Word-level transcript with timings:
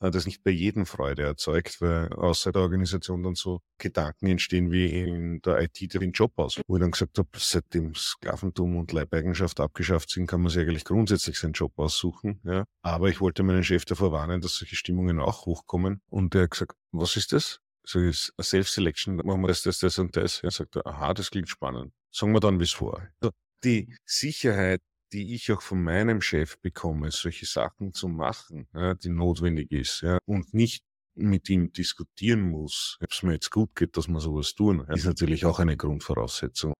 äh, 0.00 0.10
das 0.10 0.26
nicht 0.26 0.42
bei 0.42 0.50
jedem 0.50 0.86
Freude 0.86 1.22
erzeugt, 1.22 1.80
weil 1.80 2.12
außer 2.12 2.52
der 2.52 2.62
Organisation 2.62 3.22
dann 3.22 3.34
so 3.34 3.60
Gedanken 3.78 4.26
entstehen 4.26 4.70
wie 4.70 4.86
in 4.86 5.40
der 5.42 5.60
IT 5.62 5.94
den 5.94 6.12
Job 6.12 6.32
aus. 6.36 6.60
Wo 6.66 6.76
ich 6.76 6.80
dann 6.80 6.90
gesagt 6.90 7.18
habe, 7.18 7.28
seitdem 7.36 7.94
Sklaventum 7.94 8.76
und 8.76 8.92
Leibeigenschaft 8.92 9.60
abgeschafft 9.60 10.10
sind, 10.10 10.26
kann 10.26 10.40
man 10.40 10.50
sich 10.50 10.62
eigentlich 10.62 10.84
grundsätzlich 10.84 11.38
seinen 11.38 11.52
Job 11.52 11.72
aussuchen. 11.76 12.40
Ja. 12.44 12.64
Aber 12.82 13.08
ich 13.08 13.20
wollte 13.20 13.42
meinen 13.42 13.64
Chef 13.64 13.84
davor 13.84 14.12
warnen, 14.12 14.40
dass 14.40 14.56
solche 14.56 14.76
Stimmungen 14.76 15.20
auch 15.20 15.46
hochkommen. 15.46 16.00
Und 16.08 16.34
er 16.34 16.44
hat 16.44 16.50
gesagt, 16.50 16.72
was 16.92 17.16
ist 17.16 17.32
das? 17.32 17.60
So 17.84 18.00
ist 18.00 18.34
Self-Selection, 18.40 19.16
machen 19.16 19.40
wir 19.40 19.48
das, 19.48 19.62
das, 19.62 19.78
das 19.78 19.98
und 19.98 20.14
das. 20.14 20.42
Er 20.42 20.50
sagt, 20.50 20.76
aha, 20.84 21.14
das 21.14 21.30
klingt 21.30 21.48
spannend. 21.48 21.92
Sagen 22.10 22.32
wir 22.32 22.40
dann, 22.40 22.60
wie 22.60 22.64
es 22.64 22.72
vor. 22.72 23.08
Also 23.20 23.32
die 23.64 23.96
Sicherheit, 24.04 24.82
die 25.12 25.34
ich 25.34 25.50
auch 25.52 25.62
von 25.62 25.82
meinem 25.82 26.20
Chef 26.20 26.58
bekomme, 26.58 27.10
solche 27.10 27.46
Sachen 27.46 27.94
zu 27.94 28.08
machen, 28.08 28.66
ja, 28.74 28.94
die 28.94 29.08
notwendig 29.10 29.72
ist, 29.72 30.02
ja, 30.02 30.18
und 30.26 30.54
nicht 30.54 30.84
mit 31.14 31.48
ihm 31.50 31.72
diskutieren 31.72 32.42
muss, 32.42 32.96
ob 33.00 33.10
es 33.10 33.22
mir 33.22 33.32
jetzt 33.34 33.50
gut 33.50 33.74
geht, 33.74 33.96
dass 33.96 34.08
wir 34.08 34.20
sowas 34.20 34.54
tun, 34.54 34.84
ist 34.94 35.04
natürlich 35.04 35.44
auch 35.44 35.58
eine 35.58 35.76
Grundvoraussetzung. 35.76 36.74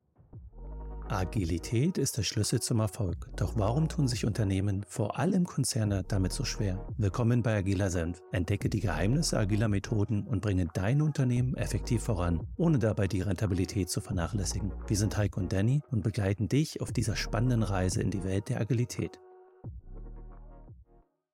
Agilität 1.11 1.97
ist 1.97 2.19
der 2.19 2.23
Schlüssel 2.23 2.61
zum 2.61 2.81
Erfolg. 2.81 3.31
Doch 3.35 3.55
warum 3.57 3.89
tun 3.89 4.09
sich 4.09 4.27
Unternehmen, 4.27 4.85
vor 4.87 5.19
allem 5.19 5.47
Konzerne, 5.47 6.05
damit 6.07 6.33
so 6.33 6.45
schwer? 6.45 6.87
Willkommen 6.99 7.43
bei 7.43 7.57
Agiler 7.57 7.89
Senf. 7.89 8.21
Entdecke 8.31 8.69
die 8.69 8.81
Geheimnisse 8.81 9.39
agiler 9.39 9.69
Methoden 9.69 10.27
und 10.27 10.43
bringe 10.43 10.69
dein 10.75 11.01
Unternehmen 11.01 11.57
effektiv 11.57 12.03
voran, 12.03 12.47
ohne 12.57 12.79
dabei 12.79 13.09
die 13.09 13.23
Rentabilität 13.23 13.89
zu 13.89 14.03
vernachlässigen. 14.03 14.71
Wir 14.87 14.97
sind 14.99 15.17
Heiko 15.17 15.41
und 15.41 15.51
Danny 15.51 15.81
und 15.91 16.03
begleiten 16.03 16.47
dich 16.47 16.83
auf 16.83 16.93
dieser 16.93 17.17
spannenden 17.17 17.63
Reise 17.63 18.03
in 18.03 18.11
die 18.11 18.23
Welt 18.23 18.51
der 18.51 18.61
Agilität. 18.61 19.19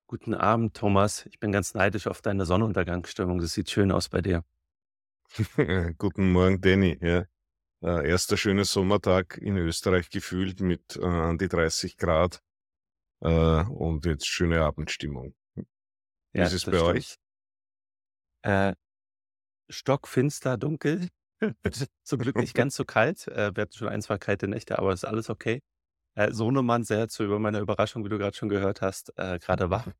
Guten 0.06 0.34
Abend, 0.34 0.74
Thomas. 0.74 1.27
Ich 1.27 1.41
bin 1.41 1.51
ganz 1.51 1.74
neidisch 1.74 2.06
auf 2.06 2.23
deine 2.23 2.46
Sonnenuntergangsstimmung. 2.46 3.41
Das 3.41 3.52
sieht 3.52 3.70
schön 3.70 3.91
aus 3.91 4.09
bei 4.09 4.23
dir. 4.23 4.45
Guten 5.99 6.30
Morgen, 6.30 6.60
Danny. 6.60 6.96
Ja, 7.01 7.24
äh, 7.85 8.09
erster 8.09 8.37
schöner 8.37 8.65
Sommertag 8.65 9.37
in 9.37 9.57
Österreich 9.57 10.09
gefühlt 10.09 10.60
mit 10.60 10.96
äh, 10.96 11.04
an 11.04 11.38
die 11.38 11.49
30 11.49 11.96
Grad 11.96 12.43
äh, 13.21 13.29
und 13.29 14.07
jetzt 14.07 14.27
schöne 14.27 14.63
Abendstimmung. 14.63 15.35
Wie 15.54 16.38
ja, 16.38 16.46
ist 16.46 16.55
es 16.55 16.65
bei 16.65 16.79
stimmt. 16.79 16.88
euch? 16.88 17.16
Äh, 18.43 18.74
stockfinster, 19.68 20.57
dunkel. 20.57 21.09
Zum 22.02 22.18
Glück 22.18 22.37
nicht 22.37 22.55
ganz 22.55 22.74
so 22.74 22.85
kalt. 22.85 23.29
Äh, 23.29 23.55
wir 23.55 23.62
hatten 23.62 23.74
schon 23.74 23.88
ein, 23.88 24.02
zwei 24.02 24.18
kalte 24.18 24.49
Nächte, 24.49 24.79
aber 24.79 24.93
ist 24.93 25.05
alles 25.05 25.29
okay. 25.29 25.62
Äh, 26.15 26.32
Sohnemann 26.32 26.85
sehr 26.85 27.09
zu 27.09 27.24
über 27.24 27.38
meine 27.38 27.59
Überraschung, 27.59 28.05
wie 28.05 28.09
du 28.09 28.18
gerade 28.18 28.37
schon 28.37 28.49
gehört 28.49 28.80
hast, 28.80 29.12
äh, 29.16 29.38
gerade 29.38 29.71
wach. 29.71 29.88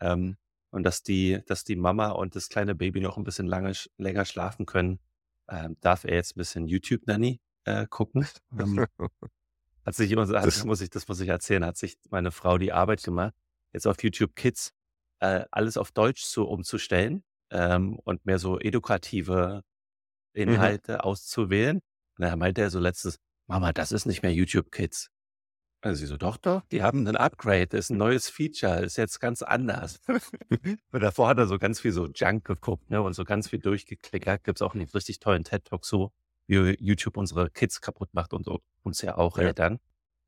Ähm, 0.00 0.36
und 0.70 0.84
dass 0.84 1.02
die, 1.02 1.42
dass 1.46 1.64
die 1.64 1.74
Mama 1.74 2.10
und 2.10 2.36
das 2.36 2.48
kleine 2.48 2.76
Baby 2.76 3.00
noch 3.00 3.16
ein 3.16 3.24
bisschen 3.24 3.48
lange, 3.48 3.72
länger 3.96 4.24
schlafen 4.24 4.64
können, 4.64 5.00
ähm, 5.48 5.76
darf 5.80 6.04
er 6.04 6.14
jetzt 6.14 6.36
ein 6.36 6.38
bisschen 6.38 6.66
YouTube 6.66 7.06
Nanny 7.06 7.40
äh, 7.64 7.86
gucken. 7.86 8.26
Ähm, 8.58 8.86
hat 9.84 9.94
sich 9.94 10.10
immer, 10.10 10.28
hat, 10.28 10.46
das 10.46 10.64
muss 10.64 10.80
ich, 10.82 10.90
das 10.90 11.08
muss 11.08 11.20
ich 11.20 11.28
erzählen, 11.28 11.64
hat 11.64 11.78
sich 11.78 11.96
meine 12.10 12.30
Frau 12.30 12.58
die 12.58 12.72
Arbeit 12.72 13.02
gemacht, 13.02 13.32
jetzt 13.72 13.86
auf 13.86 14.02
YouTube 14.02 14.36
Kids 14.36 14.74
äh, 15.20 15.44
alles 15.50 15.76
auf 15.76 15.92
Deutsch 15.92 16.24
zu 16.24 16.46
umzustellen 16.46 17.24
ähm, 17.50 17.98
und 18.04 18.26
mehr 18.26 18.38
so 18.38 18.58
edukative 18.58 19.62
mhm. 20.34 20.42
Inhalte 20.42 20.94
mhm. 20.94 21.00
auszuwählen. 21.00 21.76
Und 22.18 22.24
dann 22.24 22.38
meinte 22.38 22.60
er 22.60 22.70
so 22.70 22.80
letztes, 22.80 23.18
Mama, 23.46 23.72
das 23.72 23.92
ist 23.92 24.06
nicht 24.06 24.22
mehr 24.22 24.32
YouTube 24.32 24.70
Kids. 24.70 25.10
Also 25.80 26.00
sie 26.00 26.06
so, 26.06 26.16
doch, 26.16 26.36
doch, 26.36 26.62
die 26.72 26.82
haben 26.82 27.06
ein 27.06 27.16
Upgrade, 27.16 27.68
das 27.68 27.86
ist 27.86 27.90
ein 27.90 27.98
neues 27.98 28.28
Feature, 28.28 28.80
ist 28.80 28.96
jetzt 28.96 29.20
ganz 29.20 29.42
anders. 29.42 30.00
und 30.92 31.00
davor 31.00 31.28
hat 31.28 31.38
er 31.38 31.46
so 31.46 31.58
ganz 31.58 31.78
viel 31.78 31.92
so 31.92 32.08
Junk 32.08 32.44
geguckt, 32.44 32.90
ne, 32.90 33.00
und 33.00 33.12
so 33.12 33.24
ganz 33.24 33.48
viel 33.48 33.60
durchgeklickert. 33.60 34.42
Gibt 34.42 34.58
es 34.58 34.62
auch 34.62 34.74
einen 34.74 34.88
richtig 34.88 35.20
tollen 35.20 35.44
TED-Talk 35.44 35.84
so, 35.84 36.10
wie 36.48 36.76
YouTube 36.80 37.16
unsere 37.16 37.48
Kids 37.50 37.80
kaputt 37.80 38.08
macht 38.12 38.32
und 38.32 38.44
so, 38.44 38.60
uns 38.82 39.02
ja 39.02 39.16
auch 39.16 39.38
ja. 39.38 39.44
Eltern. 39.44 39.78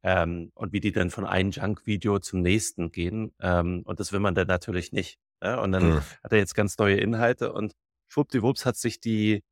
Ähm, 0.02 0.52
und 0.54 0.72
wie 0.72 0.80
die 0.80 0.92
dann 0.92 1.10
von 1.10 1.26
einem 1.26 1.50
Junk-Video 1.50 2.20
zum 2.20 2.42
nächsten 2.42 2.90
gehen. 2.92 3.34
Ähm, 3.40 3.82
und 3.84 4.00
das 4.00 4.12
will 4.12 4.20
man 4.20 4.34
dann 4.34 4.46
natürlich 4.46 4.92
nicht. 4.92 5.18
Ne? 5.42 5.60
Und 5.60 5.72
dann 5.72 5.90
mhm. 5.90 6.00
hat 6.22 6.32
er 6.32 6.38
jetzt 6.38 6.54
ganz 6.54 6.78
neue 6.78 6.96
Inhalte 6.96 7.52
und 7.52 7.74
schwuppdiwupps 8.08 8.64
hat 8.64 8.76
sich 8.76 9.00
die, 9.00 9.42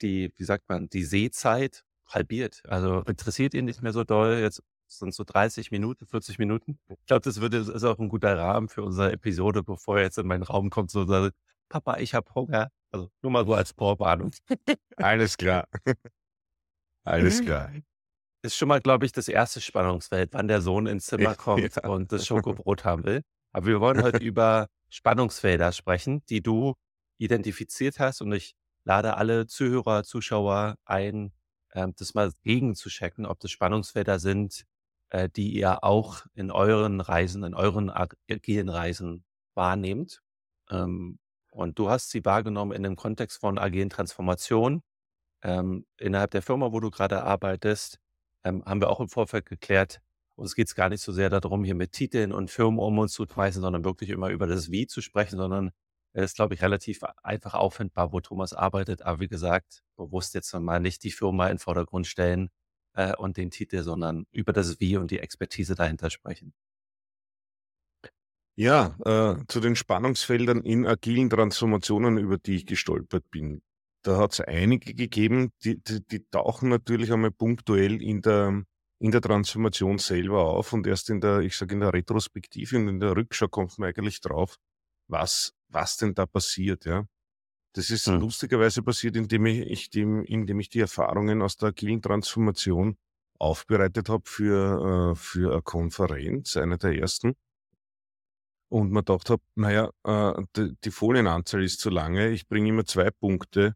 die, 0.00 0.32
wie 0.36 0.44
sagt 0.44 0.68
man, 0.68 0.88
die 0.88 1.02
Sehzeit 1.02 1.84
halbiert. 2.06 2.62
Also 2.66 3.00
interessiert 3.06 3.54
ihn 3.54 3.64
nicht 3.64 3.82
mehr 3.82 3.92
so 3.92 4.04
doll. 4.04 4.38
Jetzt 4.40 4.62
sind 4.98 5.14
so 5.14 5.24
30 5.24 5.70
Minuten, 5.70 6.06
40 6.06 6.38
Minuten. 6.38 6.78
Ich 6.88 7.06
glaube, 7.06 7.22
das 7.22 7.40
würde, 7.40 7.58
ist 7.58 7.84
auch 7.84 7.98
ein 7.98 8.08
guter 8.08 8.36
Rahmen 8.36 8.68
für 8.68 8.82
unsere 8.82 9.12
Episode, 9.12 9.62
bevor 9.62 9.98
er 9.98 10.04
jetzt 10.04 10.18
in 10.18 10.26
meinen 10.26 10.42
Raum 10.42 10.70
kommt, 10.70 10.90
so 10.90 11.06
sagt, 11.06 11.34
Papa, 11.68 11.98
ich 11.98 12.14
habe 12.14 12.32
Hunger. 12.34 12.70
Also 12.90 13.10
nur 13.22 13.32
mal 13.32 13.46
so 13.46 13.54
als 13.54 13.72
Vorwarnung. 13.72 14.32
Alles 14.96 15.36
klar. 15.36 15.68
Alles 17.04 17.40
klar. 17.42 17.72
Ist 18.42 18.56
schon 18.56 18.68
mal, 18.68 18.80
glaube 18.80 19.06
ich, 19.06 19.12
das 19.12 19.28
erste 19.28 19.60
Spannungsfeld, 19.60 20.32
wann 20.32 20.48
der 20.48 20.60
Sohn 20.60 20.86
ins 20.86 21.06
Zimmer 21.06 21.34
kommt 21.34 21.76
ja. 21.76 21.88
und 21.88 22.10
das 22.10 22.26
Schokobrot 22.26 22.84
haben 22.84 23.04
will. 23.04 23.22
Aber 23.52 23.66
wir 23.66 23.80
wollen 23.80 24.02
heute 24.02 24.22
über 24.24 24.68
Spannungsfelder 24.88 25.72
sprechen, 25.72 26.24
die 26.28 26.42
du 26.42 26.74
identifiziert 27.18 27.98
hast. 27.98 28.22
Und 28.22 28.32
ich 28.32 28.54
lade 28.84 29.16
alle 29.16 29.46
Zuhörer, 29.46 30.04
Zuschauer 30.04 30.76
ein, 30.84 31.32
ähm, 31.74 31.94
das 31.96 32.14
mal 32.14 32.32
gegen 32.42 32.74
zu 32.74 32.88
checken, 32.88 33.26
ob 33.26 33.40
das 33.40 33.50
Spannungsfelder 33.50 34.18
sind, 34.18 34.64
äh, 35.10 35.28
die 35.28 35.52
ihr 35.52 35.84
auch 35.84 36.26
in 36.34 36.50
euren 36.50 37.00
Reisen, 37.00 37.44
in 37.44 37.54
euren 37.54 37.90
agilen 37.90 38.68
Reisen 38.68 39.24
wahrnehmt. 39.54 40.22
Ähm, 40.70 41.18
und 41.52 41.78
du 41.78 41.90
hast 41.90 42.10
sie 42.10 42.24
wahrgenommen 42.24 42.72
in 42.72 42.82
dem 42.82 42.96
Kontext 42.96 43.40
von 43.40 43.58
agilen 43.58 43.90
Transformation. 43.90 44.82
Ähm, 45.42 45.86
innerhalb 45.98 46.30
der 46.32 46.42
Firma, 46.42 46.72
wo 46.72 46.80
du 46.80 46.90
gerade 46.90 47.22
arbeitest, 47.24 47.98
ähm, 48.44 48.64
haben 48.64 48.80
wir 48.80 48.90
auch 48.90 49.00
im 49.00 49.08
Vorfeld 49.08 49.46
geklärt, 49.46 50.00
uns 50.36 50.54
geht 50.54 50.68
es 50.68 50.74
gar 50.74 50.88
nicht 50.88 51.02
so 51.02 51.12
sehr 51.12 51.28
darum, 51.28 51.64
hier 51.64 51.74
mit 51.74 51.92
Titeln 51.92 52.32
und 52.32 52.50
Firmen 52.50 52.78
um 52.80 52.98
uns 52.98 53.12
zu 53.12 53.26
schmeißen, 53.26 53.60
sondern 53.60 53.84
wirklich 53.84 54.10
immer 54.10 54.30
über 54.30 54.46
das 54.46 54.70
Wie 54.70 54.86
zu 54.86 55.02
sprechen, 55.02 55.36
sondern 55.36 55.70
es 56.12 56.24
ist, 56.24 56.36
glaube 56.36 56.54
ich, 56.54 56.62
relativ 56.62 57.02
einfach 57.22 57.54
auffindbar, 57.54 58.12
wo 58.12 58.20
Thomas 58.20 58.54
arbeitet. 58.54 59.02
Aber 59.02 59.20
wie 59.20 59.28
gesagt, 59.28 59.82
bewusst 59.96 60.34
jetzt 60.34 60.52
mal 60.54 60.80
nicht 60.80 61.04
die 61.04 61.10
Firma 61.10 61.46
in 61.46 61.54
den 61.54 61.58
Vordergrund 61.58 62.06
stellen, 62.06 62.50
äh, 62.94 63.14
und 63.16 63.36
den 63.36 63.50
Titel, 63.50 63.82
sondern 63.82 64.26
über 64.32 64.52
das 64.52 64.80
Wie 64.80 64.96
und 64.96 65.10
die 65.10 65.18
Expertise 65.18 65.74
dahinter 65.74 66.10
sprechen. 66.10 66.52
Ja, 68.56 68.96
äh, 69.06 69.42
zu 69.48 69.60
den 69.60 69.74
Spannungsfeldern 69.74 70.62
in 70.62 70.86
agilen 70.86 71.30
Transformationen, 71.30 72.18
über 72.18 72.36
die 72.36 72.56
ich 72.56 72.66
gestolpert 72.66 73.24
bin. 73.30 73.62
Da 74.02 74.18
hat 74.18 74.32
es 74.34 74.40
einige 74.40 74.94
gegeben, 74.94 75.52
die, 75.64 75.82
die, 75.82 76.04
die, 76.06 76.24
tauchen 76.30 76.68
natürlich 76.68 77.12
einmal 77.12 77.30
punktuell 77.30 78.02
in 78.02 78.22
der, 78.22 78.64
in 78.98 79.10
der 79.12 79.20
Transformation 79.22 79.98
selber 79.98 80.44
auf 80.44 80.72
und 80.72 80.86
erst 80.86 81.10
in 81.10 81.20
der, 81.20 81.40
ich 81.40 81.56
sage 81.56 81.74
in 81.74 81.80
der 81.80 81.94
Retrospektive 81.94 82.76
und 82.76 82.88
in 82.88 83.00
der 83.00 83.16
Rückschau 83.16 83.48
kommt 83.48 83.78
man 83.78 83.88
eigentlich 83.88 84.20
drauf, 84.20 84.56
was, 85.08 85.54
was 85.68 85.96
denn 85.96 86.14
da 86.14 86.26
passiert, 86.26 86.84
ja. 86.84 87.06
Das 87.72 87.90
ist 87.90 88.06
hm. 88.06 88.20
lustigerweise 88.20 88.82
passiert, 88.82 89.16
indem 89.16 89.46
ich, 89.46 89.90
dem, 89.90 90.24
indem 90.24 90.60
ich 90.60 90.68
die 90.68 90.80
Erfahrungen 90.80 91.42
aus 91.42 91.56
der 91.56 91.68
agilen 91.68 92.02
Transformation 92.02 92.96
aufbereitet 93.38 94.08
habe 94.08 94.22
für, 94.26 95.12
äh, 95.12 95.14
für 95.14 95.52
eine 95.52 95.62
Konferenz, 95.62 96.56
eine 96.56 96.78
der 96.78 96.98
ersten. 96.98 97.34
Und 98.68 98.92
man 98.92 99.04
dachte 99.04 99.34
habe, 99.34 99.42
naja, 99.56 99.90
äh, 100.04 100.42
die, 100.56 100.76
die 100.84 100.90
Folienanzahl 100.90 101.62
ist 101.64 101.80
zu 101.80 101.90
lange, 101.90 102.30
ich 102.30 102.48
bringe 102.48 102.68
immer 102.68 102.84
zwei 102.84 103.10
Punkte 103.10 103.74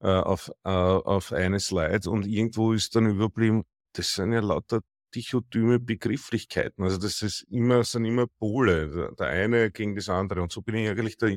äh, 0.00 0.08
auf, 0.08 0.50
äh, 0.64 0.68
auf 0.68 1.32
eine 1.32 1.58
Slide 1.60 2.08
und 2.10 2.26
irgendwo 2.26 2.72
ist 2.72 2.94
dann 2.94 3.06
überblieben, 3.06 3.64
das 3.92 4.12
sind 4.14 4.32
ja 4.32 4.40
lauter 4.40 4.82
dichotyme 5.14 5.80
Begrifflichkeiten. 5.80 6.84
Also 6.84 6.98
das 6.98 7.22
ist 7.22 7.42
immer, 7.50 7.82
sind 7.84 8.04
immer 8.04 8.26
Pole, 8.26 9.14
der 9.18 9.26
eine 9.28 9.70
gegen 9.70 9.96
das 9.96 10.08
andere. 10.08 10.42
Und 10.42 10.52
so 10.52 10.62
bin 10.62 10.74
ich 10.74 10.88
eigentlich 10.88 11.16
da 11.16 11.28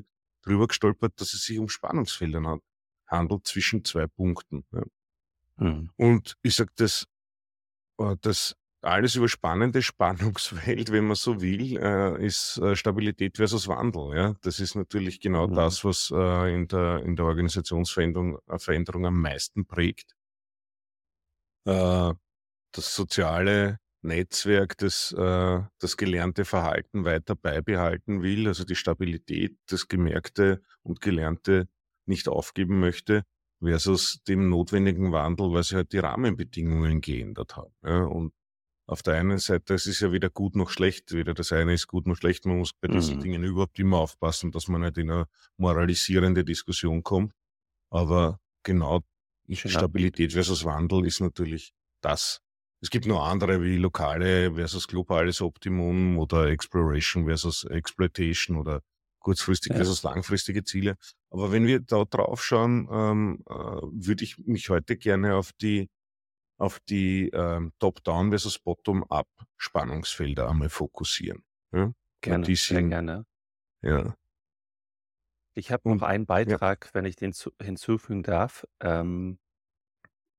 drüber 0.41 0.67
gestolpert, 0.67 1.19
dass 1.19 1.33
es 1.33 1.43
sich 1.43 1.59
um 1.59 1.69
Spannungsfelder 1.69 2.59
handelt 3.07 3.47
zwischen 3.47 3.83
zwei 3.83 4.07
Punkten. 4.07 4.65
Ja. 4.71 4.83
Mhm. 5.57 5.89
Und 5.97 6.37
ich 6.41 6.55
sage, 6.55 6.71
das, 6.75 7.07
äh, 7.99 8.15
das 8.21 8.55
alles 8.81 9.15
überspannende 9.15 9.81
Spannungsfeld, 9.81 10.91
wenn 10.91 11.07
man 11.07 11.15
so 11.15 11.41
will, 11.41 11.77
äh, 11.77 12.25
ist 12.25 12.57
äh, 12.57 12.75
Stabilität 12.75 13.37
versus 13.37 13.67
Wandel. 13.67 14.15
Ja? 14.15 14.35
Das 14.41 14.59
ist 14.59 14.75
natürlich 14.75 15.19
genau 15.19 15.47
mhm. 15.47 15.55
das, 15.55 15.83
was 15.83 16.11
in, 16.11 16.67
der, 16.67 17.03
in 17.03 17.15
der 17.15 17.25
Organisationsveränderung 17.25 18.39
Veränderung 18.57 19.05
am 19.05 19.19
meisten 19.19 19.65
prägt. 19.65 20.15
das 21.65 22.95
soziale 22.95 23.79
Netzwerk, 24.01 24.77
das 24.77 25.11
äh, 25.11 25.61
das 25.79 25.97
gelernte 25.97 26.45
Verhalten 26.45 27.05
weiter 27.05 27.35
beibehalten 27.35 28.21
will, 28.21 28.47
also 28.47 28.63
die 28.63 28.75
Stabilität, 28.75 29.57
das 29.67 29.87
Gemerkte 29.87 30.61
und 30.83 31.01
Gelernte 31.01 31.67
nicht 32.05 32.27
aufgeben 32.27 32.79
möchte, 32.79 33.23
versus 33.61 34.23
dem 34.23 34.49
notwendigen 34.49 35.11
Wandel, 35.11 35.51
weil 35.51 35.63
sich 35.63 35.75
halt 35.75 35.91
die 35.91 35.99
Rahmenbedingungen 35.99 37.01
geändert 37.01 37.57
haben. 37.57 37.73
Ja, 37.83 38.03
und 38.05 38.33
auf 38.87 39.03
der 39.03 39.15
einen 39.15 39.37
Seite, 39.37 39.75
es 39.75 39.85
ist 39.85 39.99
ja 39.99 40.11
weder 40.11 40.29
gut 40.29 40.55
noch 40.55 40.69
schlecht, 40.71 41.11
weder 41.13 41.33
das 41.35 41.51
eine 41.51 41.73
ist 41.73 41.87
gut 41.87 42.07
noch 42.07 42.15
schlecht. 42.15 42.45
Man 42.45 42.57
muss 42.57 42.73
bei 42.73 42.87
diesen 42.87 43.17
Mhm. 43.17 43.21
Dingen 43.21 43.43
überhaupt 43.43 43.77
immer 43.77 43.97
aufpassen, 43.97 44.51
dass 44.51 44.67
man 44.67 44.81
nicht 44.81 44.97
in 44.97 45.11
eine 45.11 45.25
moralisierende 45.57 46.43
Diskussion 46.43 47.03
kommt. 47.03 47.33
Aber 47.91 48.39
genau 48.63 49.01
Schöner 49.51 49.73
Stabilität 49.73 50.33
versus 50.33 50.65
Wandel 50.65 51.05
ist 51.05 51.19
natürlich 51.19 51.73
das. 52.01 52.41
Es 52.81 52.89
gibt 52.89 53.05
noch 53.05 53.25
andere 53.25 53.61
wie 53.61 53.77
lokale 53.77 54.53
versus 54.55 54.87
globales 54.87 55.41
Optimum 55.41 56.17
oder 56.17 56.47
Exploration 56.47 57.25
versus 57.25 57.65
Exploitation 57.65 58.57
oder 58.57 58.81
kurzfristig 59.19 59.73
Ja. 59.73 59.77
versus 59.77 60.03
langfristige 60.03 60.63
Ziele. 60.63 60.95
Aber 61.29 61.51
wenn 61.51 61.67
wir 61.67 61.81
da 61.81 62.05
drauf 62.05 62.43
schauen, 62.43 62.87
ähm, 62.91 63.43
äh, 63.49 63.53
würde 63.53 64.23
ich 64.23 64.37
mich 64.37 64.69
heute 64.69 64.97
gerne 64.97 65.35
auf 65.35 65.51
die 65.53 65.89
auf 66.57 66.79
die 66.81 67.29
ähm, 67.29 67.71
Top-Down 67.79 68.31
versus 68.31 68.59
Bottom-Up 68.59 69.27
Spannungsfelder 69.57 70.49
einmal 70.49 70.69
fokussieren. 70.69 71.43
Ja? 71.71 71.93
Gerne, 72.21 72.45
die 72.45 72.55
sehr 72.55 72.77
sind, 72.79 72.89
gerne. 72.89 73.25
ja. 73.81 74.15
Ich 75.55 75.71
habe 75.71 75.89
noch 75.89 76.01
einen 76.01 76.23
ja, 76.23 76.27
Beitrag, 76.27 76.89
wenn 76.93 77.05
ich 77.05 77.15
den 77.15 77.33
zu 77.33 77.51
hinzufügen 77.61 78.23
darf. 78.23 78.65
Ähm, 78.81 79.39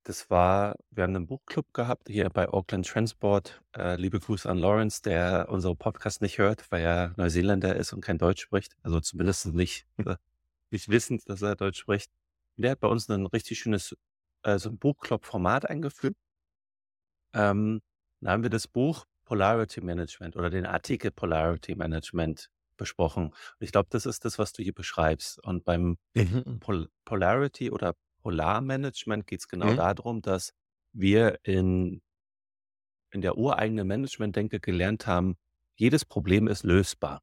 das 0.04 0.30
war 0.30 0.76
wir 0.90 1.04
haben 1.04 1.12
'nen 1.12 1.26
Buchclub 1.26 1.72
gehabt 1.74 2.08
hier 2.08 2.28
bei 2.30 2.48
Auckland 2.48 2.86
Transport. 2.88 3.62
Äh, 3.76 3.96
liebe 3.96 4.18
Grüße 4.20 4.48
an 4.48 4.58
Lawrence, 4.58 5.02
der 5.02 5.48
unseren 5.50 5.76
Podcast 5.76 6.22
nicht 6.22 6.38
hört, 6.38 6.70
weil 6.72 6.82
er 6.82 7.12
Neuseeländer 7.16 7.76
ist 7.76 7.92
und 7.92 8.00
kein 8.00 8.18
Deutsch 8.18 8.42
spricht. 8.42 8.76
Also 8.82 9.00
zumindest 9.00 9.46
nicht 9.54 9.86
äh, 10.04 10.16
nicht 10.70 10.88
wissend, 10.90 11.28
dass 11.28 11.42
er 11.42 11.56
Deutsch 11.56 11.78
spricht. 11.80 12.10
Der 12.56 12.72
hat 12.72 12.80
bei 12.80 12.88
uns 12.88 13.08
ein 13.10 13.26
richtig 13.26 13.58
schönes, 13.60 13.96
äh, 14.44 14.58
so 14.58 14.70
'n 14.70 14.78
Buchclub-Format 14.78 15.68
eingeführt. 15.70 16.14
Ähm, 17.34 17.80
da 18.20 18.32
haben 18.32 18.42
wir 18.42 18.50
das 18.50 18.68
Buch 18.68 19.04
Polarity 19.24 19.80
Management 19.80 20.36
oder 20.36 20.50
den 20.50 20.66
Artikel 20.66 21.10
Polarity 21.10 21.74
Management 21.76 22.50
besprochen. 22.76 23.26
Und 23.28 23.36
ich 23.60 23.72
glaube, 23.72 23.88
das 23.90 24.06
ist 24.06 24.24
das, 24.24 24.38
was 24.38 24.52
du 24.52 24.62
hier 24.62 24.74
beschreibst. 24.74 25.42
Und 25.44 25.64
beim 25.64 25.98
Mhm. 26.14 26.60
Pol 26.60 26.88
Polarity 27.04 27.70
oder 27.70 27.96
Polarmanagement 28.20 29.26
geht's 29.26 29.48
genau 29.48 29.72
Mhm. 29.72 29.74
darum, 29.74 30.22
dass 30.22 30.52
wir 30.92 31.38
in 31.44 32.02
in 33.10 33.20
der 33.20 33.36
ureigenen 33.36 33.86
Management-Denke 33.86 34.60
gelernt 34.60 35.06
haben, 35.06 35.36
jedes 35.76 36.04
Problem 36.04 36.46
ist 36.48 36.64
lösbar. 36.64 37.22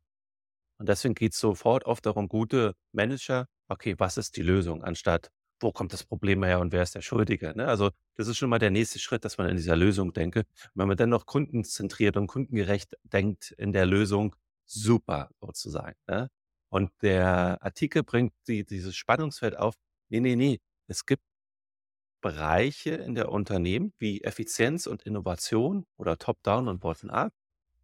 Und 0.79 0.89
deswegen 0.89 1.15
geht's 1.15 1.39
sofort 1.39 1.85
oft 1.85 2.05
darum, 2.05 2.29
gute 2.29 2.75
Manager, 2.93 3.47
okay, 3.69 3.95
was 3.99 4.17
ist 4.17 4.37
die 4.37 4.43
Lösung, 4.43 4.83
anstatt 4.83 5.31
wo 5.61 5.71
kommt 5.71 5.93
das 5.93 6.03
Problem 6.03 6.43
her 6.43 6.59
und 6.59 6.73
wer 6.73 6.83
ist 6.83 6.95
der 6.95 7.01
Schuldige, 7.01 7.53
ne? 7.57 7.67
Also, 7.67 7.91
das 8.15 8.27
ist 8.27 8.37
schon 8.37 8.49
mal 8.49 8.59
der 8.59 8.71
nächste 8.71 8.99
Schritt, 8.99 9.25
dass 9.25 9.39
man 9.39 9.49
in 9.49 9.57
dieser 9.57 9.75
Lösung 9.77 10.13
denke. 10.13 10.45
wenn 10.75 10.87
man 10.87 10.97
dann 10.97 11.09
noch 11.09 11.25
kundenzentriert 11.25 12.17
und 12.17 12.27
kundengerecht 12.27 12.95
denkt 13.03 13.51
in 13.57 13.73
der 13.73 13.85
Lösung, 13.87 14.35
super 14.65 15.31
sozusagen, 15.41 15.95
ne? 16.07 16.29
Und 16.69 16.91
der 17.01 17.63
Artikel 17.63 18.03
bringt 18.03 18.33
die 18.47 18.65
dieses 18.65 18.95
Spannungsfeld 18.95 19.57
auf: 19.57 19.75
Ne, 20.09 20.21
ne, 20.21 20.35
ne, 20.35 20.57
es 20.87 21.05
gibt 21.05 21.23
Bereiche 22.21 22.91
in 22.91 23.15
der 23.15 23.31
Unternehmen 23.31 23.93
wie 23.99 24.21
Effizienz 24.23 24.87
und 24.87 25.03
Innovation 25.03 25.85
oder 25.97 26.17
Top-Down 26.17 26.67
und 26.67 26.79
Bottom-Up 26.79 27.31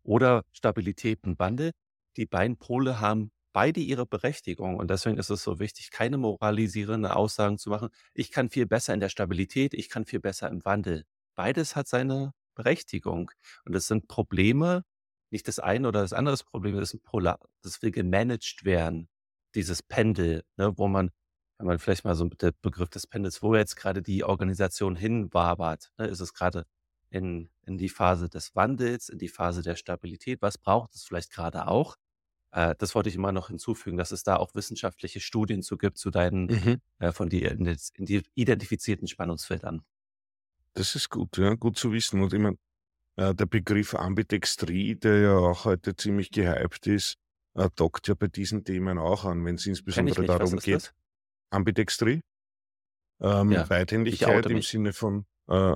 oder 0.03 0.43
Stabilität 0.51 1.23
und 1.23 1.39
Wandel. 1.39 1.71
Die 2.17 2.25
beiden 2.25 2.57
Pole 2.57 2.99
haben 2.99 3.31
beide 3.53 3.79
ihre 3.79 4.05
Berechtigung 4.07 4.77
und 4.77 4.89
deswegen 4.89 5.17
ist 5.17 5.29
es 5.29 5.43
so 5.43 5.59
wichtig, 5.59 5.91
keine 5.91 6.17
moralisierenden 6.17 7.11
Aussagen 7.11 7.57
zu 7.59 7.69
machen: 7.69 7.89
„Ich 8.13 8.31
kann 8.31 8.49
viel 8.49 8.65
besser 8.65 8.93
in 8.93 8.99
der 8.99 9.09
Stabilität, 9.09 9.73
ich 9.75 9.89
kann 9.89 10.05
viel 10.05 10.19
besser 10.19 10.49
im 10.49 10.65
Wandel.“ 10.65 11.05
Beides 11.35 11.75
hat 11.75 11.87
seine 11.87 12.33
Berechtigung 12.55 13.31
und 13.65 13.75
es 13.75 13.87
sind 13.87 14.07
Probleme, 14.07 14.83
nicht 15.31 15.47
das 15.47 15.59
eine 15.59 15.87
oder 15.87 16.01
das 16.01 16.13
andere 16.13 16.33
ist 16.33 16.43
Problem, 16.45 16.77
das 16.79 16.89
sind 16.91 17.03
polar 17.03 17.39
das 17.63 17.81
will 17.81 17.91
gemanagt 17.91 18.65
werden, 18.65 19.09
dieses 19.55 19.83
Pendel, 19.83 20.43
ne, 20.57 20.77
wo 20.77 20.87
man 20.87 21.11
wenn 21.57 21.67
man 21.67 21.79
vielleicht 21.79 22.03
mal 22.05 22.15
so 22.15 22.25
mit 22.25 22.41
der 22.41 22.51
Begriff 22.61 22.89
des 22.89 23.07
Pendels, 23.07 23.41
wo 23.43 23.55
jetzt 23.55 23.75
grade 23.75 24.01
die 24.01 24.23
Organisation 24.23 24.95
hinwabert, 24.95 25.91
ne? 25.97 26.07
Ist 26.07 26.19
es 26.21 26.33
grade 26.33 26.65
in 27.09 27.49
in 27.65 27.77
die 27.77 27.89
Phase 27.89 28.29
des 28.29 28.55
Wandels, 28.55 29.09
in 29.09 29.19
die 29.19 29.29
Phase 29.29 29.61
der 29.61 29.75
Stabilität? 29.75 30.41
Was 30.41 30.57
braucht 30.57 30.95
es 30.95 31.05
vielleicht 31.05 31.31
grade 31.31 31.67
auch? 31.67 31.95
Äh, 32.51 32.75
das 32.77 32.95
wollte 32.95 33.09
ich 33.09 33.15
immer 33.15 33.31
noch 33.31 33.47
hinzufügen, 33.49 33.97
dass 33.97 34.11
es 34.11 34.23
da 34.23 34.37
auch 34.37 34.55
wissenschaftliche 34.55 35.19
Studien 35.21 35.63
zu 35.63 35.77
gibt, 35.77 35.97
zu 35.97 36.11
deinen, 36.11 36.45
Mhm. 36.47 36.81
äh, 36.99 37.11
von 37.11 37.29
dir 37.29 37.57
identifizierten 38.35 39.07
Spannungsfeldern. 39.07 39.83
Das 40.75 40.95
ist 40.95 41.09
gut, 41.09 41.37
ja, 41.37 41.53
gut 41.55 41.77
zu 41.77 41.91
wissen. 41.91 42.21
Und 42.21 42.33
ich 42.33 42.39
meine, 42.39 42.57
äh, 43.17 43.35
der 43.35 43.45
Begriff 43.47 43.95
Ambidextrie, 43.95 44.95
der 44.95 45.19
ja 45.21 45.37
auch 45.37 45.65
heute 45.65 45.95
ziemlich 45.95 46.31
gehypt 46.31 46.87
ist, 46.87 47.15
äh, 47.55 47.69
dockt 47.75 48.07
ja 48.07 48.15
bei 48.15 48.27
diesen 48.27 48.63
Themen 48.65 48.97
auch 48.99 49.25
an, 49.25 49.45
wenn 49.45 49.55
es 49.55 49.65
insbesondere 49.67 50.21
nicht. 50.21 50.29
Darum 50.29 50.57
geht 50.57 50.75
das? 50.75 50.93
Ambidextrie? 51.53 52.21
Ähm, 53.21 53.51
Ja, 53.51 53.69
oute 54.27 54.49
im. 54.53 54.61
Sinne 54.61 54.93
von, 54.93 55.25
äh, 55.49 55.75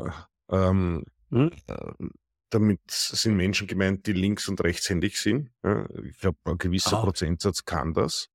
ähm, 0.50 1.04
Mhm. 1.30 1.52
ähm, 1.68 2.12
damit 2.50 2.80
sind 2.90 3.36
Menschen 3.36 3.68
gemeint, 3.68 4.06
die 4.08 4.14
links 4.14 4.48
und 4.48 4.62
rechtshändig 4.64 5.20
sind. 5.20 5.52
Ja, 5.64 5.86
ich 6.04 6.18
glaube, 6.18 6.38
ein 6.46 6.58
gewisser 6.58 6.98
Ah. 6.98 7.02
Prozentsatz 7.02 7.66
kann 7.66 7.94
das 7.94 8.28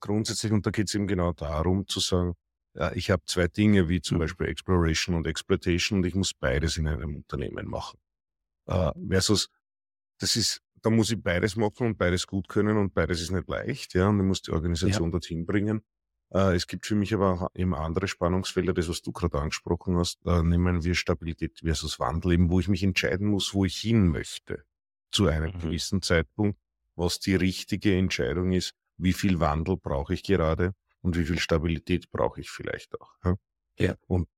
grundsätzlich. 0.00 0.52
Und 0.52 0.64
da 0.66 0.70
geht 0.70 0.88
es 0.88 0.94
eben 0.94 1.06
genau 1.08 1.32
darum 1.32 1.86
zu 1.88 2.00
sagen, 2.00 2.34
ja, 2.74 2.92
ich 2.92 3.10
habe 3.10 3.22
zwei 3.26 3.48
Dinge 3.48 3.88
wie 3.88 4.00
zum 4.00 4.16
Mhm. 4.16 4.20
Beispiel 4.20 4.46
Exploration 4.48 5.14
und 5.16 5.26
Exploitation 5.26 5.98
und 5.98 6.06
ich 6.06 6.14
muss 6.14 6.34
beides 6.34 6.76
in 6.76 6.86
einem 6.86 7.16
Unternehmen 7.16 7.66
machen. 7.66 7.98
Äh, 8.66 8.92
versus, 9.08 9.48
das 10.20 10.36
ist, 10.36 10.60
da 10.82 10.90
muss 10.90 11.10
ich 11.10 11.20
beides 11.22 11.56
machen 11.56 11.86
und 11.88 11.98
beides 11.98 12.26
gut 12.26 12.48
können 12.48 12.76
und 12.76 12.94
beides 12.94 13.20
ist 13.20 13.30
nicht 13.32 13.48
leicht, 13.48 13.94
ja, 13.94 14.08
und 14.08 14.20
ich 14.20 14.26
muss 14.26 14.42
die 14.42 14.50
Ja. 14.50 14.56
Organisation 14.56 15.10
dorthin 15.10 15.46
bringen. 15.46 15.82
Äh, 16.32 16.54
es 16.54 16.66
gibt 16.66 16.86
für 16.86 16.94
mich 16.94 17.14
aber 17.14 17.32
auch 17.32 17.48
eben 17.54 17.74
andere 17.74 18.08
Spannungsfelder, 18.08 18.74
das, 18.74 18.88
was 18.88 19.02
du 19.02 19.12
gerade 19.12 19.38
angesprochen 19.38 19.96
hast, 19.96 20.24
nehmen 20.24 20.84
wir 20.84 20.94
Stabilität 20.94 21.60
versus 21.62 21.98
Wandel, 21.98 22.32
eben 22.32 22.50
wo 22.50 22.60
ich 22.60 22.68
mich 22.68 22.82
entscheiden 22.82 23.28
muss, 23.28 23.54
wo 23.54 23.64
ich 23.64 23.76
hin 23.76 24.08
möchte 24.08 24.64
zu 25.12 25.28
einem 25.28 25.54
Mhm. 25.54 25.60
gewissen 25.60 26.02
Zeitpunkt, 26.02 26.58
was 26.94 27.20
die 27.20 27.34
richtige 27.36 27.96
Entscheidung 27.96 28.52
ist, 28.52 28.72
wie 28.98 29.12
viel 29.12 29.40
Wandel 29.40 29.76
brauche 29.76 30.14
ich 30.14 30.22
gerade 30.22 30.74
und 31.02 31.16
wie 31.16 31.24
viel 31.24 31.38
Stabilität 31.38 32.10
brauche 32.10 32.40
ich 32.40 32.50
vielleicht 32.50 33.00
auch. 33.00 33.12
Ja? 33.22 33.36
Und 34.06 34.28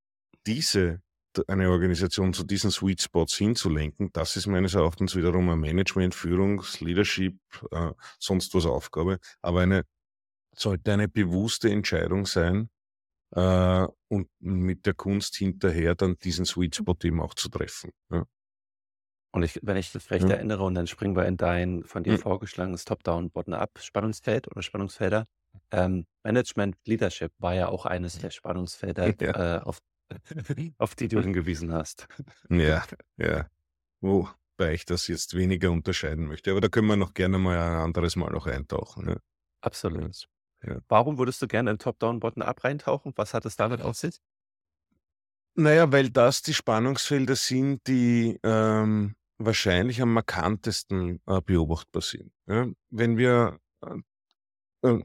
diese, 0.46 1.00
eine 1.46 1.70
Organisation 1.70 2.32
zu 2.32 2.42
diesen 2.42 2.70
Sweet 2.70 3.00
Spots 3.02 3.36
hinzulenken, 3.36 4.10
das 4.12 4.36
ist 4.36 4.46
meines 4.48 4.74
Erachtens 4.74 5.14
wiederum 5.14 5.48
eine 5.48 5.56
Management, 5.56 6.14
Führungs-, 6.14 6.80
Leadership, 6.84 7.38
äh, 7.70 7.92
sonst 8.18 8.52
was 8.54 8.66
Aufgabe, 8.66 9.18
aber 9.40 9.60
eine, 9.60 9.84
sollte 10.58 10.92
eine 10.92 11.08
bewusste 11.08 11.70
Entscheidung 11.70 12.26
sein, 12.26 12.70
äh, 13.34 13.86
und 14.08 14.28
mit 14.40 14.86
der 14.86 14.94
Kunst 14.94 15.36
hinterher 15.36 15.94
dann 15.94 16.16
diesen 16.18 16.46
Sweet 16.46 16.76
Spot 16.76 16.96
eben 17.04 17.20
auch 17.20 17.34
zu 17.34 17.48
treffen. 17.50 17.90
Ja. 18.10 18.24
Und 19.34 19.42
ich 19.42 19.60
wenn 19.62 19.76
ich 19.76 19.92
mich 19.94 20.10
recht 20.10 20.28
Ja. 20.28 20.36
erinnere 20.36 20.64
und 20.64 20.74
dann 20.74 20.86
springen 20.86 21.14
wir 21.14 21.26
in 21.26 21.36
dein 21.36 21.84
von 21.84 22.02
dir 22.02 22.14
Mhm. 22.14 22.18
vorgeschlagenes 22.18 22.84
Top-Down, 22.86 23.30
Bottom-Up 23.30 23.78
Spannungsfeld 23.80 24.48
oder 24.50 24.62
Spannungsfelder. 24.62 25.26
Ähm, 25.70 26.06
Management 26.24 26.76
Leadership 26.86 27.32
war 27.38 27.54
ja 27.54 27.68
auch 27.68 27.84
eines 27.86 28.18
der 28.18 28.30
Spannungsfelder, 28.30 29.14
Ja. 29.20 29.56
äh, 29.58 29.60
auf 29.62 29.78
auf 30.78 30.94
die 30.94 31.08
du 31.08 31.20
hingewiesen 31.20 31.72
hast. 31.74 32.06
Ja, 32.48 32.86
ja. 33.18 33.46
Wobei 34.00 34.72
ich 34.72 34.86
das 34.86 35.06
jetzt 35.08 35.34
weniger 35.34 35.70
unterscheiden 35.70 36.26
möchte. 36.26 36.50
Aber 36.52 36.62
da 36.62 36.68
können 36.68 36.86
wir 36.88 36.96
noch 36.96 37.12
gerne 37.12 37.36
mal 37.38 37.58
ein 37.58 37.76
anderes 37.84 38.16
Mal 38.16 38.30
noch 38.30 38.46
eintauchen. 38.46 39.08
Ja. 39.10 39.16
Absolut. 39.60 40.26
Ja. 40.64 40.78
Warum 40.88 41.18
würdest 41.18 41.40
du 41.40 41.46
gerne 41.46 41.70
in 41.70 41.78
Top-Down, 41.78 42.20
Bottom-Up 42.20 42.64
reintauchen? 42.64 43.12
Was 43.16 43.34
hat 43.34 43.44
es 43.46 43.56
damit 43.56 43.80
auf 43.80 43.96
sich? 43.96 44.20
Naja, 45.54 45.90
weil 45.90 46.10
das 46.10 46.42
die 46.42 46.54
Spannungsfelder 46.54 47.36
sind, 47.36 47.86
die 47.86 48.38
ähm, 48.42 49.16
wahrscheinlich 49.38 50.00
am 50.02 50.12
markantesten 50.12 51.20
äh, 51.26 51.40
beobachtbar 51.40 52.02
sind. 52.02 52.32
Ja? 52.46 52.68
Wenn 52.90 53.16
wir 53.16 53.58
äh, 53.82 54.88
äh, 54.88 55.02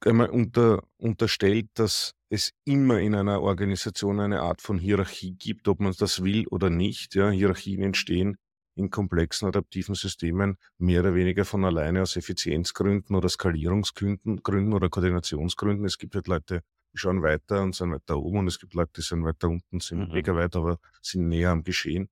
einmal 0.00 0.30
unter, 0.30 0.82
unterstellt, 0.96 1.70
dass 1.74 2.14
es 2.28 2.52
immer 2.64 3.00
in 3.00 3.14
einer 3.14 3.42
Organisation 3.42 4.20
eine 4.20 4.40
Art 4.40 4.62
von 4.62 4.78
Hierarchie 4.78 5.32
gibt, 5.32 5.68
ob 5.68 5.80
man 5.80 5.94
das 5.98 6.22
will 6.22 6.46
oder 6.48 6.70
nicht. 6.70 7.14
Ja? 7.14 7.30
Hierarchien 7.30 7.82
entstehen 7.82 8.38
in 8.74 8.90
komplexen 8.90 9.48
adaptiven 9.48 9.94
Systemen 9.94 10.56
mehr 10.78 11.00
oder 11.00 11.14
weniger 11.14 11.44
von 11.44 11.64
alleine 11.64 12.02
aus 12.02 12.16
Effizienzgründen 12.16 13.14
oder 13.16 13.28
Skalierungsgründen 13.28 14.42
Gründen 14.42 14.72
oder 14.72 14.88
Koordinationsgründen. 14.88 15.84
Es 15.84 15.98
gibt 15.98 16.14
halt 16.14 16.26
Leute, 16.28 16.62
die 16.94 16.98
schauen 16.98 17.22
weiter 17.22 17.62
und 17.62 17.74
sind 17.74 17.92
weiter 17.92 18.18
oben 18.18 18.38
und 18.38 18.48
es 18.48 18.58
gibt 18.58 18.74
Leute, 18.74 18.92
die 18.96 19.02
sind 19.02 19.24
weiter 19.24 19.48
unten, 19.48 19.80
sind 19.80 20.08
Mhm. 20.08 20.14
mega 20.14 20.34
weit, 20.34 20.56
aber 20.56 20.78
sind 21.02 21.28
näher 21.28 21.50
am 21.50 21.62
Geschehen. 21.64 22.08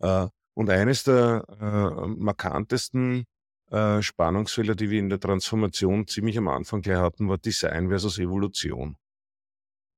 Äh, 0.00 0.28
und 0.54 0.70
eines 0.70 1.04
der 1.04 1.44
äh, 1.60 2.06
markantesten 2.08 3.24
äh, 3.70 4.02
Spannungsfelder, 4.02 4.74
die 4.74 4.90
wir 4.90 4.98
in 4.98 5.08
der 5.10 5.20
Transformation 5.20 6.06
ziemlich 6.06 6.38
am 6.38 6.48
Anfang 6.48 6.82
gleich 6.82 6.98
hatten, 6.98 7.28
war 7.28 7.38
Design 7.38 7.88
versus 7.88 8.18
Evolution. 8.18 8.96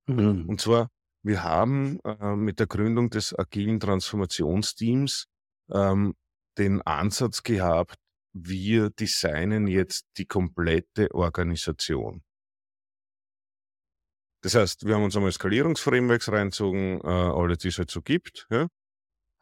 Mhm. 0.06 0.48
Und 0.48 0.60
zwar 0.60 0.88
Wir 1.22 1.42
haben 1.44 2.00
mit 2.36 2.58
der 2.60 2.66
Gründung 2.66 3.10
des 3.10 3.38
agilen 3.38 3.78
Transformationsteams 3.78 5.26
ähm, 5.72 6.14
den 6.58 6.82
Ansatz 6.82 7.42
gehabt, 7.42 7.96
wir 8.32 8.90
designen 8.90 9.66
jetzt 9.66 10.06
die 10.16 10.26
komplette 10.26 11.12
Organisation. 11.14 12.22
Das 14.42 14.54
heißt, 14.54 14.86
wir 14.86 14.94
haben 14.94 15.04
uns 15.04 15.16
einmal 15.16 15.32
Skalierungsframeworks 15.32 16.30
reinzogen, 16.30 17.00
äh, 17.02 17.06
alle, 17.06 17.56
die 17.56 17.68
es 17.68 17.78
halt 17.78 17.90
so 17.90 18.00
gibt, 18.00 18.46
ja, 18.50 18.68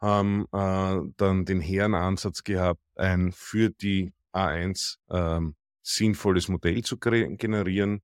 haben 0.01 0.45
äh, 0.51 0.99
dann 1.17 1.45
den 1.45 1.61
Herrenansatz 1.61 2.43
gehabt, 2.43 2.81
ein 2.95 3.31
für 3.31 3.69
die 3.69 4.13
A1 4.33 4.97
ähm, 5.09 5.55
sinnvolles 5.81 6.49
Modell 6.49 6.83
zu 6.83 6.97
generieren, 6.97 8.01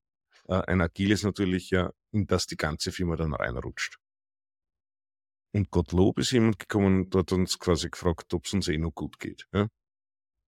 äh, 0.48 0.62
ein 0.68 0.82
agiles 0.82 1.24
natürlich, 1.24 1.70
ja, 1.70 1.92
in 2.12 2.28
das 2.28 2.48
die 2.48 2.58
ganze 2.58 2.92
Firma 2.92 3.16
dann 3.16 3.34
reinrutscht. 3.34 3.98
Und 5.56 5.72
Gottlob 5.72 6.20
ist 6.20 6.32
jemand 6.32 6.60
gekommen 6.60 7.06
und 7.06 7.16
hat 7.16 7.32
uns 7.32 7.58
quasi 7.58 7.90
gefragt, 7.90 8.34
ob 8.34 8.44
es 8.44 8.52
uns 8.52 8.68
eh 8.68 8.78
noch 8.78 8.92
gut 8.92 9.20
geht. 9.20 9.48
Ja? 9.54 9.68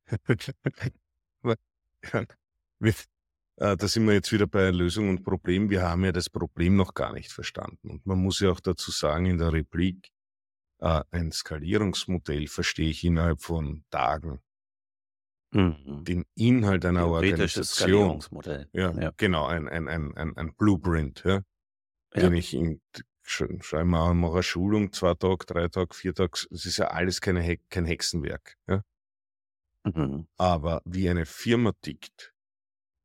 Äh, 3.59 3.75
da 3.75 3.87
sind 3.87 4.05
wir 4.05 4.13
jetzt 4.13 4.31
wieder 4.31 4.45
bei 4.45 4.69
Lösung 4.69 5.09
und 5.09 5.23
Problem. 5.23 5.71
Wir 5.71 5.81
haben 5.81 6.05
ja 6.05 6.11
das 6.11 6.29
Problem 6.29 6.75
noch 6.75 6.93
gar 6.93 7.11
nicht 7.11 7.31
verstanden. 7.31 7.89
Und 7.89 8.05
man 8.05 8.19
muss 8.19 8.39
ja 8.39 8.51
auch 8.51 8.59
dazu 8.59 8.91
sagen 8.91 9.25
in 9.25 9.39
der 9.39 9.51
Replik, 9.51 10.11
äh, 10.77 11.01
ein 11.09 11.31
Skalierungsmodell 11.31 12.45
verstehe 12.45 12.91
ich 12.91 13.03
innerhalb 13.03 13.41
von 13.41 13.83
Tagen. 13.89 14.41
Mhm. 15.49 16.03
Den 16.03 16.25
Inhalt 16.35 16.85
einer 16.85 17.07
Organisation. 17.07 17.63
Skalierungsmodell. 17.65 18.69
Ja, 18.73 18.91
ja, 18.91 19.11
genau, 19.17 19.47
ein, 19.47 19.67
ein, 19.67 19.87
ein, 19.87 20.15
ein, 20.15 20.37
ein 20.37 20.53
Blueprint, 20.53 21.23
ja. 21.25 21.41
ja. 22.13 22.21
Den 22.21 22.33
ich 22.35 22.53
in, 22.53 22.79
schreibe 23.29 23.85
mal 23.85 24.13
mache 24.13 24.33
eine 24.33 24.43
Schulung, 24.43 24.91
zwei 24.93 25.13
Tage, 25.13 25.45
drei 25.45 25.67
Tage, 25.67 25.93
vier 25.93 26.13
Tage, 26.13 26.47
es 26.51 26.65
ist 26.65 26.77
ja 26.77 26.87
alles 26.87 27.21
keine, 27.21 27.57
kein 27.69 27.85
Hexenwerk. 27.85 28.57
Ja? 28.67 28.83
Mhm. 29.83 30.27
Aber 30.37 30.81
wie 30.85 31.09
eine 31.09 31.25
Firma 31.25 31.73
tickt, 31.81 32.33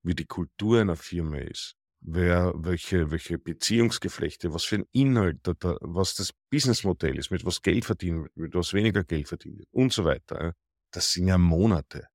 wie 0.03 0.15
die 0.15 0.27
Kultur 0.27 0.81
einer 0.81 0.97
Firma 0.97 1.39
ist, 1.39 1.77
wer, 2.01 2.53
welche, 2.57 3.11
welche 3.11 3.39
Beziehungsgeflechte, 3.39 4.53
was 4.53 4.65
für 4.65 4.77
ein 4.77 4.87
Inhalt, 4.93 5.41
da, 5.43 5.77
was 5.81 6.15
das 6.15 6.33
Businessmodell 6.51 7.19
ist, 7.19 7.31
mit 7.31 7.45
was 7.45 7.63
Geld 7.63 7.85
verdienen 7.85 8.25
wird, 8.25 8.37
mit 8.37 8.55
was 8.55 8.73
weniger 8.75 9.05
Geld 9.05 9.29
verdienen 9.29 9.59
wird 9.59 9.69
und 9.73 9.93
so 9.93 10.05
weiter. 10.05 10.55
Das 10.93 11.13
sind 11.13 11.29
ja 11.29 11.39
Monate. 11.39 12.09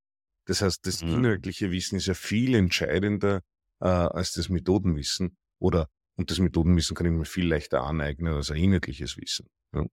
Das 0.45 0.61
heißt, 0.61 0.85
das 0.85 1.03
mhm. 1.03 1.09
inhaltliche 1.09 1.71
Wissen 1.71 1.97
ist 1.97 2.07
ja 2.07 2.13
viel 2.13 2.55
entscheidender 2.55 3.41
äh, 3.79 3.87
als 3.87 4.33
das 4.33 4.49
Methodenwissen 4.49 5.37
oder 5.59 5.89
und 6.17 6.31
das 6.31 6.39
Methodenwissen 6.39 6.95
kann 6.95 7.05
ich 7.05 7.11
mir 7.11 7.25
viel 7.25 7.47
leichter 7.47 7.83
aneignen 7.83 8.33
als 8.33 8.51
ein 8.51 8.57
inhaltliches 8.57 9.17
Wissen. 9.17 9.47
Ja. 9.73 9.85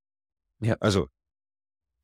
ja. 0.61 0.77
Also 0.81 1.09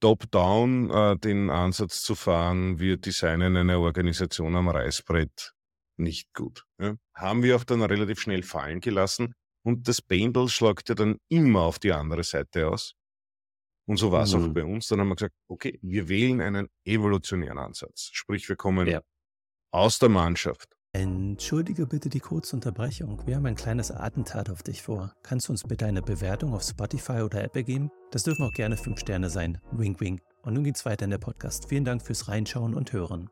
top-down 0.01 0.91
äh, 0.91 1.17
den 1.19 1.51
Ansatz 1.51 2.03
zu 2.03 2.15
fahren, 2.15 2.79
wir 2.79 2.97
designen 2.97 3.57
eine 3.57 3.79
Organisation 3.79 4.57
am 4.57 4.69
Reißbrett, 4.69 5.53
nicht 5.97 6.33
gut. 6.35 6.65
Ja. 6.81 6.97
Haben 7.15 7.43
wir 7.43 7.57
auch 7.57 7.65
dann 7.65 7.83
relativ 7.83 8.21
schnell 8.21 8.43
fallen 8.43 8.81
gelassen 8.81 9.35
und 9.63 9.89
das 9.89 10.01
Pendel 10.01 10.49
schlagt 10.49 10.89
ja 10.89 10.95
dann 10.95 11.19
immer 11.29 11.63
auf 11.63 11.79
die 11.79 11.93
andere 11.93 12.25
Seite 12.25 12.69
aus. 12.69 12.95
Und 13.87 13.97
so 13.97 14.13
war 14.13 14.23
es 14.23 14.35
mhm. 14.35 14.45
auch 14.45 14.55
bei 14.55 14.65
uns. 14.65 14.87
Dann 14.89 15.01
haben 15.01 15.09
wir 15.09 15.17
gesagt, 15.17 15.35
okay, 15.49 15.79
wir 15.83 16.09
wählen 16.09 16.41
einen 16.41 16.69
evolutionären 16.85 17.59
Ansatz. 17.59 18.11
Sprich, 18.13 18.49
wir 18.49 18.57
kommen 18.57 18.87
ja. 18.87 19.03
aus 19.73 19.99
der 19.99 20.09
Mannschaft. 20.09 20.77
Entschuldige 20.93 21.87
bitte 21.87 22.09
die 22.09 22.21
kurze 22.21 22.57
Unterbrechung. 22.57 23.25
Wir 23.27 23.37
haben 23.37 23.47
ein 23.47 23.55
kleines 23.55 23.91
Attentat 23.91 24.51
auf 24.51 24.63
dich 24.63 24.83
vor. 24.83 25.15
Kannst 25.23 25.49
du 25.49 25.53
uns 25.53 25.63
bitte 25.63 25.87
eine 25.87 26.03
Bewertung 26.03 26.53
auf 26.53 26.63
Spotify 26.63 27.21
oder 27.23 27.45
Apple 27.45 27.63
geben? 27.63 27.91
Das 28.11 28.25
dürfen 28.25 28.45
auch 28.45 28.53
gerne 28.53 28.77
fünf 28.77 28.99
Sterne 28.99 29.31
sein. 29.31 29.61
Wink, 29.71 30.01
wink. 30.01 30.21
Und 30.43 30.55
nun 30.55 30.65
geht's 30.65 30.85
weiter 30.85 31.05
in 31.05 31.11
der 31.11 31.19
Podcast. 31.19 31.69
Vielen 31.69 31.85
Dank 31.85 32.03
fürs 32.03 32.29
Reinschauen 32.29 32.75
und 32.75 32.93
Hören 32.93 33.31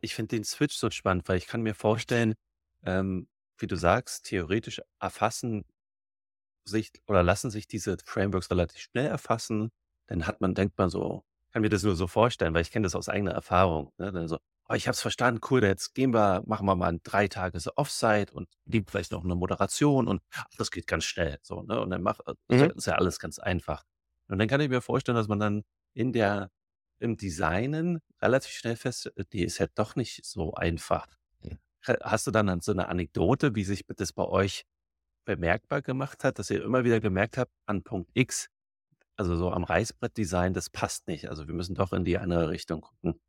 ich 0.00 0.14
finde 0.14 0.36
den 0.36 0.44
Switch 0.44 0.76
so 0.76 0.90
spannend, 0.90 1.28
weil 1.28 1.38
ich 1.38 1.46
kann 1.46 1.62
mir 1.62 1.74
vorstellen, 1.74 2.34
ähm, 2.84 3.28
wie 3.58 3.66
du 3.66 3.76
sagst, 3.76 4.24
theoretisch 4.26 4.80
erfassen 5.00 5.64
sich 6.64 6.90
oder 7.06 7.22
lassen 7.22 7.50
sich 7.50 7.66
diese 7.66 7.96
Frameworks 8.04 8.50
relativ 8.50 8.80
schnell 8.80 9.06
erfassen. 9.06 9.70
Dann 10.06 10.26
hat 10.26 10.40
man, 10.40 10.54
denkt 10.54 10.78
man 10.78 10.90
so, 10.90 11.24
kann 11.52 11.62
mir 11.62 11.68
das 11.68 11.82
nur 11.82 11.96
so 11.96 12.06
vorstellen, 12.06 12.54
weil 12.54 12.62
ich 12.62 12.70
kenne 12.70 12.84
das 12.84 12.94
aus 12.94 13.08
eigener 13.08 13.32
Erfahrung. 13.32 13.92
Ne? 13.98 14.12
Dann 14.12 14.28
so, 14.28 14.38
oh, 14.68 14.74
ich 14.74 14.86
habe 14.86 14.94
es 14.94 15.00
verstanden, 15.00 15.40
cool, 15.50 15.62
jetzt 15.64 15.94
gehen 15.94 16.12
wir, 16.14 16.42
machen 16.46 16.66
wir 16.66 16.76
mal 16.76 16.88
ein 16.88 17.00
drei 17.02 17.28
Tage 17.28 17.58
so 17.60 17.72
Offsite 17.76 18.32
und 18.32 18.48
gibt 18.66 18.90
vielleicht 18.90 19.12
noch 19.12 19.24
eine 19.24 19.34
Moderation 19.34 20.06
und 20.06 20.22
ach, 20.32 20.44
das 20.58 20.70
geht 20.70 20.86
ganz 20.86 21.04
schnell. 21.04 21.38
So, 21.42 21.62
ne? 21.62 21.80
Und 21.80 21.90
dann 21.90 22.02
macht, 22.02 22.20
mhm. 22.48 22.70
ist 22.76 22.86
ja 22.86 22.94
alles 22.94 23.18
ganz 23.18 23.38
einfach. 23.38 23.84
Und 24.28 24.38
dann 24.38 24.48
kann 24.48 24.60
ich 24.60 24.68
mir 24.68 24.80
vorstellen, 24.80 25.16
dass 25.16 25.28
man 25.28 25.40
dann 25.40 25.62
in 25.94 26.12
der 26.12 26.50
im 27.00 27.16
Designen 27.16 28.00
relativ 28.20 28.52
schnell 28.52 28.76
fest, 28.76 29.10
äh, 29.16 29.24
die 29.32 29.42
ist 29.42 29.58
ja 29.58 29.66
doch 29.74 29.96
nicht 29.96 30.24
so 30.24 30.54
einfach. 30.54 31.06
Hast 32.02 32.26
du 32.26 32.30
dann 32.30 32.60
so 32.60 32.72
eine 32.72 32.88
Anekdote, 32.88 33.54
wie 33.54 33.64
sich 33.64 33.86
das 33.86 34.12
bei 34.12 34.24
euch 34.24 34.66
bemerkbar 35.24 35.80
gemacht 35.80 36.24
hat, 36.24 36.38
dass 36.38 36.50
ihr 36.50 36.62
immer 36.62 36.84
wieder 36.84 37.00
gemerkt 37.00 37.38
habt, 37.38 37.52
an 37.64 37.82
Punkt 37.82 38.10
X, 38.12 38.48
also 39.20 39.36
so 39.36 39.52
am 39.52 39.64
Reißbrettdesign, 39.64 40.54
das 40.54 40.70
passt 40.70 41.06
nicht. 41.06 41.28
Also 41.28 41.46
wir 41.46 41.54
müssen 41.54 41.74
doch 41.74 41.92
in 41.92 42.06
die 42.06 42.16
andere 42.16 42.48
Richtung 42.48 42.80
gucken. 42.80 43.20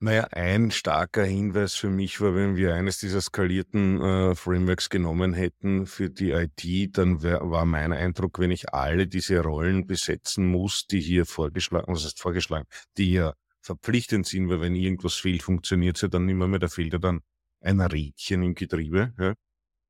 Naja, 0.00 0.24
ein 0.32 0.70
starker 0.70 1.24
Hinweis 1.24 1.74
für 1.74 1.90
mich 1.90 2.22
war, 2.22 2.34
wenn 2.34 2.56
wir 2.56 2.74
eines 2.74 2.98
dieser 2.98 3.20
skalierten 3.20 4.00
äh, 4.00 4.34
Frameworks 4.34 4.88
genommen 4.88 5.34
hätten 5.34 5.86
für 5.86 6.08
die 6.08 6.30
IT, 6.30 6.96
dann 6.96 7.22
wär, 7.22 7.40
war 7.50 7.66
mein 7.66 7.92
Eindruck, 7.92 8.38
wenn 8.38 8.50
ich 8.50 8.72
alle 8.72 9.06
diese 9.06 9.40
Rollen 9.40 9.86
besetzen 9.86 10.46
muss, 10.46 10.86
die 10.86 11.00
hier 11.00 11.26
vorgeschlagen, 11.26 11.92
was 11.92 12.04
heißt 12.04 12.20
vorgeschlagen, 12.20 12.66
die 12.96 13.12
ja 13.12 13.34
verpflichtend 13.60 14.26
sind, 14.26 14.48
weil 14.48 14.62
wenn 14.62 14.74
irgendwas 14.74 15.14
fehlt, 15.14 15.42
funktioniert 15.42 16.02
es 16.02 16.10
dann 16.10 16.24
nicht 16.24 16.36
mehr, 16.36 16.48
mehr 16.48 16.60
da 16.60 16.68
fehlt 16.68 16.94
ja 16.94 16.98
dann 16.98 17.20
ein 17.60 17.80
Rädchen 17.80 18.42
im 18.42 18.54
Getriebe. 18.54 19.12
Ja? 19.18 19.34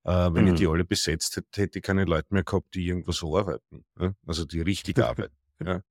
Äh, 0.04 0.34
wenn 0.34 0.44
mhm. 0.44 0.52
ich 0.52 0.60
die 0.60 0.66
alle 0.66 0.84
besetzt 0.84 1.36
hätte, 1.36 1.62
hätte 1.62 1.78
ich 1.78 1.82
keine 1.82 2.04
Leute 2.04 2.28
mehr 2.30 2.44
gehabt, 2.44 2.74
die 2.74 2.86
irgendwas 2.86 3.16
so 3.16 3.36
arbeiten. 3.36 3.84
Ja? 3.98 4.14
Also 4.26 4.44
die 4.44 4.60
richtig 4.60 4.98
arbeiten. 5.02 5.36
ja? 5.64 5.82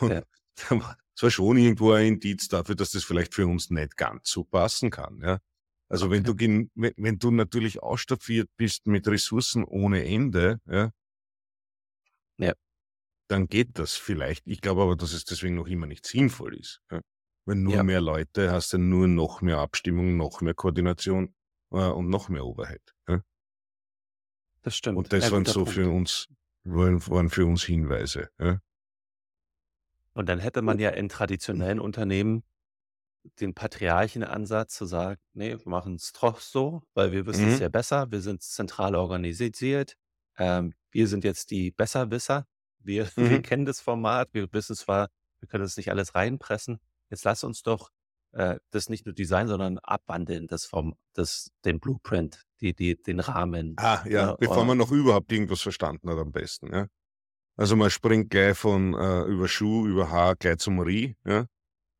Und 0.00 0.10
ja. 0.10 0.22
Es 1.14 1.22
war 1.22 1.30
schon 1.30 1.58
irgendwo 1.58 1.92
ein 1.92 2.14
Indiz 2.14 2.48
dafür, 2.48 2.74
dass 2.74 2.90
das 2.90 3.04
vielleicht 3.04 3.34
für 3.34 3.46
uns 3.46 3.70
nicht 3.70 3.96
ganz 3.96 4.30
so 4.30 4.44
passen 4.44 4.90
kann. 4.90 5.20
Ja? 5.20 5.38
Also 5.88 6.10
wenn 6.10 6.24
du 6.24 6.34
wenn, 6.38 6.70
wenn 6.74 7.18
du 7.18 7.30
natürlich 7.30 7.82
ausstaffiert 7.82 8.48
bist 8.56 8.86
mit 8.86 9.06
Ressourcen 9.06 9.62
ohne 9.64 10.04
Ende, 10.06 10.58
ja, 10.66 10.90
ja. 12.38 12.54
dann 13.28 13.46
geht 13.46 13.78
das 13.78 13.94
vielleicht. 13.94 14.46
Ich 14.46 14.62
glaube 14.62 14.82
aber, 14.82 14.96
dass 14.96 15.12
es 15.12 15.24
deswegen 15.24 15.56
noch 15.56 15.66
immer 15.66 15.86
nicht 15.86 16.06
sinnvoll 16.06 16.56
ist. 16.56 16.80
Ja? 16.90 17.02
Wenn 17.44 17.62
nur 17.62 17.74
ja. 17.74 17.82
mehr 17.82 18.00
Leute 18.00 18.50
hast, 18.50 18.72
dann 18.72 18.88
nur 18.88 19.06
noch 19.06 19.42
mehr 19.42 19.58
Abstimmung, 19.58 20.16
noch 20.16 20.40
mehr 20.40 20.54
Koordination 20.54 21.34
äh, 21.72 21.88
und 21.88 22.08
noch 22.08 22.30
mehr 22.30 22.46
Oberheit. 22.46 22.94
Ja? 23.06 23.20
Das 24.62 24.76
stimmt. 24.76 24.98
Und 24.98 25.12
das 25.12 25.30
waren 25.30 25.44
so 25.44 25.64
Punkt. 25.64 25.70
für 25.72 25.90
uns, 25.90 26.28
waren, 26.64 27.30
für 27.30 27.46
uns 27.46 27.64
Hinweise. 27.64 28.28
Ja? 28.38 28.60
Und 30.14 30.28
dann 30.28 30.38
hätte 30.38 30.62
man 30.62 30.78
ja 30.78 30.90
in 30.90 31.08
traditionellen 31.08 31.80
Unternehmen 31.80 32.44
den 33.40 33.54
Patriarchenansatz 33.54 34.74
zu 34.74 34.84
sagen, 34.84 35.20
nee, 35.32 35.50
wir 35.50 35.68
machen 35.68 35.94
es 35.94 36.12
doch 36.12 36.40
so, 36.40 36.82
weil 36.94 37.12
wir 37.12 37.26
wissen 37.26 37.48
es 37.48 37.56
mhm. 37.56 37.62
ja 37.62 37.68
besser, 37.68 38.10
wir 38.10 38.20
sind 38.20 38.42
zentral 38.42 38.94
organisiert, 38.96 39.96
ähm, 40.38 40.74
wir 40.90 41.06
sind 41.06 41.22
jetzt 41.24 41.50
die 41.50 41.70
Besserwisser, 41.70 42.46
wir, 42.80 43.06
wir 43.16 43.38
mhm. 43.38 43.42
kennen 43.42 43.64
das 43.64 43.80
Format, 43.80 44.28
wir 44.32 44.52
wissen 44.52 44.74
zwar, 44.74 45.08
wir 45.38 45.48
können 45.48 45.62
das 45.62 45.76
nicht 45.76 45.90
alles 45.90 46.14
reinpressen, 46.14 46.80
jetzt 47.10 47.24
lass 47.24 47.44
uns 47.44 47.62
doch 47.62 47.90
äh, 48.32 48.56
das 48.70 48.88
nicht 48.88 49.06
nur 49.06 49.14
designen, 49.14 49.48
sondern 49.48 49.78
abwandeln, 49.78 50.46
das 50.46 50.64
vom, 50.64 50.94
das, 51.14 51.50
den 51.64 51.80
Blueprint, 51.80 52.42
die, 52.60 52.74
die, 52.74 53.00
den 53.00 53.20
Rahmen. 53.20 53.74
Ah, 53.78 54.02
ja, 54.06 54.10
ja 54.10 54.36
bevor 54.36 54.64
man 54.64 54.78
noch 54.78 54.90
überhaupt 54.90 55.30
irgendwas 55.32 55.60
verstanden 55.60 56.08
hat 56.10 56.18
am 56.18 56.32
besten, 56.32 56.72
ja. 56.72 56.86
Also 57.56 57.76
man 57.76 57.90
springt 57.90 58.30
gleich 58.30 58.56
von 58.56 58.94
äh, 58.94 59.24
über 59.24 59.46
Schuh, 59.46 59.86
über 59.86 60.10
Haar 60.10 60.36
gleich 60.36 60.58
zum 60.58 60.80
Rie, 60.80 61.16
ja, 61.24 61.46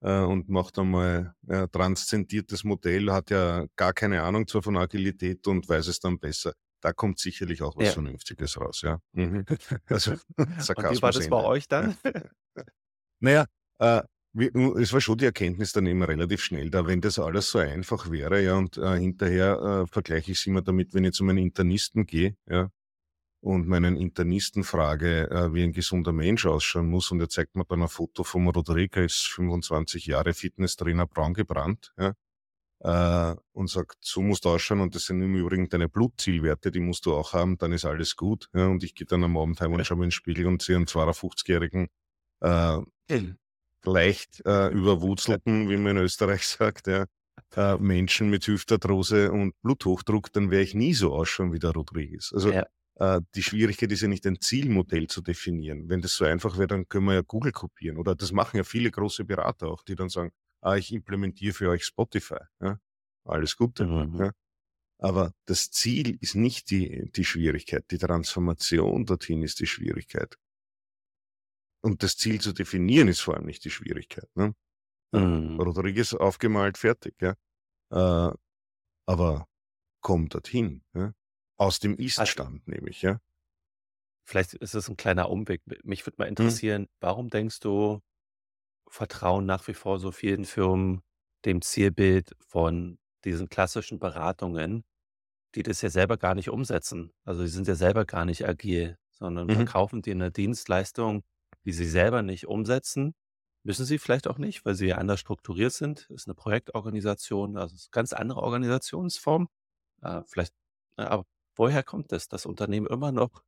äh, 0.00 0.20
und 0.20 0.48
macht 0.48 0.78
einmal 0.78 1.34
ein 1.46 1.70
transzendiertes 1.70 2.64
Modell, 2.64 3.10
hat 3.12 3.30
ja 3.30 3.66
gar 3.76 3.92
keine 3.92 4.22
Ahnung 4.22 4.46
zwar 4.46 4.62
von 4.62 4.76
Agilität 4.76 5.46
und 5.46 5.68
weiß 5.68 5.88
es 5.88 6.00
dann 6.00 6.18
besser. 6.18 6.54
Da 6.80 6.92
kommt 6.92 7.20
sicherlich 7.20 7.62
auch 7.62 7.76
was 7.76 7.88
ja. 7.88 7.92
Vernünftiges 7.92 8.60
raus, 8.60 8.82
ja. 8.82 8.98
Mhm. 9.12 9.44
Also, 9.86 10.12
und 10.36 10.58
wie 10.58 11.02
war 11.02 11.12
das 11.12 11.28
bei 11.28 11.44
euch 11.44 11.68
dann? 11.68 11.96
naja, 13.20 13.46
äh, 13.78 14.02
es 14.34 14.92
war 14.92 15.00
schon 15.00 15.18
die 15.18 15.26
Erkenntnis 15.26 15.72
dann 15.72 15.86
eben 15.86 16.02
relativ 16.02 16.42
schnell 16.42 16.70
da, 16.70 16.86
wenn 16.86 17.00
das 17.00 17.18
alles 17.18 17.50
so 17.50 17.58
einfach 17.58 18.10
wäre, 18.10 18.42
ja, 18.42 18.56
und 18.56 18.78
äh, 18.78 18.98
hinterher 18.98 19.84
äh, 19.84 19.86
vergleiche 19.86 20.32
ich 20.32 20.38
es 20.38 20.46
immer 20.46 20.62
damit, 20.62 20.94
wenn 20.94 21.04
ich 21.04 21.12
zu 21.12 21.24
meinen 21.24 21.38
Internisten 21.38 22.06
gehe, 22.06 22.36
ja, 22.48 22.70
und 23.40 23.68
meinen 23.68 23.96
Internisten 23.96 24.64
frage, 24.64 25.30
äh, 25.30 25.52
wie 25.52 25.62
ein 25.64 25.72
gesunder 25.72 26.12
Mensch 26.12 26.46
ausschauen 26.46 26.88
muss, 26.88 27.10
und 27.10 27.20
er 27.20 27.28
zeigt 27.28 27.56
mir 27.56 27.64
dann 27.66 27.82
ein 27.82 27.88
Foto 27.88 28.24
vom 28.24 28.48
Rodrigo, 28.48 29.00
ist 29.00 29.26
25 29.28 30.06
Jahre 30.06 30.32
Fitnesstrainer, 30.32 31.06
braun 31.06 31.34
gebrannt, 31.34 31.92
ja, 31.98 32.14
äh, 32.82 33.36
und 33.52 33.68
sagt, 33.68 33.98
so 34.00 34.22
musst 34.22 34.44
du 34.44 34.50
ausschauen 34.50 34.80
und 34.80 34.94
das 34.94 35.04
sind 35.04 35.20
im 35.22 35.34
Übrigen 35.36 35.68
deine 35.68 35.88
Blutzielwerte, 35.88 36.70
die 36.70 36.80
musst 36.80 37.06
du 37.06 37.14
auch 37.14 37.32
haben, 37.32 37.58
dann 37.58 37.72
ist 37.72 37.84
alles 37.84 38.16
gut. 38.16 38.48
Ja, 38.54 38.66
und 38.66 38.82
ich 38.82 38.94
gehe 38.94 39.06
dann 39.06 39.24
am 39.24 39.36
Abend 39.36 39.60
heim 39.60 39.72
und 39.72 39.84
schaue 39.86 39.98
mir 39.98 40.04
in 40.04 40.08
den 40.08 40.12
Spiegel 40.12 40.46
und 40.46 40.62
sehe 40.62 40.76
einen 40.76 40.86
52-jährigen 40.86 41.88
äh, 42.40 42.80
leicht 43.86 44.42
äh, 44.46 44.68
überwurzelten, 44.68 45.68
wie 45.68 45.76
man 45.76 45.96
in 45.96 46.02
Österreich 46.04 46.46
sagt, 46.46 46.86
ja, 46.86 47.06
äh, 47.56 47.76
Menschen 47.76 48.30
mit 48.30 48.46
Hüftarthrose 48.46 49.30
und 49.32 49.54
Bluthochdruck, 49.62 50.32
dann 50.32 50.50
werde 50.50 50.64
ich 50.64 50.74
nie 50.74 50.94
so 50.94 51.12
ausschauen 51.14 51.52
wie 51.52 51.58
der 51.58 51.70
Rodriguez. 51.70 52.32
Also 52.32 52.50
ja. 52.50 52.66
äh, 52.96 53.20
die 53.34 53.42
Schwierigkeit 53.42 53.92
ist 53.92 54.02
ja 54.02 54.08
nicht 54.08 54.26
ein 54.26 54.40
Zielmodell 54.40 55.06
zu 55.06 55.20
definieren. 55.20 55.88
Wenn 55.88 56.00
das 56.00 56.14
so 56.14 56.24
einfach 56.24 56.56
wäre, 56.56 56.68
dann 56.68 56.88
können 56.88 57.06
wir 57.06 57.14
ja 57.14 57.22
Google 57.22 57.52
kopieren. 57.52 57.98
Oder 57.98 58.14
das 58.14 58.32
machen 58.32 58.56
ja 58.56 58.64
viele 58.64 58.90
große 58.90 59.24
Berater 59.24 59.68
auch, 59.68 59.82
die 59.82 59.94
dann 59.94 60.08
sagen, 60.08 60.32
ah, 60.60 60.76
ich 60.76 60.92
implementiere 60.92 61.52
für 61.52 61.68
euch 61.68 61.84
Spotify. 61.84 62.38
Ja? 62.60 62.78
Alles 63.24 63.56
Gute. 63.56 63.86
Mhm. 63.86 64.16
Ja? 64.18 64.32
Aber 64.98 65.32
das 65.46 65.70
Ziel 65.70 66.16
ist 66.20 66.36
nicht 66.36 66.70
die, 66.70 67.10
die 67.10 67.24
Schwierigkeit. 67.24 67.84
Die 67.90 67.98
Transformation 67.98 69.04
dorthin 69.04 69.42
ist 69.42 69.58
die 69.58 69.66
Schwierigkeit. 69.66 70.36
Und 71.84 72.02
das 72.02 72.16
Ziel 72.16 72.40
zu 72.40 72.52
definieren 72.52 73.08
ist 73.08 73.20
vor 73.20 73.34
allem 73.34 73.46
nicht 73.46 73.64
die 73.64 73.70
Schwierigkeit. 73.70 74.28
Ne? 74.34 74.54
Mhm. 75.12 75.60
Rodriguez 75.60 76.14
aufgemalt, 76.14 76.78
fertig. 76.78 77.14
Ja? 77.20 77.34
Äh, 77.90 78.34
aber 79.06 79.48
komm 80.00 80.28
dorthin. 80.28 80.82
Ja? 80.94 81.12
Aus 81.58 81.80
dem 81.80 81.92
also 81.92 82.22
Ist-Stand 82.22 82.66
nämlich. 82.68 83.02
Ja? 83.02 83.20
Vielleicht 84.24 84.54
ist 84.54 84.74
es 84.74 84.88
ein 84.88 84.96
kleiner 84.96 85.28
Umweg. 85.30 85.62
Mich 85.84 86.06
würde 86.06 86.16
mal 86.18 86.26
hm. 86.26 86.30
interessieren, 86.30 86.82
mhm. 86.82 86.88
warum 87.00 87.30
denkst 87.30 87.60
du, 87.60 88.00
vertrauen 88.88 89.46
nach 89.46 89.66
wie 89.68 89.74
vor 89.74 89.98
so 89.98 90.12
vielen 90.12 90.44
Firmen 90.44 91.02
dem 91.44 91.62
Zielbild 91.62 92.36
von 92.46 92.98
diesen 93.24 93.48
klassischen 93.48 93.98
Beratungen, 93.98 94.84
die 95.54 95.62
das 95.62 95.82
ja 95.82 95.90
selber 95.90 96.16
gar 96.16 96.34
nicht 96.34 96.50
umsetzen. 96.50 97.12
Also, 97.24 97.42
sie 97.42 97.48
sind 97.48 97.66
ja 97.66 97.74
selber 97.74 98.04
gar 98.04 98.24
nicht 98.24 98.46
agil, 98.46 98.98
sondern 99.10 99.46
Mhm. 99.48 99.54
verkaufen 99.54 100.02
dir 100.02 100.12
eine 100.14 100.30
Dienstleistung, 100.30 101.24
die 101.66 101.72
sie 101.72 101.86
selber 101.86 102.22
nicht 102.22 102.46
umsetzen. 102.48 103.14
Müssen 103.64 103.84
sie 103.86 103.98
vielleicht 103.98 104.28
auch 104.28 104.38
nicht, 104.38 104.64
weil 104.66 104.74
sie 104.74 104.88
ja 104.88 104.96
anders 104.98 105.20
strukturiert 105.20 105.72
sind. 105.72 106.08
Ist 106.10 106.26
eine 106.28 106.34
Projektorganisation, 106.34 107.56
also, 107.58 107.74
ist 107.76 107.86
'ne 107.86 107.90
ganz 107.92 108.12
andere 108.14 108.42
Organisationsform. 108.42 109.48
Äh, 110.02 110.22
vielleicht 110.26 110.54
aber 110.96 111.26
woher 111.56 111.82
kommt 111.84 112.12
es, 112.12 112.28
dass 112.28 112.46
Unternehmen 112.46 112.86
immer 112.88 113.12
noch 113.12 113.42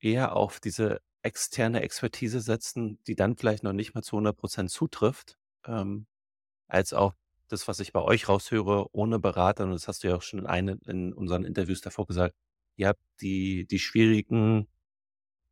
eher 0.00 0.36
auf 0.36 0.60
diese 0.60 1.00
externe 1.22 1.82
Expertise 1.82 2.40
setzen, 2.40 3.00
die 3.08 3.16
dann 3.16 3.36
vielleicht 3.38 3.64
noch 3.64 3.72
nicht 3.74 3.94
mal 3.94 4.02
zu 4.02 4.16
100% 4.18 4.70
zutrifft, 4.72 5.38
ähm, 5.66 6.06
als 6.68 6.94
auch 6.94 7.14
das, 7.48 7.68
was 7.68 7.80
ich 7.80 7.92
bei 7.94 8.02
euch 8.02 8.28
raushöre, 8.28 8.88
ohne 8.94 9.18
Berater, 9.20 9.64
und 9.64 9.72
das 9.72 9.88
hast 9.88 10.04
du 10.04 10.08
ja 10.10 10.16
auch 10.16 10.22
schon 10.22 10.40
in 10.40 10.46
einem 10.48 10.80
in 10.86 11.12
unseren 11.14 11.44
Interviews 11.44 11.80
davor 11.82 12.06
gesagt, 12.06 12.34
ihr 12.76 12.88
habt 12.88 13.00
die 13.22 13.66
die 13.68 13.78
schwierigen 13.80 14.68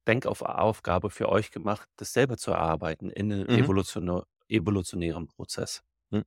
Denkaufgabe 0.08 1.10
für 1.10 1.28
euch 1.28 1.50
gemacht, 1.50 1.88
das 1.96 2.12
selber 2.12 2.36
zu 2.36 2.50
erarbeiten 2.52 3.10
in 3.10 3.28
'nem 3.28 3.48
Mhm. 3.48 3.52
evolutionä 3.52 4.22
evolutionären 4.48 5.26
Prozess. 5.28 5.82
Hm. 6.12 6.24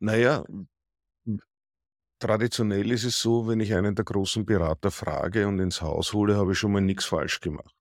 Na 0.00 0.16
ja, 0.16 0.44
traditionell 2.20 2.90
ist 2.90 3.04
es 3.04 3.20
so, 3.20 3.46
wenn 3.46 3.60
ich 3.60 3.74
einen 3.74 3.94
der 3.94 4.06
großen 4.06 4.46
Berater 4.46 4.90
frage 4.90 5.46
und 5.46 5.58
ins 5.60 5.82
Haus 5.82 6.14
hole, 6.14 6.36
habe 6.38 6.52
ich 6.52 6.58
schon 6.58 6.72
mal 6.72 6.80
nichts 6.80 7.04
falsch 7.04 7.40
gemacht. 7.40 7.74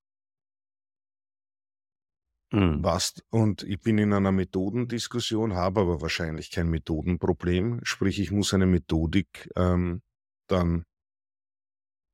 Mhm. 2.54 2.84
Was, 2.84 3.14
und 3.30 3.64
ich 3.64 3.80
bin 3.82 3.98
in 3.98 4.12
einer 4.14 4.32
Methodendiskussion, 4.32 5.54
habe 5.54 5.82
aber 5.82 6.02
wahrscheinlich 6.02 6.50
kein 6.52 6.70
Methodenproblem. 6.70 7.80
Sprich, 7.84 8.20
ich 8.20 8.32
muss 8.32 8.54
eine 8.54 8.66
Methodik 8.66 9.50
ähm, 9.56 10.02
dann 10.48 10.86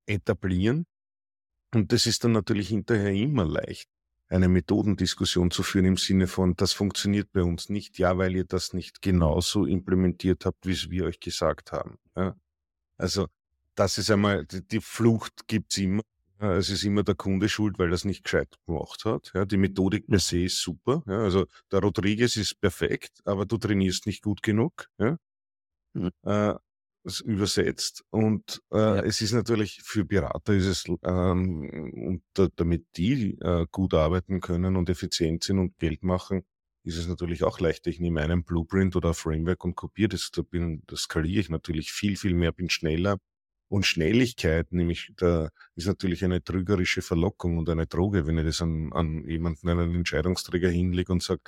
etablieren. 0.08 0.86
Und 1.78 1.92
das 1.92 2.08
ist 2.08 2.24
dann 2.24 2.32
natürlich 2.32 2.70
hinterher 2.70 3.14
immer 3.14 3.46
leicht, 3.46 3.88
eine 4.30 4.48
Methodendiskussion 4.48 5.52
zu 5.52 5.62
führen 5.62 5.86
im 5.86 5.98
Sinne 5.98 6.26
von, 6.26 6.56
das 6.56 6.74
funktioniert 6.74 7.32
bei 7.32 7.44
uns 7.44 7.70
nicht, 7.70 8.00
ja, 8.00 8.18
weil 8.18 8.36
ihr 8.36 8.46
das 8.46 8.74
nicht 8.74 9.04
genauso 9.04 9.68
implementiert 9.68 10.44
habt, 10.48 10.66
wie 10.66 10.72
es 10.72 10.90
wir 10.90 11.06
euch 11.06 11.20
gesagt 11.20 11.72
haben. 11.74 12.00
Ja? 12.16 12.36
Also 12.98 13.28
das 13.76 14.00
ist 14.00 14.10
einmal, 14.10 14.48
die 14.48 14.82
Flucht 14.82 15.48
gibt's 15.48 15.78
immer. 15.78 16.02
Es 16.40 16.72
ist 16.72 16.84
immer 16.84 17.04
der 17.04 17.14
Kunde 17.14 17.48
schuld, 17.48 17.78
weil 17.78 17.90
er 17.90 17.94
es 17.94 18.06
nicht 18.06 18.24
gescheit 18.24 18.58
gemacht 18.66 19.06
hat. 19.06 19.32
Ja, 19.36 19.46
die 19.46 19.58
Methodik 19.58 20.08
per 20.08 20.18
se 20.18 20.46
ist 20.46 20.60
super. 20.60 21.04
Ja, 21.06 21.20
also 21.20 21.46
der 21.72 21.82
Rodriguez 21.82 22.38
ist 22.38 22.60
perfekt, 22.60 23.22
aber 23.24 23.46
du 23.46 23.60
trainierst 23.60 24.08
nicht 24.08 24.24
gut 24.24 24.42
genug. 24.42 24.90
Ja. 24.98 25.20
Mhm. 25.94 26.10
Äh, 26.24 26.56
übersetzt. 27.26 28.04
Und 28.10 28.62
äh, 28.72 28.78
ja. 28.78 29.00
es 29.00 29.22
ist 29.22 29.34
natürlich 29.34 29.82
für 29.84 30.06
Berater 30.06 30.54
ist 30.54 30.66
es, 30.66 30.86
ähm, 31.04 31.92
und 31.94 32.24
da, 32.34 32.48
damit 32.56 32.86
die 32.98 33.38
äh, 33.42 33.66
gut 33.72 33.94
arbeiten 33.94 34.42
können 34.42 34.76
und 34.76 34.90
effizient 34.90 35.44
sind 35.44 35.60
und 35.60 35.78
Geld 35.78 36.04
machen, 36.04 36.44
ist 36.84 36.98
es 36.98 37.08
natürlich 37.08 37.44
auch 37.44 37.60
leichter. 37.60 37.90
Ich 37.90 38.00
nehme 38.00 38.22
einen 38.22 38.44
Blueprint 38.44 38.96
oder 38.96 39.10
ein 39.10 39.14
Framework 39.14 39.64
und 39.66 39.76
kopiere 39.76 40.10
das. 40.10 40.32
Da 40.32 40.42
bin, 40.42 40.84
das 40.88 41.02
skaliere 41.02 41.42
ich 41.42 41.50
natürlich 41.50 41.92
viel, 41.92 42.16
viel 42.18 42.34
mehr, 42.34 42.52
bin 42.52 42.70
schneller 42.70 43.18
und 43.70 43.86
Schnelligkeit, 43.86 44.72
nämlich 44.72 45.12
da 45.18 45.50
ist 45.76 45.88
natürlich 45.88 46.24
eine 46.24 46.44
trügerische 46.44 47.02
Verlockung 47.02 47.58
und 47.58 47.70
eine 47.70 47.88
Droge, 47.88 48.26
wenn 48.26 48.38
ich 48.38 48.46
das 48.46 48.62
an, 48.62 48.94
an 48.94 49.28
jemanden, 49.28 49.68
einen 49.70 49.94
Entscheidungsträger 49.96 50.70
hinlege 50.70 51.12
und 51.12 51.22
sage, 51.22 51.42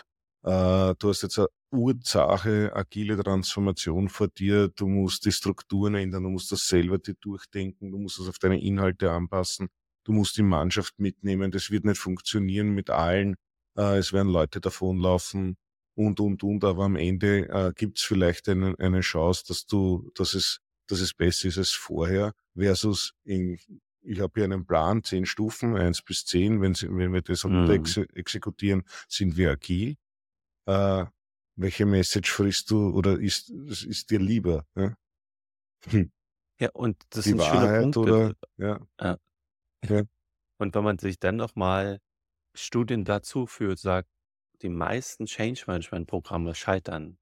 äh, 0.43 0.95
du 0.97 1.09
hast 1.09 1.21
jetzt 1.23 1.39
eine 1.39 1.47
Ursache, 1.71 2.71
agile 2.73 3.21
Transformation 3.21 4.09
vor 4.09 4.27
dir, 4.27 4.69
du 4.69 4.87
musst 4.87 5.25
die 5.25 5.31
Strukturen 5.31 5.95
ändern, 5.95 6.23
du 6.23 6.29
musst 6.29 6.51
das 6.51 6.67
selber 6.67 6.97
dir 6.97 7.15
durchdenken, 7.15 7.91
du 7.91 7.97
musst 7.97 8.19
das 8.19 8.27
auf 8.27 8.39
deine 8.39 8.61
Inhalte 8.61 9.11
anpassen, 9.11 9.69
du 10.03 10.13
musst 10.13 10.37
die 10.37 10.43
Mannschaft 10.43 10.99
mitnehmen, 10.99 11.51
das 11.51 11.71
wird 11.71 11.85
nicht 11.85 11.99
funktionieren 11.99 12.69
mit 12.69 12.89
allen, 12.89 13.35
äh, 13.77 13.97
es 13.97 14.13
werden 14.13 14.31
Leute 14.31 14.61
davonlaufen 14.61 15.57
und, 15.95 16.19
und, 16.19 16.43
und, 16.43 16.63
aber 16.63 16.85
am 16.85 16.95
Ende 16.95 17.49
äh, 17.49 17.73
gibt 17.75 17.99
es 17.99 18.03
vielleicht 18.03 18.49
eine, 18.49 18.75
eine 18.79 19.01
Chance, 19.01 19.43
dass 19.47 19.65
du, 19.65 20.11
dass 20.15 20.33
es 20.33 20.61
dass 20.89 21.01
es 21.01 21.13
besser 21.13 21.47
ist 21.47 21.57
als 21.57 21.71
vorher, 21.71 22.33
versus 22.55 23.13
in, 23.23 23.59
ich 24.01 24.19
habe 24.19 24.33
hier 24.35 24.45
einen 24.45 24.65
Plan, 24.65 25.03
zehn 25.03 25.25
Stufen, 25.25 25.75
eins 25.75 26.01
bis 26.01 26.25
zehn, 26.25 26.61
wenn, 26.61 26.73
wenn 26.73 27.13
wir 27.13 27.21
das 27.21 27.43
mhm. 27.43 27.69
ex 27.69 27.97
exekutieren, 27.97 28.83
sind 29.07 29.37
wir 29.37 29.51
agil. 29.51 29.95
Äh, 30.69 31.05
welche 31.55 31.85
Message 31.85 32.31
frisst 32.31 32.69
du 32.69 32.91
oder 32.91 33.19
ist, 33.19 33.49
ist 33.49 34.11
dir 34.11 34.19
lieber? 34.19 34.65
Ja, 34.75 34.95
hm. 35.87 36.11
ja 36.59 36.69
und 36.73 36.95
das 37.09 37.23
Die 37.23 37.31
sind 37.31 37.39
Wahrheit 37.39 37.59
schöne 37.59 37.81
Punkte. 37.81 37.99
Oder, 37.99 38.33
ja. 38.57 38.79
ja. 39.01 39.17
ja. 39.87 40.03
Und 40.61 40.75
wenn 40.75 40.83
man 40.83 40.99
sich 40.99 41.19
dann 41.19 41.37
nochmal 41.37 42.01
Studien 42.53 43.05
dazu 43.05 43.45
führt, 43.45 43.79
sagt, 43.79 44.09
die 44.61 44.67
meisten 44.67 45.25
Change 45.25 45.63
Management 45.67 46.07
Programme 46.07 46.53
scheitern, 46.53 47.17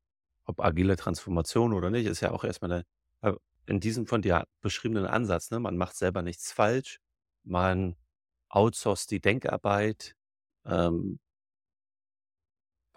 ob 0.46 0.60
agile 0.60 0.96
Transformation 0.96 1.74
oder 1.74 1.92
nicht, 1.92 2.08
ist 2.08 2.22
ja 2.22 2.32
auch 2.32 2.44
erstmal 2.44 2.72
eine, 2.72 2.86
äh, 3.22 3.38
in 3.68 3.80
diesem 3.80 4.08
von 4.08 4.24
dir 4.24 4.48
beschriebenen 4.62 5.06
Ansatz, 5.06 5.52
ne? 5.52 5.60
Man 5.60 5.78
macht 5.78 5.96
selber 5.96 6.24
nichts 6.24 6.52
falsch, 6.52 7.00
man 7.44 7.96
outsourced 8.50 9.12
die 9.12 9.22
Denkarbeit. 9.22 10.16
Ähm 10.66 11.20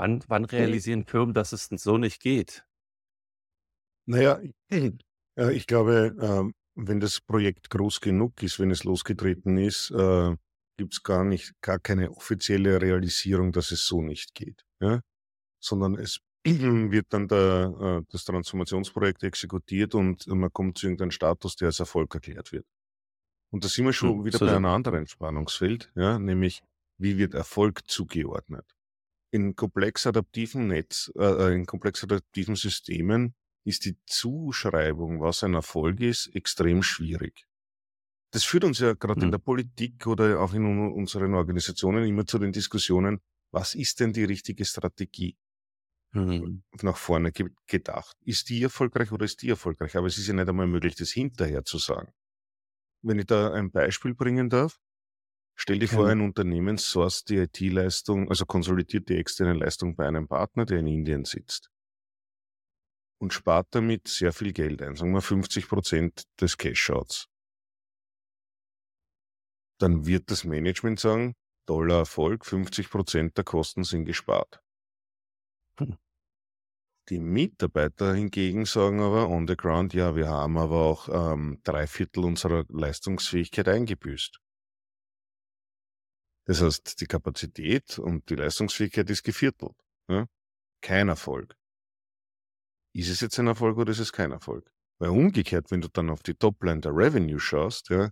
wann, 0.00 0.24
wann 0.28 0.44
realisieren 0.46 1.04
Firmen, 1.04 1.34
dass 1.34 1.52
es 1.52 1.66
so 1.66 1.98
nicht 1.98 2.20
geht? 2.22 2.64
Naja, 4.06 4.40
äh, 4.70 5.52
ich 5.52 5.66
glaube, 5.66 6.16
äh, 6.18 6.52
wenn 6.74 7.00
das 7.00 7.20
Projekt 7.20 7.70
groß 7.70 8.00
genug 8.00 8.42
ist, 8.42 8.58
wenn 8.58 8.70
es 8.70 8.84
losgetreten 8.84 9.58
ist, 9.58 9.90
äh, 9.90 10.34
gibt 10.78 10.94
es 10.94 11.02
gar 11.02 11.24
nicht, 11.24 11.52
gar 11.60 11.78
keine 11.78 12.10
offizielle 12.10 12.80
Realisierung, 12.80 13.52
dass 13.52 13.70
es 13.70 13.86
so 13.86 14.00
nicht 14.00 14.34
geht. 14.34 14.64
Ja? 14.80 15.02
Sondern 15.62 15.96
es 15.96 16.20
wird 16.44 17.06
dann 17.10 17.28
der, 17.28 18.00
äh, 18.00 18.06
das 18.10 18.24
Transformationsprojekt 18.24 19.22
exekutiert 19.22 19.94
und 19.94 20.26
man 20.26 20.50
kommt 20.50 20.78
zu 20.78 20.86
irgendeinem 20.86 21.10
Status, 21.10 21.56
der 21.56 21.66
als 21.66 21.80
Erfolg 21.80 22.14
erklärt 22.14 22.52
wird. 22.52 22.64
Und 23.52 23.64
da 23.64 23.68
sind 23.68 23.84
wir 23.84 23.92
schon 23.92 24.18
hm, 24.18 24.24
wieder 24.24 24.38
so 24.38 24.46
bei 24.46 24.56
einem 24.56 24.64
anderen 24.64 25.06
Spannungsfeld, 25.06 25.92
ja, 25.94 26.18
nämlich 26.18 26.62
wie 26.98 27.18
wird 27.18 27.34
Erfolg 27.34 27.88
zugeordnet? 27.88 28.64
In 29.32 29.54
komplex 29.54 30.06
adaptiven 30.06 30.66
Netz, 30.68 31.12
äh, 31.16 31.24
äh, 31.24 31.54
in 31.54 31.66
komplex 31.66 32.02
adaptiven 32.02 32.56
Systemen 32.56 33.34
ist 33.64 33.84
die 33.84 33.96
Zuschreibung, 34.06 35.20
was 35.20 35.44
ein 35.44 35.54
Erfolg 35.54 36.00
ist, 36.00 36.34
extrem 36.34 36.82
schwierig. 36.82 37.46
Das 38.32 38.44
führt 38.44 38.64
uns 38.64 38.78
ja 38.78 38.94
gerade 38.94 39.20
hm. 39.20 39.26
in 39.26 39.30
der 39.32 39.38
Politik 39.38 40.06
oder 40.06 40.40
auch 40.40 40.54
in 40.54 40.64
unseren 40.92 41.34
Organisationen 41.34 42.04
immer 42.04 42.26
zu 42.26 42.38
den 42.38 42.52
Diskussionen, 42.52 43.20
was 43.52 43.74
ist 43.74 44.00
denn 44.00 44.12
die 44.12 44.24
richtige 44.24 44.64
Strategie? 44.64 45.36
Mhm. 46.12 46.64
nach 46.82 46.96
vorne 46.96 47.30
ge 47.30 47.50
gedacht. 47.68 48.16
Ist 48.24 48.48
die 48.48 48.62
erfolgreich 48.62 49.12
oder 49.12 49.24
ist 49.24 49.42
die 49.42 49.50
erfolgreich? 49.50 49.96
Aber 49.96 50.08
es 50.08 50.18
ist 50.18 50.26
ja 50.26 50.34
nicht 50.34 50.48
einmal 50.48 50.66
möglich, 50.66 50.96
das 50.96 51.10
hinterher 51.10 51.64
zu 51.64 51.78
sagen. 51.78 52.12
Wenn 53.02 53.20
ich 53.20 53.26
da 53.26 53.52
ein 53.52 53.70
Beispiel 53.70 54.14
bringen 54.14 54.50
darf, 54.50 54.80
stell 55.60 55.78
dir 55.78 55.88
vor, 55.88 56.08
ein 56.08 56.20
Unternehmen 56.20 56.78
source 56.78 57.24
die 57.24 57.36
IT-Leistung, 57.36 58.28
also 58.28 58.46
konsolidiert 58.46 59.08
die 59.08 59.16
externe 59.16 59.52
Leistung 59.52 59.94
bei 59.94 60.06
einem 60.06 60.26
Partner, 60.26 60.64
der 60.64 60.78
in 60.78 60.86
Indien 60.86 61.24
sitzt. 61.24 61.70
und 63.22 63.34
spart 63.34 63.68
damit 63.72 64.08
sehr 64.08 64.32
viel 64.32 64.52
Geld 64.54 64.80
ein, 64.80 64.96
sagen 64.96 65.12
wir 65.12 65.20
50 65.20 65.68
Prozent 65.68 66.24
des 66.40 66.56
Cash-Outs. 66.56 67.28
Dann 69.78 70.06
wird 70.06 70.30
das 70.30 70.44
Management 70.44 71.00
sagen, 71.00 71.34
toller 71.66 71.98
Erfolg, 71.98 72.46
50 72.46 72.88
Prozent 72.88 73.36
der 73.36 73.44
Kosten 73.44 73.84
sind 73.84 74.06
gespart. 74.06 74.62
Hm. 75.78 75.98
Die 77.10 77.18
Mitarbeiter 77.18 78.14
hingegen 78.14 78.64
sagen 78.64 79.00
aber 79.00 79.28
on 79.28 79.46
the 79.46 79.56
ground, 79.56 79.92
ja, 79.92 80.16
wir 80.16 80.28
haben 80.28 80.56
aber 80.56 80.76
auch 80.76 81.08
ähm, 81.32 81.60
drei 81.64 81.86
Viertel 81.86 82.24
unserer 82.24 82.64
Leistungsfähigkeit 82.68 83.68
eingebüßt. 83.68 84.40
Das 86.50 86.62
heißt, 86.62 87.00
die 87.00 87.06
Kapazität 87.06 88.00
und 88.00 88.28
die 88.28 88.34
Leistungsfähigkeit 88.34 89.08
ist 89.08 89.22
geviertelt. 89.22 89.76
Ja? 90.08 90.26
Kein 90.82 91.08
Erfolg. 91.08 91.56
Ist 92.92 93.08
es 93.08 93.20
jetzt 93.20 93.38
ein 93.38 93.46
Erfolg 93.46 93.78
oder 93.78 93.92
ist 93.92 94.00
es 94.00 94.12
kein 94.12 94.32
Erfolg? 94.32 94.68
Weil 94.98 95.10
umgekehrt, 95.10 95.70
wenn 95.70 95.80
du 95.80 95.86
dann 95.86 96.10
auf 96.10 96.24
die 96.24 96.34
Topline 96.34 96.80
der 96.80 96.90
Revenue 96.90 97.38
schaust, 97.38 97.90
ja, 97.90 98.10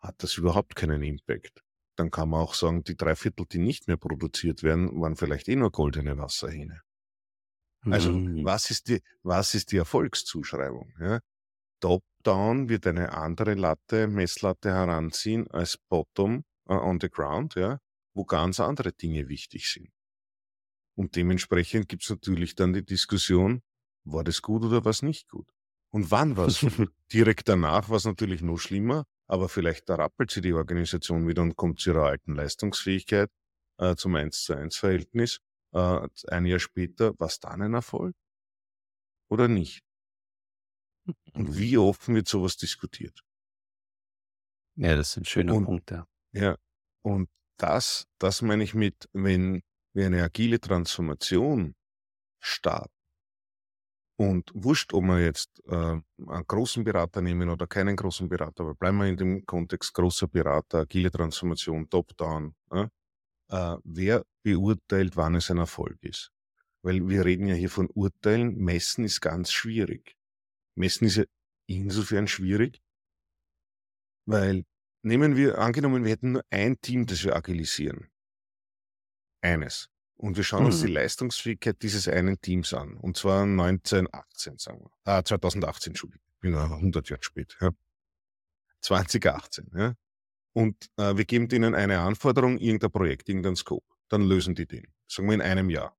hat 0.00 0.20
das 0.20 0.36
überhaupt 0.36 0.74
keinen 0.74 1.04
Impact. 1.04 1.62
Dann 1.94 2.10
kann 2.10 2.28
man 2.28 2.40
auch 2.40 2.54
sagen, 2.54 2.82
die 2.82 2.96
drei 2.96 3.14
Viertel, 3.14 3.46
die 3.46 3.58
nicht 3.58 3.86
mehr 3.86 3.98
produziert 3.98 4.64
werden, 4.64 5.00
waren 5.00 5.14
vielleicht 5.14 5.46
eh 5.46 5.54
nur 5.54 5.70
goldene 5.70 6.18
Wasserhähne. 6.18 6.80
Also 7.84 8.10
mhm. 8.10 8.44
was, 8.44 8.72
ist 8.72 8.88
die, 8.88 9.00
was 9.22 9.54
ist 9.54 9.70
die 9.70 9.76
Erfolgszuschreibung? 9.76 10.92
Ja? 10.98 11.20
Top-down 11.78 12.68
wird 12.68 12.84
eine 12.88 13.12
andere 13.12 13.54
Latte, 13.54 14.08
Messlatte 14.08 14.72
heranziehen 14.72 15.48
als 15.52 15.78
Bottom 15.88 16.42
uh, 16.68 16.74
on 16.74 16.98
the 17.00 17.08
ground, 17.08 17.54
ja? 17.54 17.80
wo 18.14 18.24
ganz 18.24 18.60
andere 18.60 18.92
Dinge 18.92 19.28
wichtig 19.28 19.70
sind. 19.70 19.90
Und 20.96 21.16
dementsprechend 21.16 21.88
gibt 21.88 22.04
es 22.04 22.10
natürlich 22.10 22.54
dann 22.54 22.72
die 22.72 22.84
Diskussion, 22.84 23.62
war 24.04 24.24
das 24.24 24.40
gut 24.40 24.64
oder 24.64 24.84
was 24.84 25.02
nicht 25.02 25.28
gut? 25.28 25.52
Und 25.90 26.10
wann 26.10 26.36
war 26.36 26.46
es 26.46 26.60
Direkt 27.12 27.48
danach 27.48 27.88
war 27.88 27.96
es 27.96 28.04
natürlich 28.04 28.42
noch 28.42 28.58
schlimmer, 28.58 29.04
aber 29.26 29.48
vielleicht 29.48 29.88
da 29.88 29.96
rappelt 29.96 30.30
sie 30.30 30.40
die 30.40 30.52
Organisation 30.52 31.28
wieder 31.28 31.42
und 31.42 31.56
kommt 31.56 31.80
zu 31.80 31.90
ihrer 31.90 32.06
alten 32.06 32.34
Leistungsfähigkeit 32.34 33.30
äh, 33.78 33.94
zum 33.96 34.14
1 34.16 34.42
zu 34.42 34.54
1 34.54 34.76
Verhältnis. 34.76 35.40
Äh, 35.72 36.08
ein 36.28 36.46
Jahr 36.46 36.58
später, 36.58 37.18
war 37.18 37.28
es 37.28 37.40
dann 37.40 37.62
ein 37.62 37.74
Erfolg? 37.74 38.14
Oder 39.28 39.48
nicht? 39.48 39.82
Und 41.32 41.56
wie 41.58 41.76
offen 41.78 42.14
wird 42.14 42.28
sowas 42.28 42.56
diskutiert? 42.56 43.22
Ja, 44.76 44.96
das 44.96 45.12
sind 45.12 45.26
schöne 45.26 45.54
und, 45.54 45.64
Punkte. 45.64 46.06
Ja, 46.36 46.56
und 47.02 47.28
das, 47.58 48.04
das 48.18 48.42
meine 48.42 48.62
ich 48.62 48.74
mit, 48.74 49.08
wenn 49.14 49.62
wir 49.94 50.06
eine 50.06 50.22
agile 50.22 50.60
Transformation 50.60 51.74
starten, 52.40 52.92
und 54.18 54.50
wurscht, 54.54 54.94
ob 54.94 55.04
wir 55.04 55.22
jetzt 55.22 55.62
äh, 55.66 55.74
einen 55.74 56.46
großen 56.46 56.84
Berater 56.84 57.20
nehmen 57.20 57.50
oder 57.50 57.66
keinen 57.66 57.96
großen 57.96 58.28
Berater, 58.28 58.64
aber 58.64 58.74
bleiben 58.74 58.98
wir 58.98 59.06
in 59.06 59.16
dem 59.16 59.44
Kontext 59.44 59.92
großer 59.92 60.26
Berater, 60.26 60.80
agile 60.80 61.10
Transformation, 61.10 61.88
Top-Down. 61.90 62.54
Äh, 63.50 63.76
wer 63.84 64.24
beurteilt, 64.42 65.16
wann 65.16 65.34
es 65.34 65.50
ein 65.50 65.58
Erfolg 65.58 65.98
ist? 66.02 66.30
Weil 66.82 67.06
wir 67.08 67.24
reden 67.24 67.46
ja 67.48 67.54
hier 67.54 67.70
von 67.70 67.88
Urteilen. 67.94 68.56
Messen 68.56 69.04
ist 69.04 69.20
ganz 69.20 69.52
schwierig. 69.52 70.16
Messen 70.76 71.06
ist 71.06 71.16
ja 71.16 71.24
insofern 71.66 72.26
schwierig, 72.26 72.80
weil 74.26 74.64
nehmen 75.06 75.36
wir, 75.36 75.58
angenommen, 75.58 76.04
wir 76.04 76.10
hätten 76.10 76.32
nur 76.32 76.44
ein 76.50 76.80
Team, 76.80 77.06
das 77.06 77.24
wir 77.24 77.34
agilisieren. 77.34 78.08
Eines. 79.40 79.88
Und 80.16 80.36
wir 80.36 80.44
schauen 80.44 80.60
mhm. 80.60 80.66
uns 80.66 80.80
die. 80.80 80.88
Leistungsfähigkeit 80.88 81.80
dieses 81.82 82.08
einen 82.08 82.40
Teams 82.40 82.74
an. 82.74 82.96
Und 82.96 83.16
zwar 83.16 83.42
1918, 83.42 84.58
sagen 84.58 84.80
wir. 84.80 84.90
Ah, 85.04 85.22
2018, 85.22 85.92
Entschuldigung. 85.92 86.24
Ich 86.34 86.40
bin 86.40 86.54
100 86.54 87.08
Jahre 87.08 87.22
spät. 87.22 87.56
Ja. 87.60 87.70
2018. 88.80 89.70
Ja. 89.74 89.94
Und 90.52 90.88
äh, 90.96 91.16
wir 91.16 91.24
geben 91.24 91.48
denen 91.48 91.74
eine 91.74 92.00
Anforderung, 92.00 92.58
irgendein 92.58 92.90
Projekt, 92.90 93.28
irgendein 93.28 93.56
Scope. 93.56 93.86
Dann 94.08 94.22
lösen 94.22 94.54
die 94.54 94.66
den. 94.66 94.86
Sagen 95.06 95.28
wir 95.28 95.34
in 95.34 95.42
einem 95.42 95.70
Jahr. 95.70 95.96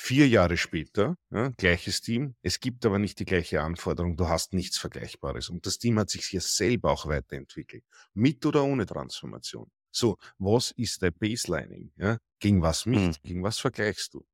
Vier 0.00 0.28
Jahre 0.28 0.56
später, 0.56 1.16
ja, 1.30 1.48
gleiches 1.56 2.00
Team. 2.00 2.36
Es 2.40 2.60
gibt 2.60 2.86
aber 2.86 3.00
nicht 3.00 3.18
die 3.18 3.24
gleiche 3.24 3.62
Anforderung. 3.62 4.16
Du 4.16 4.28
hast 4.28 4.52
nichts 4.52 4.78
Vergleichbares. 4.78 5.50
Und 5.50 5.66
das 5.66 5.78
Team 5.78 5.98
hat 5.98 6.08
sich 6.08 6.24
hier 6.24 6.40
selber 6.40 6.92
auch 6.92 7.06
weiterentwickelt. 7.06 7.82
Mit 8.14 8.46
oder 8.46 8.62
ohne 8.62 8.86
Transformation. 8.86 9.68
So, 9.90 10.16
was 10.38 10.70
ist 10.70 11.02
dein 11.02 11.12
Baselining? 11.14 11.90
Ja? 11.96 12.18
Gegen 12.38 12.62
was 12.62 12.86
mich? 12.86 13.00
Mhm. 13.00 13.14
Gegen 13.24 13.42
was 13.42 13.58
vergleichst 13.58 14.14
du? 14.14 14.24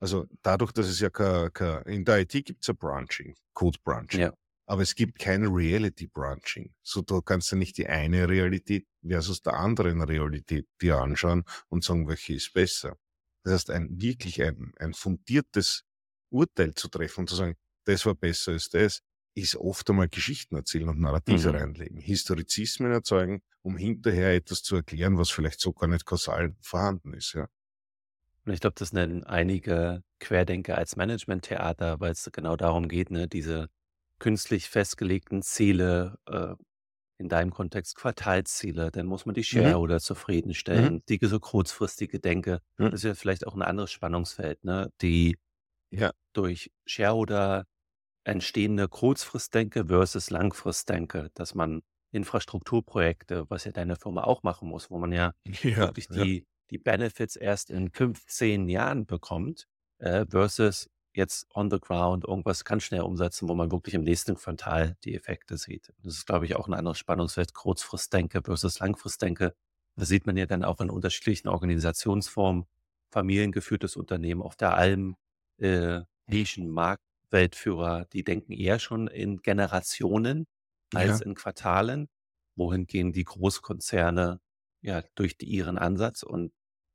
Also 0.00 0.26
dadurch, 0.42 0.72
dass 0.72 0.88
es 0.88 0.98
ja 0.98 1.08
kein, 1.08 1.52
kein 1.52 1.84
in 1.84 2.04
der 2.04 2.18
IT 2.18 2.32
gibt 2.44 2.62
es 2.62 2.66
ja 2.66 2.74
Branching, 2.74 3.36
Code 3.54 3.78
Branching. 3.84 4.22
Ja. 4.22 4.34
Aber 4.66 4.82
es 4.82 4.96
gibt 4.96 5.20
kein 5.20 5.46
Reality 5.46 6.08
Branching. 6.08 6.74
So, 6.82 7.00
du 7.00 7.22
kannst 7.22 7.52
ja 7.52 7.56
nicht 7.56 7.78
die 7.78 7.86
eine 7.86 8.28
Realität 8.28 8.88
versus 9.06 9.40
der 9.40 9.54
anderen 9.54 10.02
Realität 10.02 10.66
dir 10.80 10.98
anschauen 10.98 11.44
und 11.68 11.84
sagen, 11.84 12.08
welche 12.08 12.34
ist 12.34 12.52
besser. 12.52 12.96
Das 13.42 13.54
heißt, 13.54 13.70
ein 13.70 14.00
wirklich 14.00 14.42
ein, 14.42 14.72
ein 14.78 14.94
fundiertes 14.94 15.84
Urteil 16.30 16.74
zu 16.74 16.88
treffen 16.88 17.20
und 17.20 17.30
zu 17.30 17.36
sagen, 17.36 17.56
das 17.84 18.06
war 18.06 18.14
besser 18.14 18.52
als 18.52 18.68
das, 18.68 19.00
ist 19.34 19.56
oft 19.56 19.88
einmal 19.88 20.08
Geschichten 20.08 20.56
erzählen 20.56 20.88
und 20.88 21.00
Narrative 21.00 21.50
mhm. 21.50 21.56
reinlegen, 21.56 21.98
Historizismen 21.98 22.92
erzeugen, 22.92 23.42
um 23.62 23.76
hinterher 23.76 24.34
etwas 24.34 24.62
zu 24.62 24.76
erklären, 24.76 25.18
was 25.18 25.30
vielleicht 25.30 25.60
so 25.60 25.72
gar 25.72 25.88
nicht 25.88 26.04
kausal 26.04 26.54
vorhanden 26.60 27.14
ist. 27.14 27.32
Ja. 27.34 27.48
Und 28.44 28.52
ich 28.52 28.60
glaube, 28.60 28.74
das 28.76 28.92
nennen 28.92 29.24
einige 29.24 30.02
Querdenker 30.18 30.76
als 30.76 30.96
Management-Theater, 30.96 32.00
weil 32.00 32.12
es 32.12 32.28
genau 32.32 32.56
darum 32.56 32.88
geht, 32.88 33.10
ne, 33.10 33.28
diese 33.28 33.68
künstlich 34.18 34.68
festgelegten 34.68 35.42
Ziele, 35.42 36.18
äh, 36.26 36.54
in 37.18 37.28
deinem 37.28 37.52
Kontext 37.52 37.96
Quartalsziele, 37.96 38.90
dann 38.90 39.06
muss 39.06 39.26
man 39.26 39.34
die. 39.34 39.44
Shareholder 39.44 39.96
mhm. 39.96 40.00
zufriedenstellen, 40.00 40.94
mhm. 40.94 41.02
die 41.08 41.18
so 41.22 41.38
kurzfristige 41.38 42.20
Denke. 42.20 42.60
Mhm. 42.78 42.90
Das 42.90 42.94
ist 42.94 43.04
ja 43.04 43.14
vielleicht 43.14 43.46
auch 43.46 43.54
ein 43.54 43.62
anderes 43.62 43.92
Spannungsfeld, 43.92 44.64
ne? 44.64 44.90
Die 45.00 45.36
ja. 45.90 46.12
durch 46.32 46.70
Shareholder 46.86 47.66
entstehende 48.24 48.88
Kurzfristdenke 48.88 49.86
versus 49.86 50.30
Langfristdenke, 50.30 51.30
dass 51.34 51.54
man 51.54 51.82
Infrastrukturprojekte, 52.12 53.48
was 53.48 53.64
ja 53.64 53.72
deine 53.72 53.96
Firma 53.96 54.24
auch 54.24 54.42
machen 54.42 54.68
muss, 54.68 54.90
wo 54.90 54.98
man 54.98 55.12
ja, 55.12 55.32
ja 55.62 55.76
wirklich 55.78 56.08
die, 56.08 56.38
ja. 56.38 56.44
die 56.70 56.78
Benefits 56.78 57.36
erst 57.36 57.70
in 57.70 57.90
15 57.90 58.68
Jahren 58.68 59.06
bekommt, 59.06 59.66
äh, 59.98 60.26
versus 60.28 60.88
jetzt 61.14 61.46
on 61.54 61.70
the 61.70 61.78
ground 61.80 62.24
irgendwas 62.26 62.64
ganz 62.64 62.84
schnell 62.84 63.02
umsetzen, 63.02 63.48
wo 63.48 63.54
man 63.54 63.70
wirklich 63.72 63.94
im 63.94 64.02
nächsten 64.04 64.34
Quartal 64.36 64.96
die 65.04 65.14
Effekte 65.14 65.56
sieht. 65.58 65.92
Das 66.02 66.14
ist, 66.14 66.26
glaube 66.26 66.46
ich, 66.46 66.56
auch 66.56 66.68
ein 66.68 66.74
anderes 66.74 66.98
Spannungsfeld, 66.98 67.54
Kurzfristdenke 67.54 68.42
versus 68.44 68.78
Langfristdenke. 68.80 69.54
Das 69.96 70.08
sieht 70.08 70.26
man 70.26 70.36
ja 70.36 70.46
dann 70.46 70.64
auch 70.64 70.80
in 70.80 70.90
unterschiedlichen 70.90 71.48
Organisationsformen, 71.48 72.64
familiengeführtes 73.10 73.96
Unternehmen 73.96 74.42
auf 74.42 74.56
der 74.56 74.74
Alm, 74.74 75.16
äh, 75.58 76.00
Nischen, 76.26 76.70
Markt, 76.70 77.02
Weltführer, 77.30 78.06
die 78.12 78.24
denken 78.24 78.52
eher 78.52 78.78
schon 78.78 79.06
in 79.08 79.38
Generationen 79.42 80.46
als 80.94 81.20
Ja. 81.20 81.20
in 81.20 81.34
Quartalen, 81.34 82.08
wohingegen 82.56 83.12
die 83.12 83.24
Großkonzerne 83.24 84.40
ja 84.82 85.02
durch 85.14 85.36
die, 85.38 85.46
ihren 85.46 85.78
Ansatz 85.78 86.22
und 86.22 86.52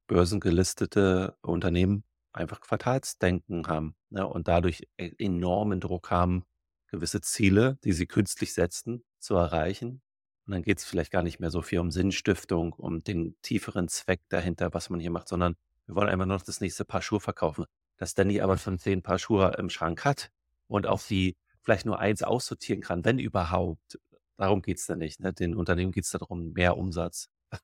börsengelistete 0.08 1.38
Unternehmen 1.42 2.04
einfach 2.38 2.62
Quartalsdenken 2.62 3.68
haben 3.68 3.96
ne, 4.10 4.28
und 4.28 4.48
dadurch 4.48 4.88
e 4.98 5.12
enormen 5.18 5.80
Druck 5.80 6.12
haben, 6.12 6.44
gewisse 6.88 7.22
Ziele, 7.22 7.78
die 7.84 7.94
sie 7.94 8.08
künstlich 8.08 8.54
setzen, 8.54 9.04
zu 9.20 9.36
erreichen. 9.36 10.02
Und 10.46 10.54
dann 10.54 10.62
geht 10.62 10.80
es 10.80 10.86
vielleicht 10.86 11.12
gar 11.12 11.24
nicht 11.24 11.40
mehr 11.40 11.52
so 11.52 11.62
viel 11.62 11.80
um 11.80 11.92
Sinnstiftung, 11.92 12.74
um 12.74 13.04
den 13.04 13.36
tieferen 13.42 13.90
Zweck 13.90 14.22
dahinter, 14.30 14.74
was 14.74 14.90
man 14.90 15.00
hier 15.00 15.12
macht, 15.12 15.28
sondern 15.28 15.56
wir 15.86 15.96
wollen 15.96 16.10
einfach 16.10 16.26
noch 16.26 16.42
das 16.42 16.62
nächste 16.62 16.86
Paar 16.86 17.02
Schuhe 17.02 17.20
verkaufen 17.20 17.66
dass 17.98 18.14
Danny 18.14 18.42
aber 18.42 18.58
schon 18.58 18.80
zehn 18.80 19.02
Paar 19.02 19.20
Schuhe 19.20 19.54
im 19.58 19.70
Schrank 19.70 20.06
hat 20.06 20.32
und 20.68 20.88
auch 20.88 21.02
die 21.02 21.36
vielleicht 21.62 21.86
nur 21.86 22.00
eins 22.00 22.24
aussortieren 22.24 22.82
kann, 22.82 23.04
wenn 23.04 23.20
überhaupt. 23.20 24.00
Darum 24.38 24.62
geht 24.62 24.78
es 24.78 24.86
dann 24.86 25.00
nicht. 25.00 25.20
Ne? 25.20 25.34
Den 25.34 25.56
Unternehmen 25.56 25.92
geht 25.92 26.06
es 26.06 26.12
darum, 26.12 26.54
mehr 26.54 26.78
Umsatz. 26.78 27.30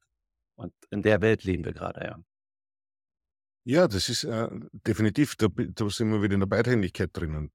Und 0.56 0.74
in 0.90 1.04
der 1.04 1.22
Welt 1.22 1.44
leben 1.44 1.64
wir 1.66 1.74
gerade, 1.74 2.04
ja. 2.04 2.20
Ja, 3.66 3.88
das 3.88 4.10
ist 4.10 4.26
äh, 4.26 4.50
definitiv, 4.86 5.36
da, 5.36 5.48
da 5.48 5.90
sind 5.90 6.12
wir 6.12 6.22
wieder 6.22 6.34
in 6.34 6.42
der 6.42 6.48
Beidhändigkeit 6.48 7.12
drinnen. 7.14 7.52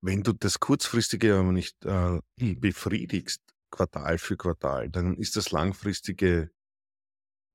Wenn 0.00 0.22
du 0.22 0.32
das 0.32 0.60
kurzfristige 0.60 1.34
aber 1.34 1.52
nicht 1.52 1.84
äh, 1.84 2.20
befriedigst, 2.54 3.42
Quartal 3.70 4.18
für 4.18 4.36
Quartal, 4.36 4.88
dann 4.88 5.16
ist 5.16 5.36
das 5.36 5.50
langfristige 5.50 6.50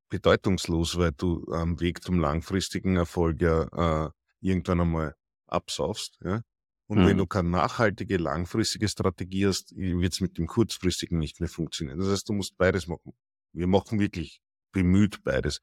bedeutungslos, 0.10 0.98
weil 0.98 1.12
du 1.12 1.46
am 1.52 1.80
Weg 1.80 2.04
zum 2.04 2.20
langfristigen 2.20 2.98
Erfolg 2.98 3.42
ja 3.42 4.06
äh, 4.06 4.12
irgendwann 4.42 4.82
einmal 4.82 5.16
absaufst. 5.48 6.20
Ja? 6.24 6.42
Und 6.88 7.00
mhm. 7.00 7.08
wenn 7.08 7.18
du 7.18 7.26
keine 7.26 7.50
nachhaltige, 7.50 8.18
langfristige 8.18 8.88
Strategie 8.88 9.48
hast, 9.48 9.76
wird 9.76 10.14
es 10.14 10.22
mit 10.22 10.38
dem 10.38 10.46
kurzfristigen 10.48 11.18
nicht 11.18 11.40
mehr 11.40 11.50
funktionieren. 11.50 11.98
Das 11.98 12.10
heißt, 12.10 12.30
du 12.30 12.34
musst 12.34 12.58
beides 12.58 12.88
machen. 12.88 13.14
Wir 13.54 13.68
machen 13.68 14.00
wirklich 14.00 14.42
bemüht 14.72 15.24
beides. 15.24 15.62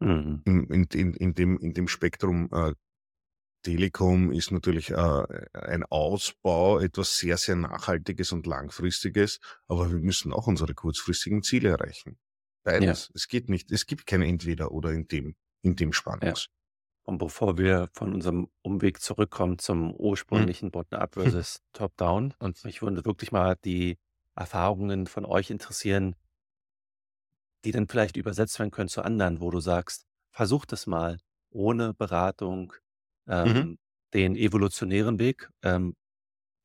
Mhm. 0.00 0.42
In, 0.44 0.84
in, 0.84 1.14
in, 1.14 1.34
dem, 1.34 1.58
in 1.58 1.74
dem 1.74 1.88
Spektrum 1.88 2.48
äh, 2.52 2.74
Telekom 3.62 4.30
ist 4.30 4.52
natürlich 4.52 4.90
äh, 4.90 5.24
ein 5.52 5.84
Ausbau, 5.84 6.78
etwas 6.78 7.18
sehr, 7.18 7.36
sehr 7.36 7.56
Nachhaltiges 7.56 8.32
und 8.32 8.46
Langfristiges, 8.46 9.40
aber 9.66 9.90
wir 9.90 9.98
müssen 9.98 10.32
auch 10.32 10.46
unsere 10.46 10.74
kurzfristigen 10.74 11.42
Ziele 11.42 11.70
erreichen. 11.70 12.18
Beides. 12.62 13.08
Ja. 13.08 13.12
Es 13.14 13.28
geht 13.28 13.48
nicht, 13.48 13.72
es 13.72 13.86
gibt 13.86 14.06
kein 14.06 14.22
Entweder 14.22 14.70
oder 14.70 14.92
in 14.92 15.08
dem, 15.08 15.34
in 15.62 15.74
dem 15.74 15.92
Spannungs. 15.92 16.44
Ja. 16.44 16.52
Und 17.04 17.18
bevor 17.18 17.56
wir 17.56 17.88
von 17.94 18.12
unserem 18.12 18.48
Umweg 18.62 19.00
zurückkommen 19.00 19.58
zum 19.58 19.94
ursprünglichen 19.94 20.66
hm. 20.66 20.72
Bottom-up 20.72 21.14
versus 21.14 21.62
Top-down 21.72 22.34
und 22.38 22.62
mich 22.64 22.82
würde 22.82 23.04
wirklich 23.04 23.32
mal 23.32 23.56
die 23.64 23.98
Erfahrungen 24.36 25.06
von 25.06 25.24
euch 25.24 25.50
interessieren, 25.50 26.14
die 27.64 27.72
dann 27.72 27.88
vielleicht 27.88 28.16
übersetzt 28.16 28.58
werden 28.58 28.70
können 28.70 28.88
zu 28.88 29.02
anderen, 29.02 29.40
wo 29.40 29.50
du 29.50 29.60
sagst, 29.60 30.06
versuch 30.30 30.66
das 30.66 30.86
mal 30.86 31.18
ohne 31.50 31.94
Beratung, 31.94 32.72
Mhm. 33.44 33.68
ähm, 33.68 33.78
den 34.14 34.36
evolutionären 34.36 35.18
Weg, 35.18 35.50
ähm, 35.62 35.94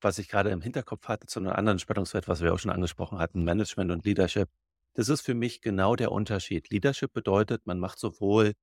was 0.02 0.20
ich 0.20 0.30
gerade 0.30 0.52
im 0.52 0.62
Hinterkopf 0.62 1.08
hatte 1.08 1.28
zu 1.28 1.40
einem 1.40 1.50
anderen 1.54 1.80
Spannungsfeld, 1.80 2.28
was 2.28 2.42
wir 2.42 2.54
auch 2.54 2.60
schon 2.60 2.72
angesprochen 2.72 3.20
hatten, 3.20 3.44
Management 3.44 3.92
und 3.92 4.06
Leadership. 4.06 4.50
Das 4.96 5.10
ist 5.10 5.22
für 5.22 5.34
mich 5.36 5.62
genau 5.62 5.96
der 5.96 6.12
Unterschied. 6.12 6.70
Leadership 6.70 7.14
bedeutet, 7.14 7.66
man 7.66 7.80
macht 7.80 8.00
sowohl 8.00 8.54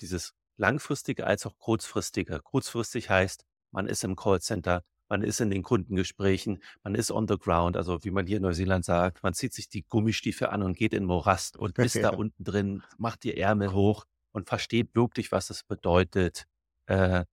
dieses 0.00 0.32
langfristige 0.56 1.26
als 1.26 1.46
auch 1.46 1.58
kurzfristige. 1.58 2.40
Kurzfristig 2.42 3.10
heißt, 3.10 3.44
man 3.72 3.86
ist 3.86 4.04
im 4.04 4.16
Callcenter, 4.16 4.82
man 5.08 5.22
ist 5.22 5.40
in 5.40 5.50
den 5.50 5.62
Kundengesprächen, 5.62 6.62
man 6.82 6.94
ist 6.94 7.10
on 7.10 7.28
the 7.28 7.38
ground, 7.38 7.76
also 7.76 8.02
wie 8.04 8.10
man 8.10 8.26
hier 8.26 8.38
in 8.38 8.42
Neuseeland 8.42 8.84
sagt, 8.84 9.22
man 9.22 9.34
zieht 9.34 9.52
sich 9.52 9.68
die 9.68 9.82
Gummistiefel 9.82 10.48
an 10.48 10.62
und 10.62 10.76
geht 10.76 10.94
in 10.94 11.04
Morast 11.04 11.56
und 11.56 11.78
ist 11.78 11.96
da 11.96 12.10
unten 12.10 12.42
drin, 12.42 12.82
macht 12.98 13.24
die 13.24 13.36
Ärmel 13.36 13.72
hoch 13.72 14.04
und 14.32 14.48
versteht 14.48 14.94
wirklich, 14.94 15.32
was 15.32 15.50
es 15.50 15.62
bedeutet, 15.62 16.46
äh, 16.86 17.24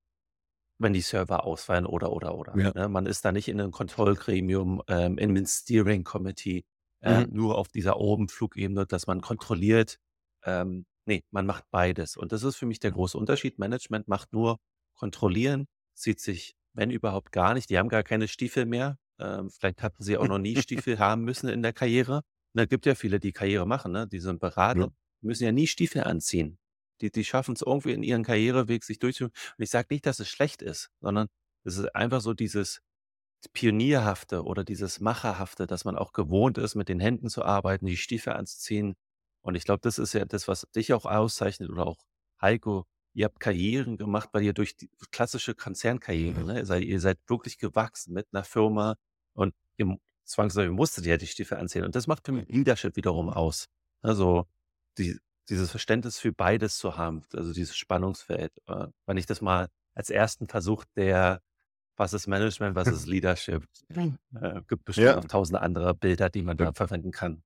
wenn 0.80 0.94
die 0.94 1.02
Server 1.02 1.46
ausfallen 1.46 1.86
oder, 1.86 2.12
oder, 2.12 2.36
oder. 2.36 2.58
Ja. 2.58 2.72
Ne? 2.74 2.90
Man 2.90 3.06
ist 3.06 3.26
da 3.26 3.32
nicht 3.32 3.48
in 3.48 3.60
einem 3.60 3.72
Kontrollgremium, 3.72 4.82
ähm, 4.88 5.18
in 5.18 5.30
einem 5.30 5.46
Steering 5.46 6.04
Committee, 6.04 6.66
äh, 7.02 7.26
mhm. 7.26 7.34
nur 7.34 7.58
auf 7.58 7.68
dieser 7.70 7.98
oben 7.98 8.30
Flugebene, 8.30 8.86
dass 8.86 9.08
man 9.08 9.22
kontrolliert. 9.22 9.98
Ähm, 10.44 10.86
nee, 11.06 11.24
man 11.32 11.46
macht 11.46 11.66
beides. 11.72 12.18
Und 12.18 12.32
das 12.32 12.44
ist 12.44 12.56
für 12.56 12.66
mich 12.66 12.80
der 12.80 12.92
große 12.92 13.18
Unterschied. 13.18 13.60
Management 13.60 14.08
macht 14.08 14.34
nur 14.34 14.60
kontrollieren, 14.94 15.68
sieht 15.94 16.20
sich, 16.20 16.56
wenn 16.74 16.90
überhaupt 16.90 17.32
gar 17.32 17.54
nicht. 17.54 17.70
Die 17.70 17.78
haben 17.78 17.90
gar 17.90 18.04
keine 18.04 18.28
Stiefel 18.28 18.66
mehr. 18.66 18.98
Ähm, 19.20 19.50
vielleicht 19.50 19.82
hatten 19.84 20.04
sie 20.04 20.18
auch 20.18 20.28
noch 20.28 20.40
nie 20.40 20.56
Stiefel 20.62 21.00
haben 21.00 21.24
müssen 21.24 21.50
in 21.50 21.62
der 21.62 21.74
Karriere. 21.74 22.24
Und 22.54 22.62
es 22.62 22.70
gibt 22.70 22.86
ja 22.86 22.96
viele, 22.96 23.20
die 23.20 23.32
Karriere 23.32 23.66
machen, 23.66 23.92
ne? 23.92 24.08
die 24.08 24.20
sind 24.20 24.40
Berater, 24.40 24.82
ja. 24.82 24.88
müssen 25.22 25.44
ja 25.44 25.52
nie 25.52 25.68
Stiefel 25.68 26.04
anziehen. 26.04 26.60
Die, 27.02 27.12
die 27.12 27.26
schaffen 27.26 27.56
es 27.56 27.62
irgendwie 27.62 27.94
in 27.94 28.04
ihren 28.04 28.24
Karriereweg, 28.24 28.84
sich 28.84 29.00
durchzuführen. 29.00 29.34
Und 29.58 29.64
ich 29.64 29.70
sage 29.70 29.88
nicht, 29.90 30.06
dass 30.06 30.20
es 30.20 30.30
schlecht 30.30 30.62
ist, 30.62 30.92
sondern 31.02 31.28
es 31.64 31.78
ist 31.78 31.96
einfach 31.96 32.22
so 32.22 32.34
dieses 32.34 32.82
Pionierhafte 33.52 34.44
oder 34.44 34.64
dieses 34.64 35.00
Macherhafte, 35.00 35.68
dass 35.68 35.84
man 35.84 35.98
auch 35.98 36.14
gewohnt 36.14 36.58
ist, 36.58 36.76
mit 36.76 36.90
den 36.90 37.00
Händen 37.00 37.30
zu 37.30 37.44
arbeiten, 37.44 37.86
die 37.86 37.98
Stiefel 37.98 38.34
anzuziehen. 38.34 38.96
Und 39.42 39.56
ich 39.56 39.66
glaube, 39.66 39.82
das 39.82 40.00
ist 40.00 40.14
ja 40.14 40.26
das, 40.26 40.48
was 40.48 40.68
dich 40.76 40.94
auch 40.94 41.06
auszeichnet 41.06 41.70
oder 41.70 41.88
auch 41.88 41.98
Heiko. 42.42 42.86
Ihr 43.14 43.26
habt 43.26 43.40
Karrieren 43.40 43.98
gemacht, 43.98 44.30
weil 44.32 44.44
ihr 44.44 44.54
durch 44.54 44.76
die 44.76 44.90
klassische 45.12 45.54
Konzernkarriere, 45.54 46.44
ne? 46.44 46.60
ihr, 46.60 46.66
seid, 46.66 46.84
ihr 46.84 47.00
seid 47.00 47.20
wirklich 47.28 47.58
gewachsen 47.58 48.14
mit 48.14 48.28
einer 48.32 48.44
Firma 48.44 48.96
und 49.34 49.54
ihr 49.78 49.98
zwangsläufig 50.26 50.72
musstet 50.72 51.06
ihr 51.06 51.18
die 51.18 51.28
Stiefel 51.28 51.58
anziehen. 51.58 51.86
Und 51.86 51.96
das 51.96 52.08
macht 52.08 52.26
für 52.26 52.32
mich 52.32 52.48
Leadership 52.48 52.96
wiederum 52.96 53.30
aus. 53.30 53.68
Also 54.02 54.48
die, 54.98 55.20
dieses 55.50 55.70
Verständnis 55.70 56.20
für 56.20 56.32
beides 56.32 56.78
zu 56.78 56.98
haben, 56.98 57.24
also 57.34 57.54
dieses 57.54 57.76
Spannungsfeld. 57.76 58.52
Äh, 58.68 58.88
wenn 59.06 59.18
ich 59.18 59.26
das 59.26 59.42
mal 59.42 59.70
als 59.94 60.10
ersten 60.10 60.48
Versuch 60.48 60.86
der, 60.96 61.42
was 61.98 62.14
ist 62.14 62.28
Management, 62.28 62.76
was 62.76 62.88
ist 62.88 63.06
Leadership, 63.08 63.68
äh, 63.90 64.62
gibt 64.68 64.86
bestimmt 64.86 65.08
ja. 65.08 65.16
noch 65.16 65.26
tausende 65.26 65.62
andere 65.62 65.94
Bilder, 65.94 66.30
die 66.30 66.42
man 66.42 66.58
ja. 66.58 66.66
da 66.66 66.74
verwenden 66.74 67.12
kann. 67.12 67.44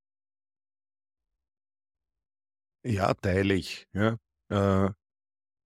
Ja, 2.83 3.13
teile 3.15 3.53
ich. 3.53 3.87
Ja. 3.91 4.17
Äh, 4.49 4.91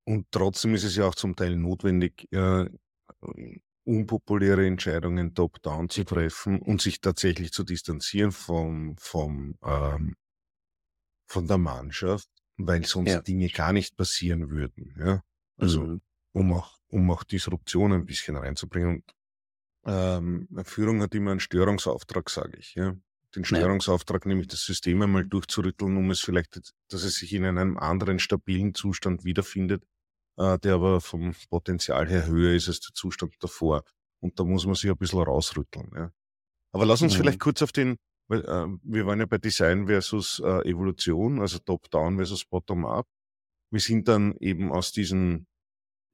und 0.06 0.28
trotzdem 0.32 0.74
ist 0.76 0.84
es 0.84 0.96
ja 0.96 1.06
auch 1.06 1.16
zum 1.16 1.36
Teil 1.36 1.56
notwendig, 1.56 2.28
äh, 2.32 2.66
unpopuläre 3.84 4.66
Entscheidungen 4.66 5.34
top-down 5.34 5.90
zu 5.90 6.04
treffen 6.04 6.62
und 6.62 6.82
sich 6.82 7.02
tatsächlich 7.02 7.52
zu 7.52 7.64
distanzieren 7.64 8.32
vom, 8.32 8.96
vom 8.98 9.58
ähm, 9.64 10.16
von 11.28 11.48
der 11.48 11.58
Mannschaft, 11.58 12.30
weil 12.58 12.86
sonst 12.86 13.12
ja. 13.12 13.22
Dinge 13.22 13.48
gar 13.50 13.74
nicht 13.74 13.96
passieren 13.96 14.50
würden. 14.50 14.96
Ja? 15.00 15.24
Also 15.58 15.84
mhm. 15.84 16.02
um 16.34 16.54
auch 16.54 16.82
um 16.88 17.10
auch 17.10 17.24
Disruption 17.24 17.94
ein 17.94 18.06
bisschen 18.06 18.36
reinzubringen. 18.36 19.04
ähm, 19.86 20.48
Führung 20.64 21.02
hat 21.02 21.16
immer 21.16 21.32
einen 21.32 21.40
Störungsauftrag, 21.40 22.30
sage 22.30 22.58
ich. 22.58 22.76
Ja? 22.76 22.96
Den 23.36 23.46
Störungsauftrag, 23.46 24.26
ja. 24.26 24.30
nämlich 24.30 24.48
das 24.48 24.66
System 24.66 25.02
einmal 25.02 25.26
durchzurütteln, 25.26 25.96
um 25.98 26.12
es 26.12 26.20
vielleicht, 26.20 26.60
dass 26.90 27.04
es 27.04 27.16
sich 27.16 27.34
in 27.34 27.46
einem 27.46 27.78
anderen 27.78 28.20
stabilen 28.20 28.74
Zustand 28.74 29.24
wiederfindet, 29.24 29.84
äh, 30.38 30.60
der 30.60 30.76
aber 30.76 31.00
vom 31.00 31.34
Potenzial 31.50 32.10
her 32.10 32.28
höher 32.28 32.54
ist 32.54 32.68
als 32.68 32.82
der 32.82 32.94
Zustand 32.94 33.36
davor. 33.40 33.84
Und 34.20 34.40
da 34.40 34.44
muss 34.44 34.66
man 34.66 34.76
sich 34.76 34.90
ein 34.90 34.98
bisschen 34.98 35.22
rausrütteln. 35.22 35.90
Ja? 35.96 36.12
Aber 36.74 36.86
lass 36.86 37.02
uns 37.02 37.14
mhm. 37.14 37.20
vielleicht 37.20 37.40
kurz 37.40 37.62
auf 37.62 37.72
den 37.72 37.98
weil, 38.32 38.46
äh, 38.46 38.78
wir 38.84 39.06
waren 39.06 39.20
ja 39.20 39.26
bei 39.26 39.40
Design 39.40 39.88
versus 39.88 40.40
äh, 40.40 40.62
Evolution, 40.70 41.42
also 41.42 41.60
Top-Down 41.60 42.16
versus 42.16 42.46
Bottom-Up. 42.46 43.06
Wir 43.72 43.82
sind 43.82 44.08
dann 44.08 44.38
eben 44.40 44.72
aus 44.72 44.94
diesen, 44.94 45.48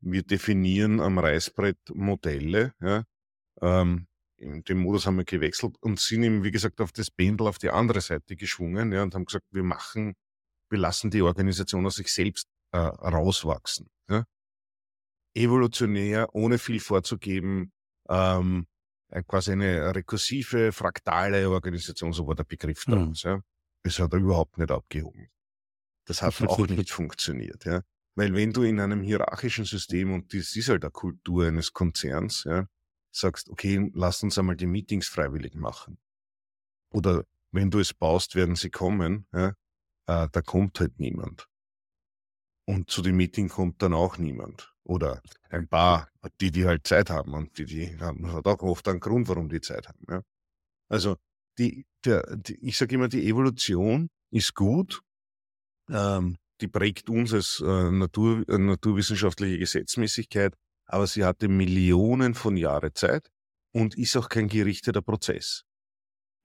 wir 0.02 0.24
definieren 0.24 1.00
am 1.00 1.20
Reißbrett 1.20 1.78
Modelle, 1.94 2.74
ja, 2.82 3.04
ähm, 3.62 4.07
in 4.38 4.64
dem 4.64 4.80
Modus 4.80 5.06
haben 5.06 5.18
wir 5.18 5.26
gewechselt 5.26 5.76
und 5.82 6.00
sind 6.00 6.24
eben, 6.24 6.44
wie 6.44 6.52
gesagt, 6.52 6.80
auf 6.82 6.92
das 6.92 7.12
Pendel 7.12 7.48
auf 7.48 7.58
die 7.58 7.70
andere 7.70 8.02
Seite 8.02 8.36
geschwungen 8.36 8.92
ja, 8.92 9.04
und 9.04 9.16
haben 9.16 9.26
gesagt, 9.26 9.46
wir 9.52 9.64
machen, 9.64 10.16
wir 10.70 10.80
lassen 10.80 11.10
die 11.10 11.22
Organisation 11.22 11.86
aus 11.86 11.96
sich 11.96 12.12
selbst 12.12 12.48
äh, 12.72 12.78
rauswachsen. 12.78 13.90
Ja. 14.10 14.26
Evolutionär, 15.34 16.34
ohne 16.34 16.58
viel 16.58 16.80
vorzugeben, 16.80 17.72
ähm, 18.10 18.68
äh, 19.10 19.24
quasi 19.24 19.52
eine 19.54 19.96
rekursive, 19.96 20.72
fraktale 20.72 21.50
Organisation, 21.50 22.14
so 22.14 22.28
war 22.28 22.36
der 22.36 22.44
Begriff 22.44 22.86
mhm. 22.88 22.92
damals. 22.92 23.24
Ja. 23.24 23.42
Das 23.84 24.00
hat 24.00 24.14
er 24.14 24.20
überhaupt 24.20 24.58
nicht 24.58 24.72
abgehoben. 24.72 25.30
Das 26.06 26.22
hat 26.22 26.42
auch 26.42 26.68
nicht 26.68 26.92
funktioniert. 26.92 27.66
Ja. 27.66 27.82
Weil 28.16 28.34
wenn 28.34 28.52
du 28.52 28.64
in 28.64 28.80
einem 28.80 29.02
hierarchischen 29.02 29.66
System, 29.66 30.14
und 30.14 30.34
das 30.34 30.56
ist 30.56 30.70
halt 30.70 30.84
eine 30.84 30.92
Kultur 30.92 31.48
eines 31.48 31.74
Konzerns, 31.74 32.46
ja, 32.46 32.68
sagst, 33.20 33.50
okay, 33.50 33.90
lass 33.94 34.24
uns 34.24 34.38
einmal 34.38 34.56
die 34.56 34.68
Meetings 34.68 35.08
freiwillig 35.08 35.56
machen. 35.56 35.98
Oder 36.92 37.26
wenn 37.52 37.70
du 37.70 37.80
es 37.80 37.94
baust, 37.94 38.36
werden 38.36 38.56
sie 38.56 38.70
kommen, 38.70 39.28
ja, 39.34 39.50
äh, 40.08 40.28
da 40.32 40.42
kommt 40.42 40.80
halt 40.80 41.00
niemand. 41.00 41.48
Und 42.66 42.90
zu 42.90 43.02
dem 43.02 43.18
Meeting 43.18 43.50
kommt 43.50 43.82
dann 43.82 43.94
auch 43.94 44.18
niemand. 44.18 44.74
Oder 44.84 45.22
ein 45.50 45.68
paar, 45.68 46.10
die, 46.42 46.52
die 46.52 46.66
halt 46.66 46.86
Zeit 46.86 47.10
haben 47.10 47.34
und 47.34 47.58
die, 47.58 47.66
die 47.66 48.00
haben, 48.00 48.32
hat 48.32 48.46
auch 48.46 48.62
oft 48.62 48.88
einen 48.88 49.00
Grund, 49.00 49.28
warum 49.28 49.50
die 49.50 49.62
Zeit 49.62 49.88
haben. 49.88 50.06
Ja. 50.10 50.22
Also 50.90 51.18
die, 51.58 51.86
der, 52.06 52.36
die, 52.36 52.56
ich 52.66 52.78
sage 52.78 52.96
immer, 52.96 53.08
die 53.08 53.28
Evolution 53.28 54.10
ist 54.32 54.54
gut. 54.54 55.02
Ähm, 55.90 56.38
die 56.62 56.68
prägt 56.68 57.10
uns 57.10 57.34
als 57.34 57.62
äh, 57.66 57.92
Natur, 57.92 58.48
äh, 58.50 58.58
naturwissenschaftliche 58.58 59.60
Gesetzmäßigkeit, 59.60 60.56
aber 60.88 61.08
sie 61.08 61.24
hatte 61.24 61.48
Millionen 61.48 62.34
von 62.34 62.58
Jahre 62.58 62.94
Zeit 62.94 63.30
und 63.74 63.98
ist 63.98 64.16
auch 64.18 64.30
kein 64.30 64.48
gerichteter 64.48 65.02
Prozess. 65.02 65.64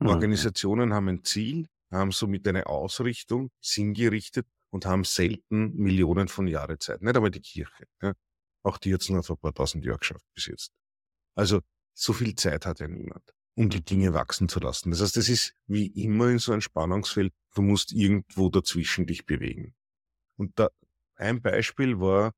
Mhm. 0.00 0.08
Organisationen 0.08 0.92
haben 0.92 1.08
ein 1.08 1.24
Ziel, 1.24 1.68
haben 1.90 2.12
somit 2.12 2.46
eine 2.48 2.66
Ausrichtung, 2.66 3.50
sinngerichtet 3.60 4.46
und 4.70 4.86
haben 4.86 5.04
selten 5.04 5.76
Millionen 5.76 6.28
von 6.28 6.46
Jahre 6.46 6.78
Zeit. 6.78 7.02
Nicht 7.02 7.16
aber 7.16 7.30
die 7.30 7.40
Kirche. 7.40 7.86
Ja. 8.02 8.12
Auch 8.64 8.78
die 8.78 8.90
jetzt 8.90 9.08
nur 9.10 9.22
vor 9.22 9.36
ein 9.36 9.40
paar 9.40 9.54
tausend 9.54 9.84
Jahren 9.84 9.98
geschafft 9.98 10.24
bis 10.34 10.46
jetzt. 10.46 10.72
Also 11.34 11.60
so 11.94 12.12
viel 12.12 12.34
Zeit 12.34 12.66
hat 12.66 12.80
ja 12.80 12.88
niemand, 12.88 13.34
um 13.54 13.68
die 13.68 13.84
Dinge 13.84 14.14
wachsen 14.14 14.48
zu 14.48 14.60
lassen. 14.60 14.90
Das 14.90 15.00
heißt, 15.00 15.16
es 15.16 15.28
ist 15.28 15.54
wie 15.66 15.86
immer 15.86 16.28
in 16.28 16.38
so 16.38 16.52
einem 16.52 16.60
Spannungsfeld, 16.60 17.32
du 17.54 17.62
musst 17.62 17.92
irgendwo 17.92 18.48
dazwischen 18.48 19.06
dich 19.06 19.26
bewegen. 19.26 19.74
Und 20.36 20.58
da 20.58 20.68
ein 21.16 21.42
Beispiel 21.42 22.00
war 22.00 22.32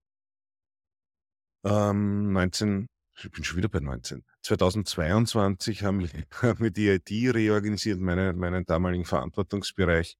ähm, 1.64 2.33
19, 2.33 2.87
ich 3.16 3.31
bin 3.31 3.44
schon 3.44 3.59
wieder 3.59 3.68
bei 3.68 3.81
19. 3.81 4.24
2022 4.42 5.83
haben 5.83 6.00
wir, 6.00 6.09
haben 6.42 6.61
wir 6.61 6.70
die 6.70 6.88
IT 6.88 7.11
reorganisiert, 7.11 8.00
meine, 8.00 8.33
meinen 8.33 8.64
damaligen 8.64 9.05
Verantwortungsbereich. 9.05 10.16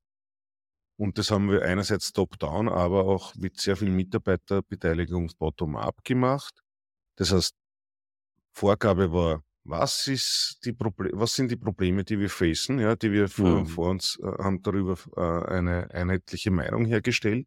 Und 0.97 1.19
das 1.19 1.31
haben 1.31 1.51
wir 1.51 1.63
einerseits 1.63 2.13
top-down, 2.13 2.69
aber 2.69 3.05
auch 3.07 3.35
mit 3.35 3.61
sehr 3.61 3.77
viel 3.77 3.91
Mitarbeiterbeteiligung 3.91 5.31
bottom-up 5.39 6.05
gemacht. 6.05 6.63
Das 7.17 7.33
heißt, 7.33 7.55
Vorgabe 8.53 9.13
war, 9.13 9.43
was 9.65 10.07
ist 10.07 10.61
die 10.65 10.73
Proble 10.73 11.11
was 11.15 11.35
sind 11.35 11.51
die 11.51 11.57
Probleme, 11.57 12.05
die 12.05 12.21
wir 12.21 12.31
facen, 12.31 12.79
ja, 12.79 12.95
die 12.95 13.11
wir 13.11 13.29
vor, 13.29 13.61
mhm. 13.61 13.67
vor 13.67 13.91
uns 13.91 14.19
äh, 14.23 14.27
haben 14.43 14.63
darüber 14.63 14.97
äh, 15.17 15.53
eine 15.53 15.91
einheitliche 15.91 16.51
Meinung 16.51 16.85
hergestellt, 16.85 17.47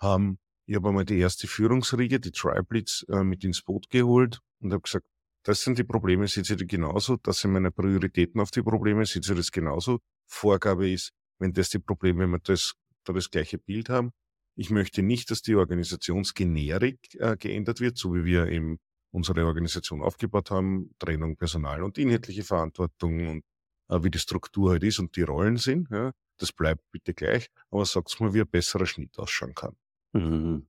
haben 0.00 0.38
Ich 0.66 0.76
habe 0.76 0.88
einmal 0.88 1.04
die 1.04 1.18
erste 1.18 1.46
Führungsriege, 1.48 2.20
die 2.20 2.30
Tribe-Leads, 2.30 3.06
äh, 3.08 3.24
mit 3.24 3.44
ins 3.44 3.62
Boot 3.62 3.90
geholt 3.90 4.40
und 4.60 4.72
habe 4.72 4.82
gesagt, 4.82 5.06
das 5.44 5.62
sind 5.62 5.78
die 5.78 5.84
Probleme, 5.84 6.28
seht 6.28 6.48
ihr 6.50 6.56
genauso? 6.56 7.16
Das 7.16 7.40
sind 7.40 7.52
meine 7.52 7.72
Prioritäten 7.72 8.40
auf 8.40 8.52
die 8.52 8.62
Probleme, 8.62 9.04
seht 9.04 9.28
ihr 9.28 9.34
das 9.34 9.50
genauso? 9.50 9.98
Vorgabe 10.28 10.88
ist, 10.88 11.12
wenn 11.38 11.52
das 11.52 11.70
die 11.70 11.80
Probleme, 11.80 12.20
wenn 12.20 12.30
wir 12.30 12.38
das, 12.38 12.74
da 13.04 13.12
das 13.12 13.28
gleiche 13.28 13.58
Bild 13.58 13.88
haben. 13.88 14.12
Ich 14.54 14.70
möchte 14.70 15.02
nicht, 15.02 15.30
dass 15.30 15.42
die 15.42 15.56
Organisationsgenerik 15.56 16.98
äh, 17.14 17.36
geändert 17.36 17.80
wird, 17.80 17.98
so 17.98 18.14
wie 18.14 18.24
wir 18.24 18.46
eben 18.48 18.78
unsere 19.10 19.44
Organisation 19.46 20.02
aufgebaut 20.02 20.50
haben, 20.50 20.94
Trennung, 20.98 21.36
Personal 21.36 21.82
und 21.82 21.98
inhaltliche 21.98 22.44
Verantwortung 22.44 23.28
und 23.28 23.44
äh, 23.88 24.02
wie 24.02 24.10
die 24.10 24.18
Struktur 24.18 24.70
halt 24.70 24.84
ist 24.84 24.98
und 25.00 25.16
die 25.16 25.22
Rollen 25.22 25.56
sind. 25.56 25.90
Ja. 25.90 26.12
Das 26.38 26.52
bleibt 26.52 26.82
bitte 26.92 27.14
gleich, 27.14 27.48
aber 27.70 27.84
sag's 27.84 28.20
mal, 28.20 28.32
wie 28.32 28.40
ein 28.40 28.48
besserer 28.48 28.86
Schnitt 28.86 29.18
ausschauen 29.18 29.54
kann. 29.54 29.76
Mhm. 30.12 30.66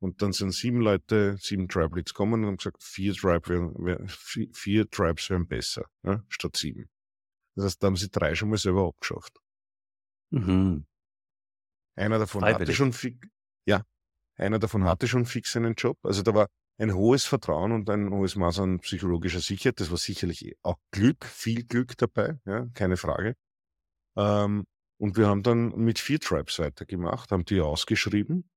Und 0.00 0.20
dann 0.20 0.32
sind 0.32 0.50
sieben 0.50 0.80
Leute, 0.80 1.36
sieben 1.38 1.68
Tribe-Leads 1.68 2.12
kommen 2.12 2.42
und 2.42 2.48
haben 2.48 2.56
gesagt, 2.56 2.82
vier, 2.82 3.14
Tribe 3.14 3.48
wären, 3.48 4.08
vier 4.08 4.90
Tribes 4.90 5.30
wären 5.30 5.46
besser, 5.46 5.84
ja, 6.02 6.24
statt 6.28 6.56
sieben. 6.56 6.90
Das 7.54 7.66
heißt, 7.66 7.82
da 7.82 7.86
haben 7.86 7.96
sie 7.96 8.10
drei 8.10 8.34
schon 8.34 8.50
mal 8.50 8.56
selber 8.56 8.88
abgeschafft. 8.88 9.38
Mhm. 10.30 10.86
Einer 11.94 12.18
davon 12.18 12.40
Freiwillig. 12.40 12.60
hatte 12.60 12.74
schon 12.74 12.92
fix, 12.92 13.28
ja, 13.66 13.84
einer 14.36 14.58
davon 14.58 14.84
hatte 14.84 15.06
schon 15.06 15.26
fix 15.26 15.56
einen 15.56 15.74
Job. 15.74 15.98
Also 16.02 16.22
da 16.22 16.34
war 16.34 16.48
ein 16.78 16.94
hohes 16.94 17.24
Vertrauen 17.24 17.70
und 17.70 17.88
ein 17.88 18.10
hohes 18.10 18.34
Maß 18.34 18.60
an 18.60 18.80
psychologischer 18.80 19.40
Sicherheit. 19.40 19.78
Das 19.78 19.90
war 19.90 19.98
sicherlich 19.98 20.56
auch 20.62 20.78
Glück, 20.90 21.24
viel 21.26 21.64
Glück 21.64 21.96
dabei, 21.96 22.40
ja, 22.44 22.66
keine 22.74 22.96
Frage. 22.96 23.36
Ähm, 24.16 24.64
und 25.02 25.16
wir 25.16 25.26
haben 25.26 25.42
dann 25.42 25.76
mit 25.76 25.98
vier 25.98 26.20
Tribes 26.20 26.60
weitergemacht, 26.60 27.32
haben 27.32 27.44
die 27.44 27.60
ausgeschrieben 27.60 28.48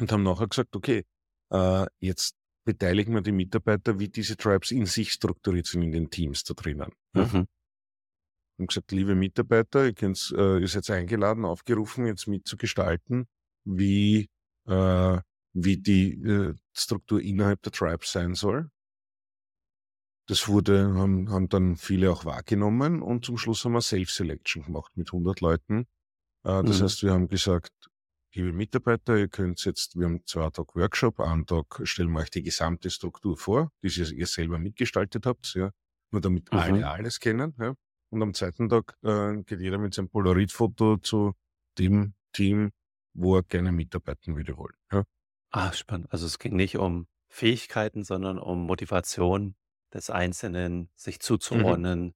und 0.00 0.10
haben 0.10 0.24
nachher 0.24 0.48
gesagt, 0.48 0.74
okay, 0.74 1.04
äh, 1.52 1.86
jetzt 2.00 2.34
beteiligen 2.64 3.14
wir 3.14 3.20
die 3.20 3.30
Mitarbeiter, 3.30 4.00
wie 4.00 4.08
diese 4.08 4.36
Tribes 4.36 4.72
in 4.72 4.86
sich 4.86 5.12
strukturiert 5.12 5.66
sind 5.66 5.82
in 5.82 5.92
den 5.92 6.10
Teams 6.10 6.42
da 6.42 6.54
drinnen. 6.54 6.90
Ja. 7.14 7.26
Mhm. 7.26 7.46
Und 8.58 8.66
gesagt, 8.66 8.90
liebe 8.90 9.14
Mitarbeiter, 9.14 9.84
ihr, 9.84 9.94
könnt, 9.94 10.34
äh, 10.36 10.58
ihr 10.58 10.66
seid 10.66 10.90
eingeladen, 10.90 11.44
aufgerufen, 11.44 12.06
jetzt 12.06 12.26
mitzugestalten, 12.26 13.28
wie, 13.64 14.28
äh, 14.66 15.20
wie 15.52 15.76
die 15.76 16.20
äh, 16.20 16.54
Struktur 16.72 17.20
innerhalb 17.20 17.62
der 17.62 17.70
Tribes 17.70 18.10
sein 18.10 18.34
soll. 18.34 18.70
Das 20.26 20.48
wurde, 20.48 20.94
haben, 20.94 21.30
haben 21.30 21.48
dann 21.48 21.76
viele 21.76 22.10
auch 22.10 22.24
wahrgenommen 22.24 23.02
und 23.02 23.26
zum 23.26 23.36
Schluss 23.36 23.64
haben 23.64 23.72
wir 23.72 23.82
Self-Selection 23.82 24.64
gemacht 24.64 24.96
mit 24.96 25.08
100 25.08 25.40
Leuten. 25.40 25.86
Äh, 26.44 26.62
das 26.62 26.78
mhm. 26.78 26.84
heißt, 26.84 27.02
wir 27.02 27.12
haben 27.12 27.28
gesagt, 27.28 27.72
liebe 28.34 28.52
Mitarbeiter, 28.52 29.16
ihr 29.16 29.28
könnt 29.28 29.64
jetzt, 29.64 29.98
wir 29.98 30.06
haben 30.06 30.24
zwei 30.24 30.48
Tage 30.50 30.74
Workshop, 30.74 31.20
einen 31.20 31.46
Tag 31.46 31.80
stellen 31.84 32.10
wir 32.12 32.20
euch 32.20 32.30
die 32.30 32.42
gesamte 32.42 32.90
Struktur 32.90 33.36
vor, 33.36 33.70
die 33.82 33.88
ihr 33.88 34.26
selber 34.26 34.58
mitgestaltet 34.58 35.26
habt, 35.26 35.54
ja, 35.54 35.70
nur 36.10 36.20
damit 36.20 36.50
mhm. 36.52 36.58
alle 36.58 36.88
alles 36.88 37.20
kennen. 37.20 37.54
Ja. 37.58 37.74
Und 38.10 38.22
am 38.22 38.32
zweiten 38.32 38.68
Tag 38.68 38.96
äh, 39.02 39.42
geht 39.42 39.60
jeder 39.60 39.78
mit 39.78 39.94
seinem 39.94 40.08
Polaroid-Foto 40.08 40.98
zu 40.98 41.34
dem 41.78 42.14
Team, 42.32 42.70
wo 43.12 43.36
er 43.36 43.42
gerne 43.42 43.72
mitarbeiten 43.72 44.36
würde 44.36 44.56
wollen. 44.56 44.76
Ja. 44.92 45.04
Ah, 45.50 45.72
spannend. 45.72 46.10
Also 46.10 46.26
es 46.26 46.38
ging 46.38 46.56
nicht 46.56 46.78
um 46.78 47.06
Fähigkeiten, 47.28 48.04
sondern 48.04 48.38
um 48.38 48.66
Motivation 48.66 49.54
des 49.94 50.10
Einzelnen, 50.10 50.90
sich 50.96 51.16
Mhm. 51.16 51.20
zuzuordnen. 51.20 52.14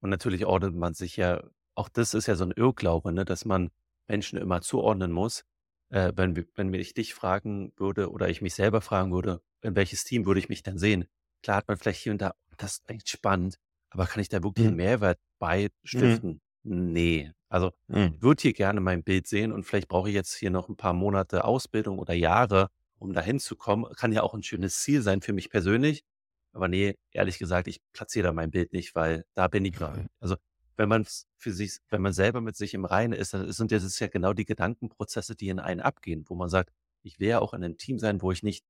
Und 0.00 0.10
natürlich 0.10 0.46
ordnet 0.46 0.74
man 0.74 0.94
sich 0.94 1.16
ja, 1.16 1.42
auch 1.74 1.88
das 1.88 2.14
ist 2.14 2.26
ja 2.26 2.34
so 2.36 2.44
ein 2.44 2.52
Irrglaube, 2.52 3.12
ne, 3.12 3.24
dass 3.24 3.44
man 3.44 3.70
Menschen 4.08 4.38
immer 4.38 4.60
zuordnen 4.62 5.12
muss 5.12 5.44
äh, 5.92 6.12
wenn, 6.16 6.46
wenn 6.54 6.74
ich 6.74 6.94
dich 6.94 7.14
fragen 7.14 7.72
würde 7.76 8.10
oder 8.10 8.28
ich 8.28 8.42
mich 8.42 8.54
selber 8.54 8.80
fragen 8.80 9.12
würde, 9.12 9.40
in 9.60 9.76
welches 9.76 10.04
Team 10.04 10.26
würde 10.26 10.40
ich 10.40 10.48
mich 10.48 10.62
denn 10.62 10.78
sehen? 10.78 11.04
Klar 11.42 11.58
hat 11.58 11.68
man 11.68 11.76
vielleicht 11.76 12.00
hier 12.00 12.12
und 12.12 12.22
da, 12.22 12.34
das 12.56 12.72
ist 12.72 12.90
echt 12.90 13.08
spannend, 13.08 13.56
aber 13.90 14.06
kann 14.06 14.20
ich 14.20 14.28
da 14.28 14.42
wirklich 14.42 14.66
einen 14.66 14.76
mhm. 14.76 14.82
Mehrwert 14.82 15.20
beistiften? 15.38 16.40
Mhm. 16.62 16.92
Nee. 16.92 17.32
Also 17.48 17.72
mhm. 17.88 18.14
ich 18.16 18.22
würde 18.22 18.40
hier 18.40 18.52
gerne 18.54 18.80
mein 18.80 19.04
Bild 19.04 19.26
sehen 19.26 19.52
und 19.52 19.64
vielleicht 19.64 19.88
brauche 19.88 20.08
ich 20.08 20.14
jetzt 20.14 20.34
hier 20.34 20.50
noch 20.50 20.68
ein 20.68 20.76
paar 20.76 20.94
Monate 20.94 21.44
Ausbildung 21.44 21.98
oder 21.98 22.14
Jahre, 22.14 22.68
um 22.98 23.12
dahin 23.12 23.38
zu 23.38 23.56
kommen. 23.56 23.84
Kann 23.96 24.12
ja 24.12 24.22
auch 24.22 24.32
ein 24.32 24.42
schönes 24.42 24.80
Ziel 24.80 25.02
sein 25.02 25.20
für 25.20 25.34
mich 25.34 25.50
persönlich. 25.50 26.04
Aber 26.52 26.68
nee, 26.68 26.96
ehrlich 27.12 27.38
gesagt, 27.38 27.66
ich 27.68 27.80
platziere 27.92 28.28
da 28.28 28.32
mein 28.32 28.50
Bild 28.50 28.72
nicht, 28.72 28.94
weil 28.94 29.24
da 29.34 29.48
bin 29.48 29.64
ich 29.64 29.78
noch. 29.80 29.96
Also 30.20 30.36
wenn 30.76 30.88
man 30.88 31.06
für 31.36 31.52
sich, 31.52 31.78
wenn 31.90 32.02
man 32.02 32.12
selber 32.12 32.40
mit 32.40 32.56
sich 32.56 32.74
im 32.74 32.84
Reinen 32.84 33.12
ist, 33.12 33.34
dann 33.34 33.50
sind 33.52 33.72
das 33.72 33.98
ja 33.98 34.08
genau 34.08 34.32
die 34.32 34.44
Gedankenprozesse, 34.44 35.34
die 35.34 35.48
in 35.48 35.60
einen 35.60 35.80
abgehen, 35.80 36.24
wo 36.28 36.34
man 36.34 36.48
sagt, 36.48 36.70
ich 37.02 37.18
will 37.18 37.28
ja 37.28 37.40
auch 37.40 37.54
in 37.54 37.64
einem 37.64 37.78
Team 37.78 37.98
sein, 37.98 38.22
wo 38.22 38.32
ich 38.32 38.42
nicht 38.42 38.64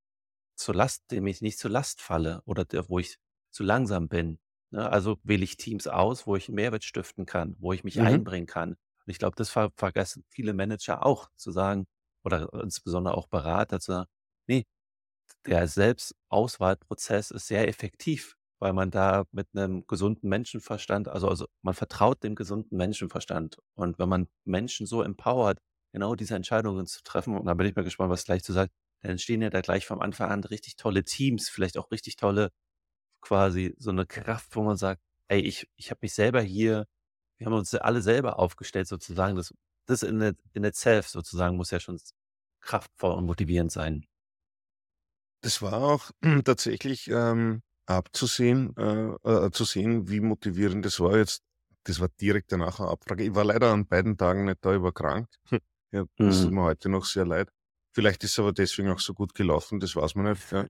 zur 0.55 0.75
Last, 0.75 1.11
dem 1.11 1.27
ich 1.27 1.41
nicht 1.41 1.59
zur 1.59 1.71
Last 1.71 2.01
falle 2.01 2.43
oder 2.45 2.65
der, 2.65 2.89
wo 2.89 2.99
ich 2.99 3.19
zu 3.51 3.63
langsam 3.63 4.09
bin. 4.09 4.39
Ne? 4.71 4.89
Also 4.89 5.19
wähle 5.23 5.45
ich 5.45 5.57
Teams 5.57 5.87
aus, 5.87 6.27
wo 6.27 6.37
ich 6.37 6.49
Mehrwert 6.49 6.85
stiften 6.85 7.27
kann, 7.27 7.57
wo 7.59 7.73
ich 7.73 7.85
mich 7.85 7.97
mhm. 7.97 8.07
einbringen 8.07 8.47
kann. 8.47 8.71
Und 8.71 9.11
ich 9.11 9.19
glaube, 9.19 9.37
das 9.37 9.51
ver 9.51 9.73
vergessen 9.77 10.25
viele 10.29 10.55
Manager 10.55 11.05
auch 11.05 11.29
zu 11.37 11.51
sagen, 11.51 11.87
oder 12.25 12.53
insbesondere 12.63 13.17
auch 13.17 13.27
Berater 13.29 13.81
zu 13.81 13.93
sagen, 13.93 14.11
nee, 14.47 14.65
der 15.47 15.67
Selbstauswahlprozess 15.69 17.31
ist 17.31 17.47
sehr 17.49 17.69
effektiv 17.69 18.37
weil 18.61 18.73
man 18.75 18.93
da 18.93 19.25
mit 19.33 19.49
einem 19.55 19.85
gesunden 19.89 20.29
Menschenverstand 20.29 21.09
also 21.09 21.27
also, 21.29 21.47
man 21.63 21.75
vertraut 21.75 22.23
dem 22.23 22.37
gesunden 22.37 22.77
Menschenverstand. 22.77 23.57
Und 23.75 23.99
wenn 23.99 24.09
man 24.09 24.29
Menschen 24.45 24.87
so 24.87 25.03
empowert, 25.03 25.59
genau 25.93 26.15
diese 26.15 26.37
Entscheidungen 26.37 26.87
zu 26.87 27.03
treffen 27.03 27.37
und 27.37 27.47
da 27.47 27.55
bin 27.55 27.67
ich 27.67 27.75
mal 27.75 27.83
gespannt, 27.83 28.11
was 28.11 28.25
gleich 28.25 28.45
zu 28.45 28.53
sagt, 28.53 28.73
dann 29.01 29.11
entstehen 29.13 29.43
ja 29.43 29.51
da 29.51 29.63
gleich 29.63 29.85
vom 29.87 30.01
Anfang 30.01 30.31
an 30.31 30.45
richtig 30.45 30.77
tolle 30.77 31.03
Teams, 31.05 31.49
vielleicht 31.49 31.77
auch 31.77 31.91
richtig 31.91 32.15
tolle 32.17 32.51
quasi 33.23 33.75
so 33.79 33.91
eine 33.91 34.07
Kraft, 34.07 34.57
wo 34.57 34.63
man 34.63 34.77
sagt: 34.77 35.03
„Ey, 35.29 35.41
ich 35.41 35.69
ich 35.77 35.91
habe 35.91 36.01
mich 36.03 36.15
selber 36.15 36.43
hier 36.43 36.87
wir 37.39 37.47
haben 37.47 37.55
uns 37.55 37.75
alle 37.75 38.03
selber 38.03 38.39
aufgestellt 38.39 38.89
sozusagen.“ 38.89 39.37
Das 39.37 39.55
das 39.87 40.03
in 40.05 40.21
it 40.23 40.39
in 40.55 40.65
itself 40.65 41.09
sozusagen 41.09 41.57
muss 41.57 41.71
ja 41.73 41.81
schon 41.81 42.01
kraftvoll 42.61 43.13
und 43.15 43.27
motivierend 43.27 43.73
sein. 43.73 44.07
Das 45.43 45.61
war 45.61 45.83
auch 45.83 46.11
tatsächlich, 46.45 47.09
ähm 47.09 47.63
abzusehen, 47.87 48.75
äh, 48.77 49.47
äh, 49.47 49.51
zu 49.51 49.65
sehen, 49.65 50.09
wie 50.09 50.21
motivierend 50.21 50.85
das 50.85 51.01
war. 51.01 51.17
Jetzt, 51.17 51.43
das 51.85 52.01
war 52.01 52.09
direkt 52.21 52.53
danach 52.53 52.81
eine 52.81 52.89
Abfrage. 52.89 53.25
Ich 53.25 53.35
war 53.35 53.45
leider 53.45 53.73
an 53.73 53.87
beiden 53.87 54.17
Tagen 54.17 54.45
nicht 54.45 54.65
da, 54.65 54.75
ich 54.75 54.83
war 54.83 54.93
krank. 54.93 55.29
ja, 55.93 56.05
das 56.17 56.43
tut 56.43 56.51
mhm. 56.51 56.57
mir 56.57 56.63
heute 56.63 56.89
noch 56.89 57.05
sehr 57.05 57.27
leid. 57.27 57.49
Vielleicht 57.95 58.25
ist 58.25 58.33
es 58.33 58.39
aber 58.39 58.53
deswegen 58.53 58.91
auch 58.91 59.01
so 59.01 59.15
gut 59.15 59.35
gelaufen, 59.35 59.81
das 59.81 59.97
weiß 59.97 60.15
man 60.15 60.31
nicht. 60.31 60.51
Ja. 60.51 60.67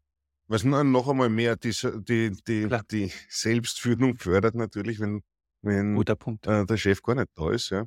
Was 0.49 0.65
noch 0.65 1.09
einmal 1.09 1.29
mehr 1.29 1.57
die, 1.57 1.71
die, 1.71 2.33
die, 2.47 2.69
die 2.91 3.13
Selbstführung 3.29 4.17
fördert 4.17 4.55
natürlich, 4.55 4.99
wenn, 4.99 5.23
wenn 5.63 5.97
äh, 5.97 6.67
der 6.67 6.77
Chef 6.77 7.01
gar 7.03 7.15
nicht 7.15 7.29
da 7.37 7.51
ist. 7.51 7.71
Ja. 7.71 7.87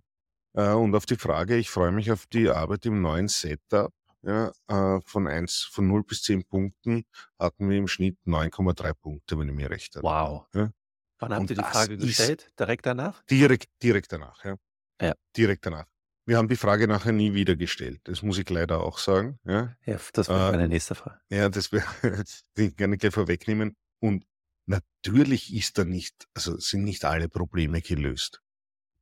Äh, 0.54 0.72
und 0.72 0.96
auf 0.96 1.06
die 1.06 1.18
Frage, 1.18 1.58
ich 1.58 1.70
freue 1.70 1.92
mich 1.92 2.12
auf 2.12 2.26
die 2.28 2.50
Arbeit 2.50 2.86
im 2.86 3.02
neuen 3.02 3.28
Setup. 3.28 3.92
Ja, 4.26 4.52
äh, 4.68 5.02
von 5.06 5.28
1, 5.28 5.70
von 5.72 5.88
0 5.88 6.04
bis 6.04 6.24
10 6.24 6.46
Punkten 6.46 7.06
hatten 7.38 7.70
wir 7.70 7.78
im 7.78 7.88
Schnitt 7.88 8.18
9,3 8.26 8.94
Punkte, 8.94 9.38
wenn 9.38 9.50
ich 9.50 9.56
mir 9.56 9.70
recht 9.70 9.96
habe. 9.96 10.04
Wow. 10.04 10.48
Ja? 10.56 10.72
Wann 11.20 11.34
habt 11.34 11.50
ihr 11.52 11.56
die 11.56 11.64
Frage 11.64 11.98
gestellt? 11.98 12.52
Direkt 12.60 12.88
danach? 12.88 13.24
Direkt, 13.26 13.70
direkt 13.84 14.12
danach, 14.12 14.44
ja. 14.44 14.56
ja. 15.00 15.14
Direkt 15.38 15.66
danach. 15.66 15.86
Wir 16.26 16.38
haben 16.38 16.48
die 16.48 16.56
Frage 16.56 16.88
nachher 16.88 17.12
nie 17.12 17.36
wieder 17.36 17.56
gestellt. 17.56 18.02
Das 18.06 18.24
muss 18.24 18.40
ich 18.40 18.50
leider 18.50 18.82
auch 18.82 18.98
sagen. 18.98 19.38
Ja, 19.46 19.76
ja 19.86 20.00
das 20.14 20.28
wäre 20.28 20.48
äh, 20.48 20.52
meine 20.52 20.68
nächste 20.68 20.96
Frage. 20.96 21.20
Ja, 21.30 21.50
das 21.50 21.72
wäre, 21.72 21.86
ich 22.58 22.76
gerne 22.76 22.98
gleich 22.98 23.14
vorwegnehmen. 23.14 23.76
Und 24.00 24.26
natürlich 24.66 25.54
ist 25.54 25.78
da 25.78 25.86
nicht, 25.86 26.28
also 26.34 26.58
sind 26.58 26.84
nicht 26.84 27.06
alle 27.06 27.30
Probleme 27.30 27.80
gelöst. 27.82 28.42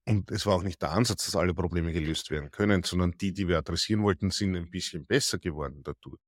Und 0.06 0.32
es 0.32 0.46
war 0.46 0.56
auch 0.56 0.64
nicht 0.64 0.82
der 0.82 0.92
Ansatz, 0.92 1.26
dass 1.26 1.36
alle 1.36 1.54
Probleme 1.54 1.94
gelöst 1.94 2.30
werden 2.30 2.52
können, 2.52 2.84
sondern 2.84 3.12
die, 3.12 3.32
die 3.32 3.48
wir 3.48 3.58
adressieren 3.58 4.04
wollten, 4.04 4.32
sind 4.32 4.56
ein 4.56 4.70
bisschen 4.70 5.06
besser 5.06 5.40
geworden 5.40 5.82
dadurch. 5.84 6.20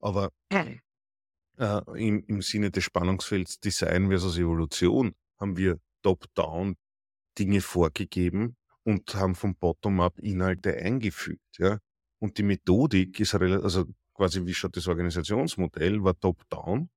Aber 0.00 0.30
äh, 1.56 1.80
im, 1.96 2.24
im 2.26 2.42
Sinne 2.42 2.70
des 2.70 2.84
Spannungsfelds 2.84 3.60
Design 3.60 4.08
versus 4.08 4.36
Evolution 4.38 5.14
haben 5.38 5.56
wir 5.56 5.78
top-down 6.02 6.76
Dinge 7.38 7.60
vorgegeben 7.60 8.56
und 8.82 9.14
haben 9.14 9.34
vom 9.34 9.54
Bottom-up 9.56 10.18
Inhalte 10.18 10.76
eingefügt. 10.76 11.58
Ja? 11.58 11.78
Und 12.18 12.36
die 12.38 12.42
Methodik 12.42 13.18
ist 13.20 13.34
also 13.34 13.86
quasi 14.14 14.44
wie 14.44 14.54
schon 14.54 14.72
das 14.72 14.86
Organisationsmodell 14.86 16.02
war 16.02 16.18
top-down. 16.18 16.90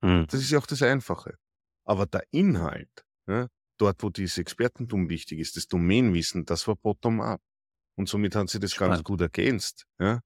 Mhm. 0.00 0.26
Das 0.28 0.40
ist 0.40 0.50
ja 0.50 0.58
auch 0.58 0.66
das 0.66 0.82
Einfache. 0.82 1.36
Aber 1.84 2.06
der 2.06 2.24
Inhalt, 2.30 3.04
ja, 3.26 3.48
dort, 3.78 4.02
wo 4.02 4.10
dieses 4.10 4.38
Expertentum 4.38 5.08
wichtig 5.08 5.38
ist, 5.38 5.56
das 5.56 5.66
Domainwissen, 5.68 6.44
das 6.44 6.66
war 6.68 6.76
bottom-up. 6.76 7.40
Und 7.96 8.08
somit 8.08 8.34
hat 8.36 8.48
sie 8.48 8.60
das 8.60 8.72
Spannend. 8.72 8.96
ganz 8.96 9.04
gut 9.04 9.20
ergänzt. 9.20 9.86
Ja? 9.98 10.20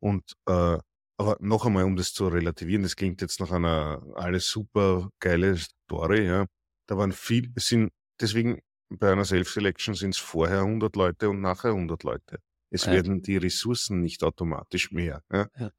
Und 0.00 0.32
äh, 0.46 0.78
aber 1.20 1.36
noch 1.40 1.66
einmal, 1.66 1.84
um 1.84 1.96
das 1.96 2.12
zu 2.12 2.28
relativieren, 2.28 2.84
das 2.84 2.94
klingt 2.94 3.20
jetzt 3.20 3.40
nach 3.40 3.50
einer 3.50 4.02
alles 4.14 4.48
super 4.48 5.10
geile 5.18 5.56
Story. 5.56 6.24
Ja? 6.26 6.46
Da 6.86 6.96
waren 6.96 7.12
viel, 7.12 7.50
es 7.56 7.66
sind 7.66 7.90
deswegen 8.20 8.60
bei 8.88 9.12
einer 9.12 9.24
Self-Selection 9.24 9.94
sind 9.94 10.10
es 10.14 10.18
vorher 10.18 10.60
100 10.60 10.94
Leute 10.96 11.28
und 11.28 11.40
nachher 11.40 11.70
100 11.72 12.02
Leute. 12.04 12.38
Es 12.70 12.84
Ja. 12.86 12.92
werden 12.92 13.20
die 13.20 13.36
Ressourcen 13.36 14.00
nicht 14.00 14.22
automatisch 14.22 14.92
mehr. 14.92 15.22
Ja? 15.32 15.48
Ja. 15.58 15.70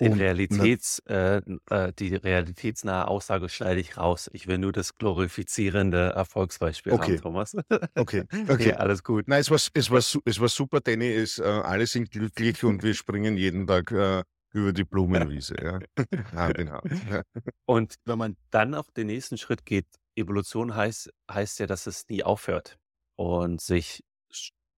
Den 0.00 0.12
na, 0.12 0.18
Realitäts, 0.18 0.98
äh, 1.06 1.40
äh, 1.70 1.92
die 1.96 2.16
realitätsnahe 2.16 3.06
Aussage 3.06 3.48
schneide 3.48 3.80
ich 3.80 3.96
raus. 3.96 4.28
Ich 4.32 4.48
will 4.48 4.58
nur 4.58 4.72
das 4.72 4.96
glorifizierende 4.96 6.10
Erfolgsbeispiel 6.10 6.92
haben, 6.94 7.00
okay, 7.00 7.16
Thomas. 7.18 7.56
okay, 7.94 8.24
okay. 8.48 8.72
alles 8.72 9.04
gut. 9.04 9.28
Nein, 9.28 9.40
es 9.40 9.50
war, 9.50 9.58
es 9.72 9.90
war, 9.90 9.98
es 9.98 10.40
war 10.40 10.48
super, 10.48 10.80
Danny. 10.80 11.06
Es, 11.06 11.38
äh, 11.38 11.44
alle 11.44 11.86
sind 11.86 12.10
glücklich 12.10 12.64
und 12.64 12.82
wir 12.82 12.94
springen 12.94 13.36
jeden 13.36 13.68
Tag 13.68 13.92
äh, 13.92 14.24
über 14.54 14.72
die 14.72 14.84
Blumenwiese. 14.84 15.54
Ja? 15.62 15.78
Hand 16.32 16.58
in 16.58 16.72
Hand. 16.72 16.84
Ja. 17.10 17.22
Und 17.66 17.94
wenn 18.04 18.18
man 18.18 18.36
dann 18.50 18.74
auf 18.74 18.90
den 18.92 19.08
nächsten 19.08 19.36
Schritt 19.36 19.64
geht, 19.64 19.86
Evolution 20.16 20.74
heißt, 20.74 21.10
heißt 21.30 21.58
ja, 21.60 21.66
dass 21.66 21.86
es 21.86 22.08
nie 22.08 22.22
aufhört 22.22 22.78
und 23.16 23.60
sich, 23.60 24.02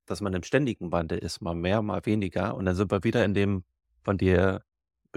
dass 0.07 0.21
man 0.21 0.35
im 0.35 0.43
ständigen 0.43 0.93
Wandel 0.93 1.19
ist, 1.19 1.41
mal 1.41 1.55
mehr, 1.55 1.83
mal 1.83 2.05
weniger. 2.05 2.55
Und 2.55 2.65
dann 2.65 2.75
sind 2.75 2.91
wir 2.91 3.05
wieder 3.05 3.25
in 3.25 3.35
dem 3.35 3.65
von 4.03 4.19
dir 4.19 4.63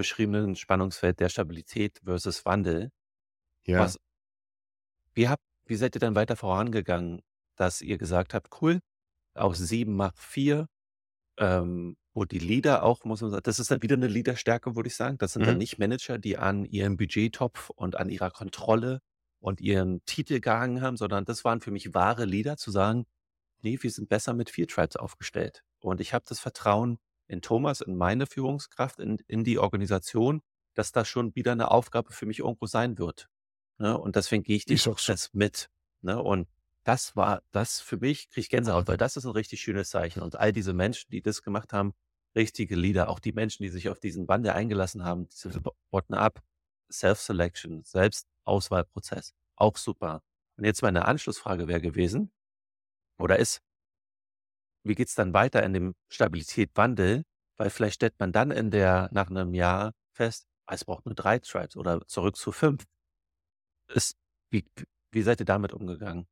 beschriebenen 0.00 0.56
Spannungsfeld 0.56 1.20
der 1.20 1.28
Stabilität 1.30 2.00
versus 2.04 2.44
Wandel. 2.46 2.90
ja. 3.64 3.80
Was, 3.80 3.98
wie, 5.14 5.28
habt, 5.28 5.42
wie 5.66 5.76
seid 5.76 5.96
ihr 5.96 6.00
dann 6.00 6.14
weiter 6.14 6.36
vorangegangen, 6.36 7.22
dass 7.56 7.80
ihr 7.82 7.98
gesagt 7.98 8.34
habt, 8.34 8.48
cool, 8.62 8.80
aus 9.34 9.58
sieben 9.58 9.96
macht 9.96 10.18
vier, 10.18 10.66
ähm, 11.38 11.96
wo 12.14 12.24
die 12.26 12.38
Leader 12.40 12.84
auch, 12.84 13.04
muss 13.04 13.22
man 13.22 13.30
sagen, 13.32 13.42
das 13.44 13.60
ist 13.60 13.70
dann 13.70 13.82
wieder 13.82 13.96
eine 13.96 14.08
Leaderstärke, 14.08 14.76
würde 14.76 14.88
ich 14.88 14.96
sagen. 14.96 15.18
Das 15.18 15.34
sind 15.34 15.46
dann 15.46 15.56
Mhm. 15.56 15.58
nicht 15.58 15.78
Manager, 15.78 16.18
die 16.18 16.38
an 16.38 16.64
ihrem 16.66 16.96
Budgettopf 16.98 17.70
und 17.70 17.96
an 17.96 18.10
ihrer 18.10 18.30
Kontrolle 18.30 19.00
und 19.40 19.60
ihren 19.60 20.04
Titel 20.06 20.40
gehangen 20.40 20.82
haben, 20.82 20.96
sondern 20.96 21.24
das 21.26 21.44
waren 21.44 21.60
für 21.62 21.70
mich 21.72 21.94
wahre 21.94 22.24
Leader, 22.26 22.56
zu 22.58 22.70
sagen, 22.72 23.06
nee, 23.62 23.78
wir 23.82 23.90
sind 23.90 24.08
besser 24.08 24.34
mit 24.34 24.50
vier 24.50 24.68
Tribes 24.68 24.96
aufgestellt. 24.96 25.64
Und 25.80 26.00
ich 26.00 26.14
habe 26.14 26.24
das 26.28 26.40
Vertrauen 26.40 26.98
in 27.30 27.42
Thomas, 27.42 27.80
in 27.80 27.96
meine 27.96 28.26
Führungskraft, 28.26 28.98
in, 28.98 29.18
in 29.28 29.44
die 29.44 29.58
Organisation, 29.58 30.42
dass 30.74 30.92
das 30.92 31.08
schon 31.08 31.34
wieder 31.34 31.52
eine 31.52 31.70
Aufgabe 31.70 32.12
für 32.12 32.26
mich 32.26 32.40
irgendwo 32.40 32.66
sein 32.66 32.98
wird. 32.98 33.28
Ne? 33.78 33.96
Und 33.96 34.16
deswegen 34.16 34.42
gehe 34.42 34.56
ich 34.56 34.64
den 34.64 34.76
so. 34.76 34.90
Prozess 34.90 35.30
mit. 35.32 35.70
Ne? 36.02 36.20
Und 36.20 36.48
das 36.84 37.14
war, 37.14 37.42
das 37.52 37.80
für 37.80 37.98
mich, 37.98 38.30
kriege 38.30 38.40
ich 38.40 38.48
Gänsehaut, 38.48 38.88
weil 38.88 38.96
das 38.96 39.16
ist 39.16 39.24
ein 39.24 39.30
richtig 39.30 39.60
schönes 39.60 39.90
Zeichen. 39.90 40.22
Und 40.22 40.36
all 40.36 40.52
diese 40.52 40.72
Menschen, 40.72 41.08
die 41.10 41.22
das 41.22 41.42
gemacht 41.42 41.72
haben, 41.72 41.92
richtige 42.34 42.74
Leader, 42.74 43.08
auch 43.08 43.20
die 43.20 43.32
Menschen, 43.32 43.62
die 43.62 43.68
sich 43.68 43.88
auf 43.88 44.00
diesen 44.00 44.26
Wandel 44.26 44.52
eingelassen 44.52 45.04
haben, 45.04 45.28
diese 45.28 45.60
Bottom-up, 45.90 46.42
Self-Selection, 46.90 47.84
Selbstauswahlprozess, 47.84 49.34
auch 49.56 49.76
super. 49.76 50.22
Und 50.56 50.64
jetzt 50.64 50.82
meine 50.82 51.04
Anschlussfrage 51.06 51.68
wäre 51.68 51.80
gewesen, 51.80 52.32
oder 53.18 53.38
ist, 53.38 53.60
wie 54.84 54.94
geht's 54.94 55.14
dann 55.14 55.32
weiter 55.32 55.62
in 55.62 55.72
dem 55.72 55.94
Stabilität-Wandel? 56.08 57.24
Weil 57.56 57.70
vielleicht 57.70 57.94
stellt 57.96 58.14
man 58.18 58.32
dann 58.32 58.50
in 58.50 58.70
der, 58.70 59.08
nach 59.12 59.28
einem 59.28 59.54
Jahr 59.54 59.92
fest, 60.12 60.46
ah, 60.66 60.74
es 60.74 60.84
braucht 60.84 61.06
nur 61.06 61.14
drei 61.14 61.38
Tribes 61.38 61.76
oder 61.76 62.06
zurück 62.06 62.36
zu 62.36 62.52
fünf. 62.52 62.84
Ist, 63.88 64.16
wie, 64.50 64.64
wie 65.10 65.22
seid 65.22 65.40
ihr 65.40 65.46
damit 65.46 65.72
umgegangen? 65.72 66.28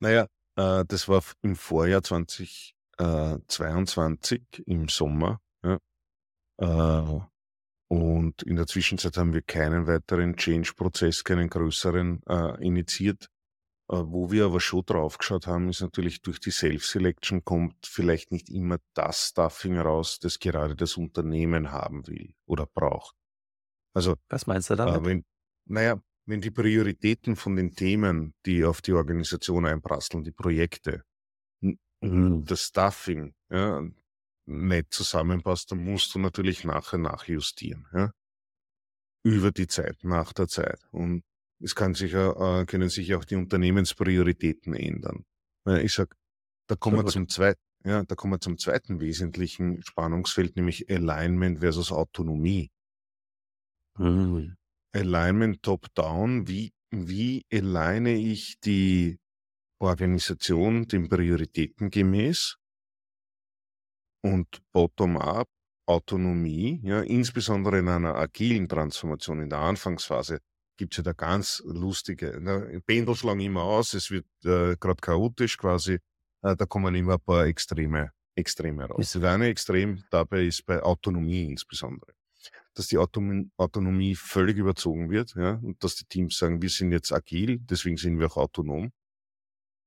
Naja, 0.00 0.26
äh, 0.56 0.84
das 0.86 1.08
war 1.08 1.22
im 1.42 1.54
Vorjahr 1.56 2.02
2022 2.02 4.64
im 4.66 4.88
Sommer. 4.88 5.40
Ja. 5.62 5.78
Äh, 6.58 7.20
und 7.88 8.42
in 8.42 8.56
der 8.56 8.66
Zwischenzeit 8.66 9.16
haben 9.16 9.32
wir 9.34 9.42
keinen 9.42 9.86
weiteren 9.86 10.36
Change-Prozess, 10.36 11.22
keinen 11.24 11.48
größeren 11.48 12.22
äh, 12.28 12.64
initiiert. 12.64 13.28
Äh, 13.90 13.96
wo 14.06 14.30
wir 14.30 14.46
aber 14.46 14.60
schon 14.60 14.84
drauf 14.86 15.18
geschaut 15.18 15.46
haben, 15.46 15.68
ist 15.68 15.82
natürlich 15.82 16.22
durch 16.22 16.40
die 16.40 16.50
Self-Selection 16.50 17.44
kommt 17.44 17.86
vielleicht 17.86 18.32
nicht 18.32 18.48
immer 18.48 18.78
das 18.94 19.28
Stuffing 19.28 19.78
raus, 19.78 20.18
das 20.20 20.38
gerade 20.38 20.74
das 20.74 20.96
Unternehmen 20.96 21.70
haben 21.70 22.06
will 22.06 22.34
oder 22.46 22.66
braucht. 22.66 23.14
Also 23.94 24.14
Was 24.28 24.46
meinst 24.46 24.70
du 24.70 24.74
äh, 24.74 24.76
damit? 24.76 25.04
wenn, 25.04 25.24
naja, 25.66 26.00
wenn 26.26 26.40
die 26.40 26.50
Prioritäten 26.50 27.36
von 27.36 27.56
den 27.56 27.74
Themen, 27.74 28.34
die 28.46 28.64
auf 28.64 28.80
die 28.82 28.92
Organisation 28.94 29.66
einprasseln, 29.66 30.24
die 30.24 30.32
Projekte, 30.32 31.04
Mhm. 32.02 32.44
das 32.46 32.62
Stuffing, 32.62 33.34
ja, 33.50 33.82
nicht 34.46 34.92
zusammenpasst, 34.92 35.72
dann 35.72 35.84
musst 35.84 36.14
du 36.14 36.18
natürlich 36.18 36.64
nachher 36.64 36.98
nachjustieren, 36.98 37.86
ja, 37.94 38.12
über 39.22 39.50
die 39.52 39.66
Zeit, 39.66 40.02
nach 40.04 40.32
der 40.32 40.48
Zeit. 40.48 40.80
Und 40.90 41.24
es 41.64 41.74
kann 41.74 41.94
sich, 41.94 42.12
äh, 42.12 42.64
können 42.66 42.90
sich 42.90 43.14
auch 43.14 43.24
die 43.24 43.36
Unternehmensprioritäten 43.36 44.74
ändern. 44.74 45.24
Weil 45.64 45.84
Ich 45.84 45.94
sag, 45.94 46.14
da 46.68 46.76
kommen 46.76 46.98
wir 46.98 47.06
zum 47.06 47.28
zweiten, 47.28 47.60
ja, 47.84 48.02
da 48.04 48.14
kommen 48.14 48.34
wir 48.34 48.40
zum 48.40 48.58
zweiten 48.58 49.00
wesentlichen 49.00 49.82
Spannungsfeld, 49.82 50.56
nämlich 50.56 50.90
Alignment 50.90 51.60
versus 51.60 51.90
Autonomie. 51.90 52.70
Mhm. 53.98 54.56
Alignment 54.94 55.62
top-down, 55.62 56.46
wie, 56.48 56.72
wie 56.90 57.44
aligne 57.50 58.14
ich 58.14 58.60
die 58.60 59.18
Organisation 59.80 60.86
den 60.86 61.08
Prioritäten 61.08 61.90
gemäß 61.90 62.56
und 64.22 64.62
bottom-up 64.72 65.48
Autonomie, 65.86 66.80
ja, 66.82 67.02
insbesondere 67.02 67.78
in 67.78 67.88
einer 67.88 68.14
agilen 68.14 68.68
Transformation 68.68 69.42
in 69.42 69.50
der 69.50 69.58
Anfangsphase 69.58 70.40
gibt's 70.76 70.96
ja 70.96 71.02
da 71.02 71.12
ganz 71.12 71.62
lustige, 71.66 72.40
ne, 72.40 72.80
Pendel 72.86 73.14
schlagen 73.14 73.40
immer 73.40 73.62
aus, 73.62 73.94
es 73.94 74.10
wird 74.10 74.26
äh, 74.44 74.76
gerade 74.76 75.00
chaotisch 75.00 75.56
quasi, 75.56 75.98
äh, 76.42 76.56
da 76.56 76.66
kommen 76.66 76.94
immer 76.94 77.14
ein 77.14 77.20
paar 77.20 77.46
Extreme, 77.46 78.10
Extreme 78.34 78.84
raus. 78.84 79.12
Das 79.12 79.22
eine 79.22 79.46
Extrem 79.48 80.02
dabei 80.10 80.44
ist 80.44 80.64
bei 80.66 80.82
Autonomie 80.82 81.44
insbesondere 81.44 82.12
dass 82.74 82.88
die 82.88 82.98
Autonomie, 82.98 83.50
Autonomie 83.56 84.14
völlig 84.14 84.56
überzogen 84.56 85.10
wird, 85.10 85.34
ja, 85.36 85.54
und 85.62 85.82
dass 85.82 85.94
die 85.96 86.04
Teams 86.04 86.36
sagen, 86.36 86.60
wir 86.60 86.68
sind 86.68 86.92
jetzt 86.92 87.12
agil, 87.12 87.58
deswegen 87.60 87.96
sind 87.96 88.18
wir 88.18 88.26
auch 88.26 88.36
autonom. 88.36 88.92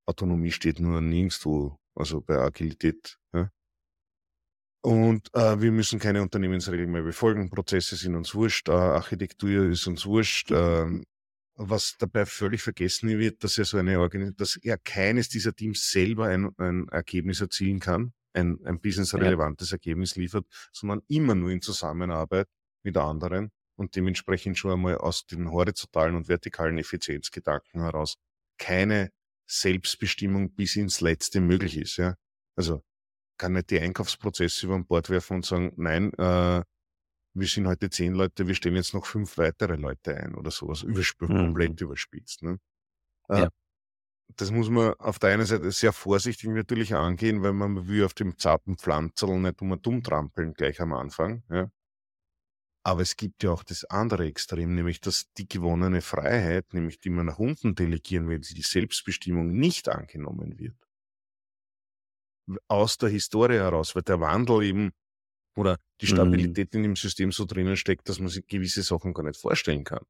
Autonomie 0.06 0.52
steht 0.52 0.80
nur 0.80 1.02
nirgendwo, 1.02 1.78
also 1.96 2.22
bei 2.22 2.38
Agilität, 2.38 3.18
ja. 3.34 3.52
Und 4.88 5.28
äh, 5.36 5.60
wir 5.60 5.74
müssen 5.74 6.00
keine 6.00 6.22
Unternehmensregeln 6.22 6.90
mehr 6.90 7.02
befolgen, 7.02 7.50
Prozesse 7.50 7.98
sind 7.98 8.16
uns 8.16 8.34
wurscht, 8.34 8.70
äh, 8.70 8.72
Architektur 8.72 9.66
ist 9.66 9.86
uns 9.86 10.06
wurscht. 10.06 10.50
Äh, 10.50 11.02
was 11.56 11.98
dabei 11.98 12.26
völlig 12.26 12.62
vergessen 12.62 13.10
wird, 13.10 13.44
dass 13.44 13.58
ja 13.58 13.66
so 13.66 13.76
eine 13.76 14.00
Organisation, 14.00 14.38
dass 14.38 14.58
ja 14.64 14.78
keines 14.78 15.28
dieser 15.28 15.54
Teams 15.54 15.92
selber 15.92 16.28
ein, 16.28 16.52
ein 16.58 16.88
Ergebnis 16.88 17.42
erzielen 17.42 17.82
kann, 17.82 18.14
ein, 18.32 18.60
ein 18.64 18.80
businessrelevantes 18.80 19.74
Ergebnis 19.74 20.16
liefert, 20.16 20.46
sondern 20.72 21.02
immer 21.10 21.36
nur 21.36 21.50
in 21.50 21.62
Zusammenarbeit 21.62 22.48
mit 22.82 22.96
anderen 22.96 23.52
und 23.76 23.94
dementsprechend 23.94 24.58
schon 24.58 24.72
einmal 24.72 25.00
aus 25.00 25.26
den 25.26 25.52
horizontalen 25.52 26.16
und 26.16 26.30
vertikalen 26.30 26.78
Effizienzgedanken 26.78 27.82
heraus 27.82 28.16
keine 28.58 29.10
Selbstbestimmung 29.48 30.54
bis 30.54 30.78
ins 30.78 31.02
Letzte 31.02 31.42
möglich 31.42 31.76
ist. 31.76 31.98
Ja? 31.98 32.16
Also 32.56 32.84
kann 33.38 33.54
nicht 33.54 33.70
die 33.72 33.80
Einkaufsprozesse 33.80 34.66
über 34.68 34.80
Bord 34.80 35.10
werfen 35.10 35.38
und 35.38 35.46
sagen, 35.46 35.74
nein, 35.78 36.14
äh, 36.14 36.64
wir 37.36 37.48
sind 37.48 37.68
heute 37.68 37.90
zehn 37.90 38.14
Leute, 38.14 38.48
wir 38.48 38.56
stellen 38.56 38.76
jetzt 38.76 38.94
noch 38.94 39.06
fünf 39.06 39.38
weitere 39.38 39.76
Leute 39.76 40.16
ein 40.18 40.36
oder 40.36 40.52
sowas, 40.52 40.84
übersp 40.84 41.22
Mhm. 41.24 41.28
komplett 41.28 41.82
überspitzt. 41.82 42.44
Ne? 42.44 42.60
Äh, 43.30 43.42
Ja. 43.42 43.50
Das 44.38 44.52
muss 44.52 44.70
man 44.70 44.94
auf 44.96 45.20
der 45.20 45.32
einen 45.34 45.46
Seite 45.46 45.72
sehr 45.72 45.94
vorsichtig 45.94 46.50
natürlich 46.50 46.96
angehen, 46.96 47.44
weil 47.44 47.54
man 47.54 47.88
will 47.88 48.04
auf 48.06 48.14
dem 48.14 48.38
zarten 48.38 48.78
Pflanzerl 48.78 49.40
nicht 49.40 49.62
um 49.62 49.82
dumm 49.82 50.04
trampeln 50.04 50.54
gleich 50.54 50.82
am 50.82 50.94
Anfang. 50.94 51.44
Ja? 51.50 51.72
Aber 52.84 53.02
es 53.02 53.16
gibt 53.18 53.44
ja 53.44 53.52
auch 53.52 53.64
das 53.64 53.84
andere 53.86 54.26
Extrem, 54.28 54.74
nämlich 54.74 55.02
dass 55.02 55.32
die 55.34 55.48
gewonnene 55.48 56.02
Freiheit, 56.02 56.74
nämlich 56.74 57.00
die 57.00 57.10
man 57.10 57.26
nach 57.26 57.38
unten 57.40 57.76
delegieren 57.76 58.30
will, 58.30 58.40
die 58.40 58.62
Selbstbestimmung 58.62 59.52
nicht 59.52 59.90
angenommen 59.90 60.58
wird. 60.58 60.87
Aus 62.68 62.98
der 62.98 63.10
Historie 63.10 63.56
heraus, 63.58 63.96
weil 63.96 64.04
der 64.04 64.20
Wandel 64.20 64.64
eben 64.64 64.92
oder 65.58 65.78
die 66.02 66.08
Mhm. 66.08 66.12
Stabilität 66.14 66.74
in 66.76 66.84
dem 66.84 66.96
System 66.96 67.32
so 67.32 67.46
drinnen 67.46 67.78
steckt, 67.78 68.10
dass 68.10 68.20
man 68.20 68.30
sich 68.30 68.46
gewisse 68.48 68.84
Sachen 68.84 69.14
gar 69.14 69.24
nicht 69.24 69.40
vorstellen 69.40 69.84
kann. 69.84 70.04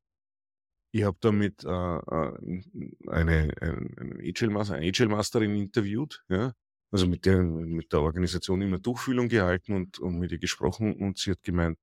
Ich 0.93 1.03
habe 1.03 1.17
damit 1.19 1.63
äh, 1.63 1.67
äh, 1.67 2.61
eine, 3.07 3.53
ein- 3.61 3.95
eine 3.97 4.15
Agile 4.23 4.51
Master, 4.51 4.75
eine 4.75 4.87
Agile 4.87 5.09
Masterin 5.09 5.55
interviewt, 5.55 6.23
ja, 6.29 6.53
also 6.91 7.07
mit 7.07 7.25
der, 7.25 7.43
mit 7.43 7.91
der 7.91 8.01
Organisation 8.01 8.61
immer 8.61 8.79
Durchfühlung 8.79 9.27
gehalten 9.27 9.73
und, 9.73 9.99
und 9.99 10.17
mit 10.19 10.31
ihr 10.31 10.39
gesprochen 10.39 10.95
und 10.95 11.17
sie 11.17 11.31
hat 11.31 11.43
gemeint, 11.43 11.77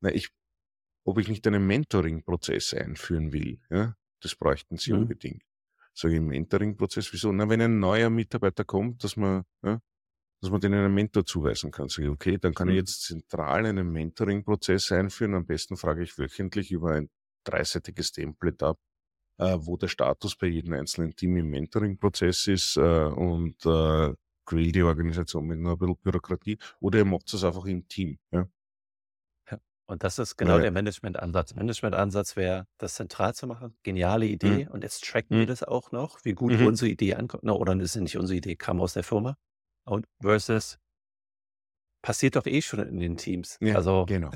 na, 0.00 0.10
ich, 0.12 0.28
ob 1.04 1.18
ich 1.18 1.28
nicht 1.28 1.46
einen 1.46 1.66
Mentoring-Prozess 1.66 2.74
einführen 2.74 3.32
will, 3.32 3.60
ja, 3.70 3.94
das 4.20 4.34
bräuchten 4.34 4.76
sie 4.76 4.92
Mhm. 4.92 5.02
unbedingt. 5.02 5.42
Sage 5.94 6.16
ich, 6.16 6.20
Mentoring-Prozess, 6.20 7.12
wieso? 7.12 7.32
Na, 7.32 7.48
wenn 7.48 7.60
ein 7.60 7.78
neuer 7.78 8.10
Mitarbeiter 8.10 8.64
kommt, 8.64 9.04
dass 9.04 9.16
man, 9.16 9.44
ja, 9.62 9.80
dass 10.40 10.50
man 10.50 10.60
denen 10.60 10.84
einen 10.84 10.94
Mentor 10.94 11.24
zuweisen 11.26 11.70
kann. 11.70 11.88
Sage 11.88 12.04
ich, 12.08 12.12
okay, 12.12 12.38
dann 12.38 12.54
kann 12.54 12.68
ich 12.68 12.74
Mhm. 12.74 12.78
jetzt 12.78 13.02
zentral 13.02 13.66
einen 13.66 13.90
Mentoring-Prozess 13.90 14.92
einführen. 14.92 15.34
Am 15.34 15.46
besten 15.46 15.76
frage 15.76 16.02
ich 16.02 16.16
wöchentlich 16.18 16.70
über 16.70 16.92
ein 16.92 17.10
dreiseitiges 17.44 18.12
Template 18.12 18.66
ab, 18.66 18.78
äh, 19.38 19.56
wo 19.60 19.76
der 19.76 19.88
Status 19.88 20.36
bei 20.36 20.46
jedem 20.48 20.74
einzelnen 20.74 21.14
Team 21.16 21.36
im 21.36 21.48
Mentoring-Prozess 21.50 22.46
ist 22.48 22.76
äh, 22.76 22.80
und 22.80 23.64
äh, 23.66 24.14
quält 24.44 24.74
die 24.74 24.82
Organisation 24.82 25.46
mit 25.46 25.58
nur 25.58 25.72
ein 25.72 25.78
bisschen 25.78 25.96
Bürokratie 26.02 26.58
oder 26.80 26.98
ihr 26.98 27.04
macht 27.04 27.32
es 27.34 27.44
einfach 27.44 27.64
im 27.66 27.86
Team. 27.88 28.18
Ja. 28.30 28.48
Und 29.90 30.04
das 30.04 30.18
ist 30.18 30.36
genau 30.36 30.54
Weil, 30.54 30.62
der 30.62 30.70
Management-Ansatz. 30.70 31.54
Management-Ansatz 31.54 32.36
wäre, 32.36 32.66
das 32.76 32.94
zentral 32.94 33.34
zu 33.34 33.46
machen. 33.46 33.74
Geniale 33.82 34.26
hm, 34.26 34.32
Idee. 34.32 34.68
Und 34.70 34.82
jetzt 34.82 35.02
tracken 35.02 35.30
wir 35.30 35.40
hm, 35.40 35.46
das 35.46 35.62
auch 35.62 35.92
noch, 35.92 36.22
wie 36.24 36.34
gut 36.34 36.52
mhm, 36.52 36.66
unsere 36.66 36.90
Idee 36.90 37.14
ankommt. 37.14 37.42
Na, 37.44 37.52
oder 37.52 37.74
ist 37.80 37.96
es 37.96 38.02
nicht 38.02 38.18
unsere 38.18 38.36
Idee, 38.36 38.54
kam 38.54 38.82
aus 38.82 38.92
der 38.92 39.02
Firma. 39.02 39.38
Und 39.88 40.06
versus 40.20 40.78
passiert 42.02 42.36
doch 42.36 42.46
eh 42.46 42.62
schon 42.62 42.80
in 42.80 42.98
den 42.98 43.16
Teams. 43.16 43.58
ja, 43.60 43.76
Also, 43.76 44.06
genau. 44.06 44.30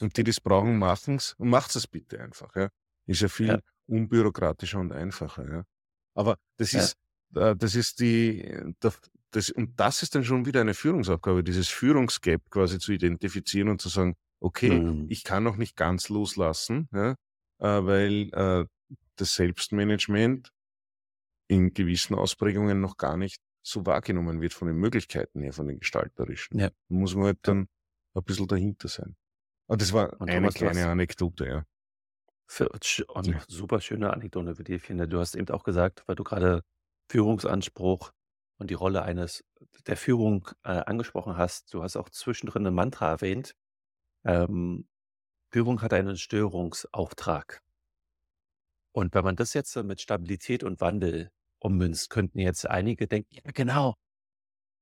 Und 0.00 0.16
die, 0.16 0.24
die 0.24 0.30
es 0.30 0.40
brauchen, 0.40 0.78
machen 0.78 1.16
es 1.16 1.34
und 1.34 1.48
macht 1.48 1.74
es 1.74 1.86
bitte 1.86 2.20
einfach. 2.20 2.54
Ja. 2.54 2.68
Ist 3.06 3.20
ja 3.20 3.26
ja, 3.26 3.28
viel 3.28 3.62
unbürokratischer 3.86 4.78
und 4.78 4.92
einfacher. 4.92 5.50
Ja. 5.50 5.64
Aber 6.14 6.38
das 6.58 6.72
ja, 6.72 6.80
ist, 6.80 6.96
äh, 7.34 7.56
das 7.56 7.74
ist 7.74 8.00
die, 8.00 8.74
das, 8.80 9.00
das, 9.30 9.50
und 9.50 9.78
das 9.78 10.02
ist 10.02 10.14
dann 10.14 10.24
schon 10.24 10.44
wieder 10.44 10.60
eine 10.60 10.74
Führungsaufgabe, 10.74 11.44
dieses 11.44 11.68
Führungsgap 11.68 12.42
quasi 12.50 12.78
zu 12.78 12.92
identifizieren 12.92 13.68
und 13.68 13.80
zu 13.80 13.88
sagen, 13.88 14.16
okay, 14.40 14.80
mhm. 14.80 15.06
ich 15.08 15.24
kann 15.24 15.44
noch 15.44 15.56
nicht 15.56 15.76
ganz 15.76 16.08
loslassen, 16.08 16.88
ja, 16.92 17.12
äh, 17.58 17.86
weil 17.86 18.30
äh, 18.32 18.66
das 19.16 19.34
Selbstmanagement 19.34 20.50
in 21.48 21.72
gewissen 21.72 22.14
Ausprägungen 22.14 22.80
noch 22.80 22.96
gar 22.96 23.16
nicht 23.16 23.40
so 23.66 23.86
wahrgenommen 23.86 24.40
wird 24.40 24.54
von 24.54 24.68
den 24.68 24.76
Möglichkeiten 24.78 25.40
her, 25.42 25.52
von 25.52 25.66
den 25.68 25.80
gestalterischen. 25.80 26.58
ja, 26.58 26.70
Da 26.88 26.94
muss 26.96 27.14
man 27.14 27.26
halt 27.26 27.38
dann 27.42 27.68
ein 28.14 28.24
bisschen 28.24 28.48
dahinter 28.48 28.88
sein. 28.88 29.16
Aber 29.68 29.76
das 29.78 29.92
war 29.92 30.18
Und 30.18 30.34
eine 30.34 30.50
kleine 30.52 30.86
hast 30.86 30.88
Anekdote, 30.88 31.46
ja. 31.46 31.64
für, 32.48 32.68
und 33.08 33.26
Ja. 33.26 33.44
super 33.48 33.80
schöne 33.80 34.12
Anekdote 34.12 34.54
für 34.54 34.64
dich, 34.64 34.82
finde. 34.82 35.08
Du 35.08 35.18
hast 35.18 35.34
eben 35.34 35.48
auch 35.50 35.64
gesagt, 35.64 36.04
weil 36.06 36.16
du 36.16 36.24
gerade 36.24 36.62
Führungsanspruch 37.10 38.12
und 38.58 38.70
die 38.70 38.74
Rolle 38.74 39.02
eines 39.02 39.44
der 39.86 39.96
Führung 39.96 40.48
äh, 40.64 40.70
angesprochen 40.70 41.36
hast. 41.36 41.72
Du 41.74 41.82
hast 41.82 41.96
auch 41.96 42.08
zwischendrin 42.10 42.66
ein 42.66 42.74
Mantra 42.74 43.10
erwähnt. 43.10 43.54
Ähm, 44.24 44.88
Führung 45.52 45.82
hat 45.82 45.92
einen 45.94 46.16
Störungsauftrag. 46.18 47.62
Und 48.92 49.14
wenn 49.14 49.24
man 49.24 49.36
das 49.36 49.54
jetzt 49.54 49.70
so 49.72 49.82
mit 49.84 50.00
Stabilität 50.00 50.64
und 50.64 50.80
Wandel 50.80 51.30
ummünzt, 51.60 52.10
könnten 52.10 52.38
jetzt 52.38 52.68
einige 52.68 53.06
denken, 53.08 53.34
ja 53.34 53.50
genau, 53.52 53.94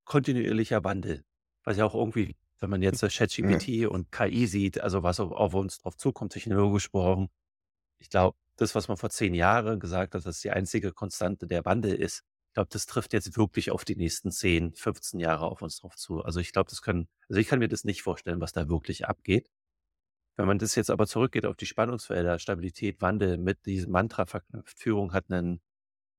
kontinuierlicher 0.05 0.83
Wandel. 0.83 1.23
Was 1.63 1.77
ja 1.77 1.85
auch 1.85 1.95
irgendwie, 1.95 2.35
wenn 2.59 2.69
man 2.69 2.81
jetzt 2.81 3.03
das 3.03 3.17
Ja. 3.41 3.59
ChatGPT 3.59 3.87
und 3.87 4.11
KI 4.11 4.47
sieht, 4.47 4.81
also 4.81 5.03
was 5.03 5.19
auf, 5.19 5.31
auf 5.31 5.53
uns 5.53 5.79
drauf 5.79 5.97
zukommt, 5.97 6.33
technologisch 6.33 6.85
gesprochen, 6.85 7.29
ich 7.99 8.09
glaube, 8.09 8.37
das, 8.57 8.75
was 8.75 8.87
man 8.87 8.97
vor 8.97 9.09
zehn 9.09 9.33
Jahren 9.33 9.79
gesagt 9.79 10.15
hat, 10.15 10.25
dass 10.25 10.41
die 10.41 10.51
einzige 10.51 10.93
Konstante 10.93 11.47
der 11.47 11.65
Wandel 11.65 11.95
ist, 11.95 12.23
ich 12.49 12.53
glaube, 12.55 12.69
das 12.71 12.85
trifft 12.85 13.13
jetzt 13.13 13.37
wirklich 13.37 13.71
auf 13.71 13.83
die 13.85 13.97
nächsten 13.97 14.31
10, 14.31 14.75
15 14.75 15.19
Jahre 15.19 15.47
auf 15.47 15.61
uns 15.61 15.79
drauf 15.79 15.95
zu. 15.97 16.21
Also 16.23 16.39
ich 16.39 16.53
glaube, 16.53 16.69
das 16.69 16.81
können, 16.81 17.09
also 17.29 17.39
ich 17.41 17.47
kann 17.47 17.59
mir 17.59 17.67
das 17.67 17.83
nicht 17.83 18.01
vorstellen, 18.01 18.39
was 18.41 18.53
da 18.53 18.69
wirklich 18.69 19.07
abgeht. 19.07 19.49
Wenn 20.37 20.47
man 20.47 20.59
das 20.59 20.75
jetzt 20.75 20.89
aber 20.89 21.07
zurückgeht 21.07 21.45
auf 21.45 21.55
die 21.57 21.65
Spannungsfelder, 21.65 22.39
Stabilität, 22.39 23.01
Wandel 23.01 23.37
mit 23.37 23.65
diesem 23.65 23.91
Mantra 23.91 24.25
verknüpft, 24.25 24.79
Führung 24.79 25.13
hat 25.13 25.31
einen 25.31 25.61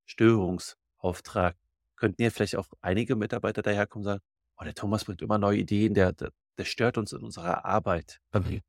Störungsauftrag, 0.06 1.56
könnten 1.96 2.22
ja 2.22 2.30
vielleicht 2.30 2.56
auch 2.56 2.68
einige 2.80 3.16
Mitarbeiter 3.16 3.62
daherkommen 3.62 4.06
und 4.06 4.12
sagen, 4.12 4.22
oh, 4.58 4.64
der 4.64 4.74
Thomas 4.74 5.04
bringt 5.04 5.22
immer 5.22 5.38
neue 5.38 5.58
Ideen, 5.58 5.94
der, 5.94 6.12
der, 6.12 6.30
der 6.58 6.64
stört 6.64 6.98
uns 6.98 7.12
in 7.12 7.22
unserer 7.22 7.64
Arbeit. 7.64 8.20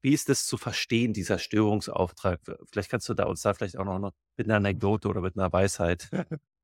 Wie 0.01 0.13
ist 0.13 0.29
das 0.29 0.45
zu 0.45 0.57
verstehen, 0.57 1.13
dieser 1.13 1.39
Störungsauftrag? 1.39 2.41
Vielleicht 2.71 2.89
kannst 2.89 3.07
du 3.09 3.13
da 3.13 3.25
uns 3.25 3.41
da 3.41 3.53
vielleicht 3.53 3.77
auch 3.77 3.85
noch 3.85 4.13
mit 4.37 4.47
einer 4.47 4.55
Anekdote 4.55 5.07
oder 5.07 5.21
mit 5.21 5.37
einer 5.37 5.51
Weisheit 5.51 6.09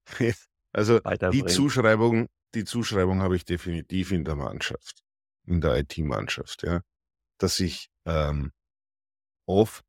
Also 0.74 0.99
die. 0.99 1.45
Zuschreibung, 1.45 2.28
die 2.55 2.65
Zuschreibung 2.65 3.21
habe 3.21 3.36
ich 3.36 3.45
definitiv 3.45 4.11
in 4.11 4.26
der 4.26 4.36
Mannschaft, 4.36 5.03
in 5.45 5.61
der 5.61 5.78
IT-Mannschaft, 5.78 6.63
ja, 6.63 6.82
dass 7.38 7.59
ich 7.59 7.89
ähm, 8.05 8.51
oft 9.45 9.86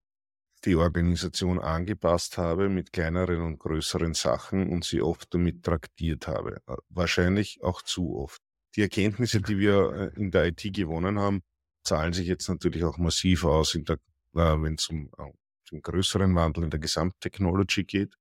die 0.65 0.77
Organisation 0.77 1.61
angepasst 1.61 2.39
habe 2.39 2.69
mit 2.69 2.93
kleineren 2.93 3.43
und 3.43 3.59
größeren 3.59 4.15
Sachen 4.15 4.71
und 4.71 4.85
sie 4.85 5.03
oft 5.03 5.33
damit 5.35 5.63
traktiert 5.63 6.27
habe. 6.27 6.63
Äh, 6.67 6.77
Wahrscheinlich 6.89 7.63
auch 7.63 7.83
zu 7.83 8.17
oft. 8.17 8.41
Die 8.77 8.83
Erkenntnisse, 8.83 9.41
die 9.41 9.59
wir 9.59 10.13
äh, 10.15 10.21
in 10.21 10.31
der 10.31 10.47
IT 10.47 10.63
gewonnen 10.73 11.19
haben, 11.19 11.43
zahlen 11.85 12.13
sich 12.13 12.27
jetzt 12.27 12.49
natürlich 12.49 12.85
auch 12.85 12.99
massiv 12.99 13.45
aus, 13.45 13.75
äh, 13.75 13.97
wenn 14.33 14.75
es 14.75 14.89
um 14.89 15.11
äh, 15.19 15.31
den 15.71 15.83
größeren 15.83 16.35
Wandel 16.35 16.65
in 16.65 16.71
der 16.71 16.81
Gesamttechnology 16.81 17.85
geht. 17.85 18.15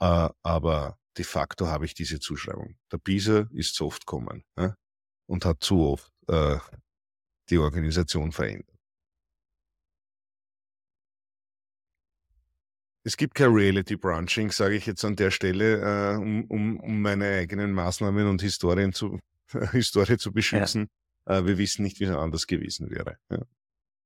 Äh, 0.00 0.28
aber 0.42 0.98
de 1.16 1.24
facto 1.24 1.66
habe 1.66 1.86
ich 1.86 1.94
diese 1.94 2.20
Zuschreibung. 2.20 2.76
Der 2.92 2.98
Pisa 2.98 3.48
ist 3.52 3.74
zu 3.74 3.86
oft 3.86 4.04
kommen 4.06 4.44
ja, 4.58 4.74
und 5.26 5.44
hat 5.44 5.62
zu 5.62 5.80
oft 5.80 6.12
äh, 6.28 6.58
die 7.48 7.58
Organisation 7.58 8.32
verändert. 8.32 8.73
Es 13.06 13.16
gibt 13.16 13.34
kein 13.34 13.52
Reality 13.52 13.96
Branching, 13.96 14.50
sage 14.50 14.76
ich 14.76 14.86
jetzt 14.86 15.04
an 15.04 15.16
der 15.16 15.30
Stelle, 15.30 16.14
äh, 16.14 16.16
um, 16.16 16.44
um, 16.46 16.80
um 16.80 17.02
meine 17.02 17.26
eigenen 17.38 17.72
Maßnahmen 17.72 18.26
und 18.26 18.40
Historien 18.42 18.92
zu, 18.92 19.18
Historie 19.72 20.16
zu 20.16 20.30
Ja, 20.30 20.32
beschützen. 20.32 20.88
Äh, 21.26 21.44
wir 21.44 21.58
wissen 21.58 21.82
nicht, 21.82 22.00
wie 22.00 22.04
es 22.04 22.10
anders 22.16 22.46
gewesen 22.46 22.90
wäre. 22.90 23.18
Ja. 23.30 23.42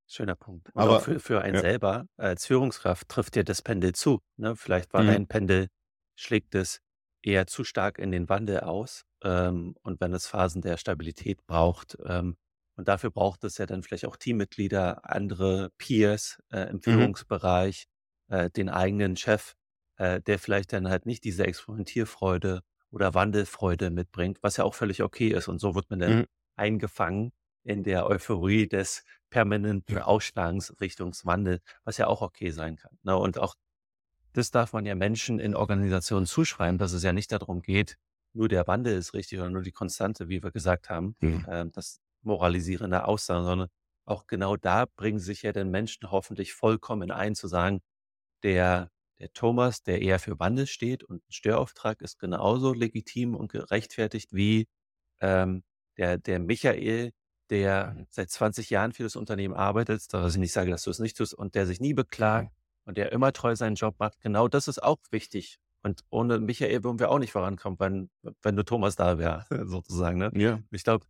schöner 0.08 0.34
Punkt. 0.36 0.68
Und 0.74 0.82
Aber 0.82 1.00
für, 1.00 1.20
für 1.20 1.42
einen 1.42 1.54
ja, 1.56 1.60
selber 1.60 2.06
als 2.16 2.46
Führungskraft 2.46 3.08
trifft 3.08 3.34
dir 3.36 3.44
das 3.44 3.62
Pendel 3.62 3.94
zu. 3.94 4.20
Ne? 4.36 4.56
Vielleicht 4.56 4.92
war 4.92 5.02
mhm. 5.02 5.08
dein 5.08 5.26
Pendel, 5.28 5.68
schlägt 6.16 6.54
es 6.54 6.80
eher 7.22 7.46
zu 7.46 7.64
stark 7.64 7.98
in 7.98 8.10
den 8.10 8.28
Wandel 8.28 8.60
aus. 8.60 9.04
Ähm, 9.22 9.76
und 9.82 10.00
wenn 10.00 10.12
es 10.12 10.26
Phasen 10.26 10.62
der 10.62 10.76
Stabilität 10.76 11.46
braucht, 11.46 11.96
ähm, 12.04 12.36
und 12.76 12.86
dafür 12.88 13.10
braucht 13.10 13.42
es 13.44 13.58
ja 13.58 13.66
dann 13.66 13.82
vielleicht 13.82 14.06
auch 14.06 14.16
Teammitglieder, 14.16 15.04
andere 15.04 15.70
Peers 15.78 16.38
äh, 16.50 16.70
im 16.70 16.76
Mhm. 16.76 16.80
Führungsbereich, 16.82 17.86
äh, 18.28 18.50
den 18.50 18.68
eigenen 18.68 19.16
Chef, 19.16 19.54
äh, 19.96 20.20
der 20.20 20.38
vielleicht 20.38 20.72
dann 20.72 20.88
halt 20.88 21.06
nicht 21.06 21.24
diese 21.24 21.46
Experimentierfreude 21.46 22.62
oder 22.90 23.14
Wandelfreude 23.14 23.90
mitbringt, 23.90 24.38
was 24.42 24.56
ja 24.56 24.64
auch 24.64 24.74
völlig 24.74 25.02
okay 25.02 25.28
ist. 25.28 25.48
Und 25.48 25.58
so 25.60 25.74
wird 25.74 25.90
man 25.90 25.98
dann 26.00 26.16
Mhm. 26.16 26.24
eingefangen 26.56 27.32
in 27.64 27.82
der 27.84 28.06
Euphorie 28.06 28.68
des 28.68 29.04
permanenten 29.30 29.98
Ausschlagens 29.98 30.74
Richtung 30.80 31.12
Wandel, 31.24 31.60
was 31.84 31.98
ja 31.98 32.06
auch 32.06 32.22
okay 32.22 32.50
sein 32.50 32.76
kann. 32.76 32.98
Ne? 33.02 33.16
Und 33.16 33.38
auch 33.38 33.54
das 34.32 34.50
darf 34.50 34.72
man 34.72 34.86
ja 34.86 34.94
Menschen 34.94 35.38
in 35.38 35.54
Organisationen 35.54 36.26
zuschreiben, 36.26 36.78
dass 36.78 36.92
es 36.92 37.02
ja 37.02 37.12
nicht 37.12 37.32
darum 37.32 37.60
geht, 37.62 37.96
nur 38.34 38.48
der 38.48 38.66
Wandel 38.66 38.96
ist 38.96 39.14
richtig 39.14 39.38
oder 39.40 39.50
nur 39.50 39.62
die 39.62 39.72
Konstante, 39.72 40.28
wie 40.28 40.42
wir 40.42 40.50
gesagt 40.52 40.90
haben, 40.90 41.16
Mhm. 41.20 41.44
ähm, 41.46 41.72
das 41.72 42.00
moralisierende 42.22 43.04
Aussagen, 43.04 43.44
sondern 43.44 43.68
auch 44.04 44.26
genau 44.26 44.56
da 44.56 44.86
bringen 44.96 45.18
sich 45.18 45.42
ja 45.42 45.52
den 45.52 45.70
Menschen 45.70 46.10
hoffentlich 46.10 46.52
vollkommen 46.54 47.10
ein, 47.10 47.34
zu 47.34 47.48
sagen, 47.48 47.80
der, 48.42 48.90
der 49.18 49.32
Thomas, 49.32 49.82
der 49.82 50.02
eher 50.02 50.18
für 50.18 50.38
Wandel 50.38 50.66
steht 50.66 51.04
und 51.04 51.16
ein 51.16 51.32
Störauftrag 51.32 52.00
ist 52.02 52.18
genauso 52.18 52.72
legitim 52.72 53.34
und 53.34 53.50
gerechtfertigt 53.50 54.32
wie 54.32 54.68
ähm, 55.20 55.62
der, 55.96 56.18
der 56.18 56.38
Michael, 56.38 57.12
der 57.50 58.06
seit 58.10 58.30
20 58.30 58.70
Jahren 58.70 58.92
für 58.92 59.02
das 59.02 59.16
Unternehmen 59.16 59.54
arbeitet, 59.54 60.12
dass 60.12 60.34
ich 60.34 60.38
nicht 60.38 60.52
sage, 60.52 60.70
dass 60.70 60.82
du 60.82 60.90
es 60.90 60.98
nicht 60.98 61.16
tust, 61.16 61.34
und 61.34 61.54
der 61.54 61.66
sich 61.66 61.80
nie 61.80 61.94
beklagt 61.94 62.52
und 62.84 62.96
der 62.98 63.12
immer 63.12 63.32
treu 63.32 63.56
seinen 63.56 63.74
Job 63.74 63.96
macht. 63.98 64.20
Genau 64.20 64.48
das 64.48 64.68
ist 64.68 64.82
auch 64.82 64.98
wichtig. 65.10 65.58
Und 65.82 66.04
ohne 66.10 66.38
Michael 66.40 66.84
würden 66.84 66.98
wir 66.98 67.10
auch 67.10 67.18
nicht 67.18 67.32
vorankommen, 67.32 67.78
wenn, 67.78 68.10
wenn 68.42 68.54
nur 68.54 68.64
Thomas 68.64 68.96
da 68.96 69.18
wäre, 69.18 69.46
sozusagen. 69.66 70.18
Ne? 70.18 70.30
Ja. 70.34 70.60
Ich 70.70 70.84
glaube, 70.84 71.06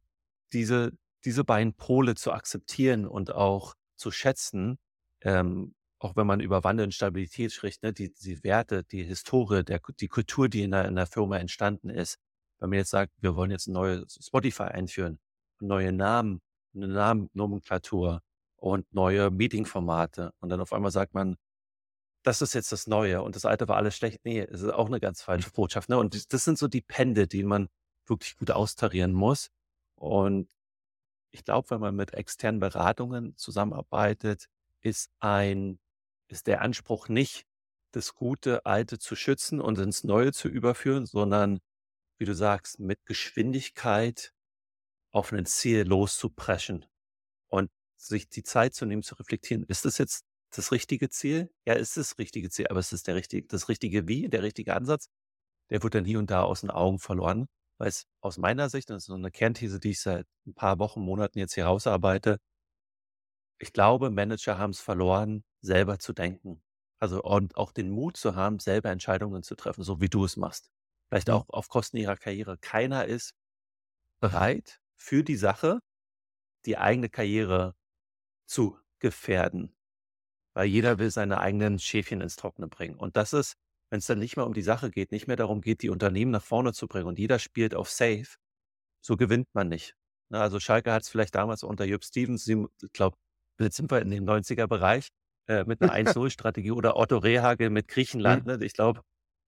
diese, 0.52 0.92
diese 1.24 1.44
beiden 1.44 1.74
Pole 1.74 2.14
zu 2.14 2.32
akzeptieren 2.32 3.06
und 3.06 3.32
auch 3.34 3.74
zu 3.96 4.10
schätzen, 4.10 4.78
ähm, 5.22 5.74
auch 5.98 6.16
wenn 6.16 6.26
man 6.26 6.40
über 6.40 6.64
Wandel 6.64 6.86
und 6.86 6.94
Stabilität 6.94 7.52
spricht, 7.52 7.82
ne, 7.82 7.92
die, 7.92 8.12
die 8.12 8.42
Werte, 8.44 8.84
die 8.84 9.04
Historie, 9.04 9.64
der, 9.64 9.80
die 10.00 10.08
Kultur, 10.08 10.48
die 10.48 10.62
in 10.62 10.70
der, 10.70 10.86
in 10.86 10.96
der 10.96 11.06
Firma 11.06 11.38
entstanden 11.38 11.90
ist. 11.90 12.18
Wenn 12.58 12.70
man 12.70 12.78
jetzt 12.78 12.90
sagt, 12.90 13.12
wir 13.20 13.36
wollen 13.36 13.50
jetzt 13.50 13.68
ein 13.68 13.72
neues 13.72 14.18
Spotify 14.20 14.64
einführen, 14.64 15.18
neue 15.60 15.92
Namen, 15.92 16.40
eine 16.74 16.88
Namennomenklatur 16.88 18.22
und 18.56 18.92
neue 18.92 19.30
Meetingformate 19.30 20.32
und 20.40 20.48
dann 20.50 20.60
auf 20.60 20.72
einmal 20.72 20.90
sagt 20.90 21.14
man, 21.14 21.36
das 22.22 22.42
ist 22.42 22.54
jetzt 22.54 22.72
das 22.72 22.86
Neue 22.86 23.22
und 23.22 23.36
das 23.36 23.44
Alte 23.44 23.68
war 23.68 23.76
alles 23.76 23.96
schlecht. 23.96 24.24
Nee, 24.24 24.40
es 24.40 24.62
ist 24.62 24.72
auch 24.72 24.86
eine 24.86 25.00
ganz 25.00 25.22
falsche 25.22 25.50
Botschaft. 25.50 25.88
Ne? 25.88 25.98
Und 25.98 26.32
das, 26.32 26.44
sind 26.44 26.58
so 26.58 26.68
die 26.68 26.80
Pendel, 26.80 27.26
die 27.26 27.42
man 27.44 27.68
wirklich 28.06 28.36
gut 28.36 28.50
austarieren 28.50 29.12
muss. 29.12 29.50
Und 29.94 30.50
ich 31.30 31.44
glaube, 31.44 31.70
wenn 31.70 31.80
man 31.80 31.94
mit 31.94 32.14
externen 32.14 32.60
Beratungen 32.60 33.36
zusammenarbeitet, 33.36 34.48
ist 34.80 35.10
ein, 35.20 35.78
ist 36.28 36.46
der 36.46 36.62
Anspruch 36.62 37.08
nicht, 37.08 37.44
das 37.92 38.14
gute 38.14 38.66
Alte 38.66 38.98
zu 38.98 39.16
schützen 39.16 39.60
und 39.60 39.78
ins 39.78 40.04
Neue 40.04 40.32
zu 40.32 40.48
überführen, 40.48 41.06
sondern, 41.06 41.60
wie 42.18 42.26
du 42.26 42.34
sagst, 42.34 42.80
mit 42.80 43.04
Geschwindigkeit 43.06 44.32
auf 45.12 45.32
ein 45.32 45.46
Ziel 45.46 45.84
loszupreschen 45.84 46.86
und 47.48 47.70
sich 47.96 48.28
die 48.28 48.42
Zeit 48.44 48.74
zu 48.74 48.86
nehmen, 48.86 49.02
zu 49.02 49.14
reflektieren. 49.16 49.64
Ist 49.64 49.84
das 49.84 49.98
jetzt 49.98 50.24
das 50.50 50.72
richtige 50.72 51.10
Ziel? 51.10 51.50
Ja, 51.66 51.74
ist 51.74 51.96
das 51.96 52.18
richtige 52.18 52.50
Ziel, 52.50 52.68
aber 52.68 52.80
ist 52.80 52.92
es 52.92 53.02
der 53.04 53.14
richtige, 53.16 53.46
das 53.48 53.68
richtige 53.68 54.08
Wie, 54.08 54.28
der 54.28 54.42
richtige 54.42 54.74
Ansatz? 54.76 55.08
Der 55.70 55.82
wird 55.82 55.94
dann 55.94 56.04
hier 56.04 56.18
und 56.18 56.30
da 56.30 56.42
aus 56.42 56.62
den 56.62 56.70
Augen 56.70 56.98
verloren. 56.98 57.48
weil 57.78 57.88
es 57.88 58.06
aus 58.20 58.38
meiner 58.38 58.68
Sicht, 58.70 58.90
das 58.90 59.04
ist 59.04 59.06
so 59.06 59.14
eine 59.14 59.30
Kernthese, 59.30 59.80
die 59.80 59.90
ich 59.90 60.00
seit 60.00 60.26
ein 60.46 60.54
paar 60.54 60.78
Wochen, 60.78 61.00
Monaten 61.00 61.38
jetzt 61.38 61.54
hier 61.54 61.66
rausarbeite, 61.66 62.38
ich 63.58 63.72
glaube, 63.72 64.10
Manager 64.10 64.58
haben 64.58 64.70
es 64.70 64.80
verloren, 64.80 65.44
selber 65.60 65.98
zu 65.98 66.12
denken. 66.12 66.62
Also 67.00 67.22
und 67.22 67.56
auch 67.56 67.72
den 67.72 67.90
Mut 67.90 68.16
zu 68.16 68.34
haben, 68.34 68.58
selber 68.58 68.90
Entscheidungen 68.90 69.42
zu 69.42 69.54
treffen, 69.54 69.84
so 69.84 70.00
wie 70.00 70.08
du 70.08 70.24
es 70.24 70.36
machst. 70.36 70.70
Vielleicht 71.08 71.30
auch 71.30 71.48
auf 71.48 71.68
Kosten 71.68 71.96
ihrer 71.96 72.16
Karriere. 72.16 72.58
Keiner 72.58 73.06
ist 73.06 73.34
bereit, 74.20 74.80
für 74.96 75.24
die 75.24 75.36
Sache 75.36 75.80
die 76.66 76.78
eigene 76.78 77.08
Karriere 77.08 77.74
zu 78.46 78.78
gefährden, 79.00 79.74
weil 80.54 80.66
jeder 80.66 80.98
will 80.98 81.10
seine 81.10 81.40
eigenen 81.40 81.78
Schäfchen 81.78 82.20
ins 82.20 82.36
Trockene 82.36 82.68
bringen. 82.68 82.96
Und 82.96 83.16
das 83.16 83.32
ist, 83.32 83.54
wenn 83.90 83.98
es 84.00 84.06
dann 84.06 84.18
nicht 84.18 84.36
mehr 84.36 84.46
um 84.46 84.54
die 84.54 84.62
Sache 84.62 84.90
geht, 84.90 85.12
nicht 85.12 85.28
mehr 85.28 85.36
darum 85.36 85.60
geht, 85.60 85.82
die 85.82 85.90
Unternehmen 85.90 86.32
nach 86.32 86.42
vorne 86.42 86.72
zu 86.72 86.88
bringen 86.88 87.06
und 87.06 87.18
jeder 87.18 87.38
spielt 87.38 87.74
auf 87.74 87.90
Safe, 87.90 88.26
so 89.00 89.16
gewinnt 89.16 89.48
man 89.54 89.68
nicht. 89.68 89.94
Ne, 90.30 90.40
also 90.40 90.60
Schalke 90.60 90.92
hat 90.92 91.02
es 91.02 91.08
vielleicht 91.08 91.34
damals 91.34 91.62
unter 91.62 91.84
Jupp 91.84 92.04
Stevens, 92.04 92.46
ich 92.48 92.92
glaube, 92.92 93.16
jetzt 93.58 93.76
sind 93.76 93.90
wir 93.90 94.00
in 94.00 94.10
dem 94.10 94.24
90er-Bereich, 94.24 95.08
äh, 95.46 95.64
mit 95.64 95.82
einer 95.82 95.92
1-0-Strategie 96.12 96.72
oder 96.72 96.96
Otto 96.96 97.18
Rehagel 97.18 97.70
mit 97.70 97.88
Griechenland. 97.88 98.46
Ne? 98.46 98.58
Ich 98.62 98.74
glaube, 98.74 99.02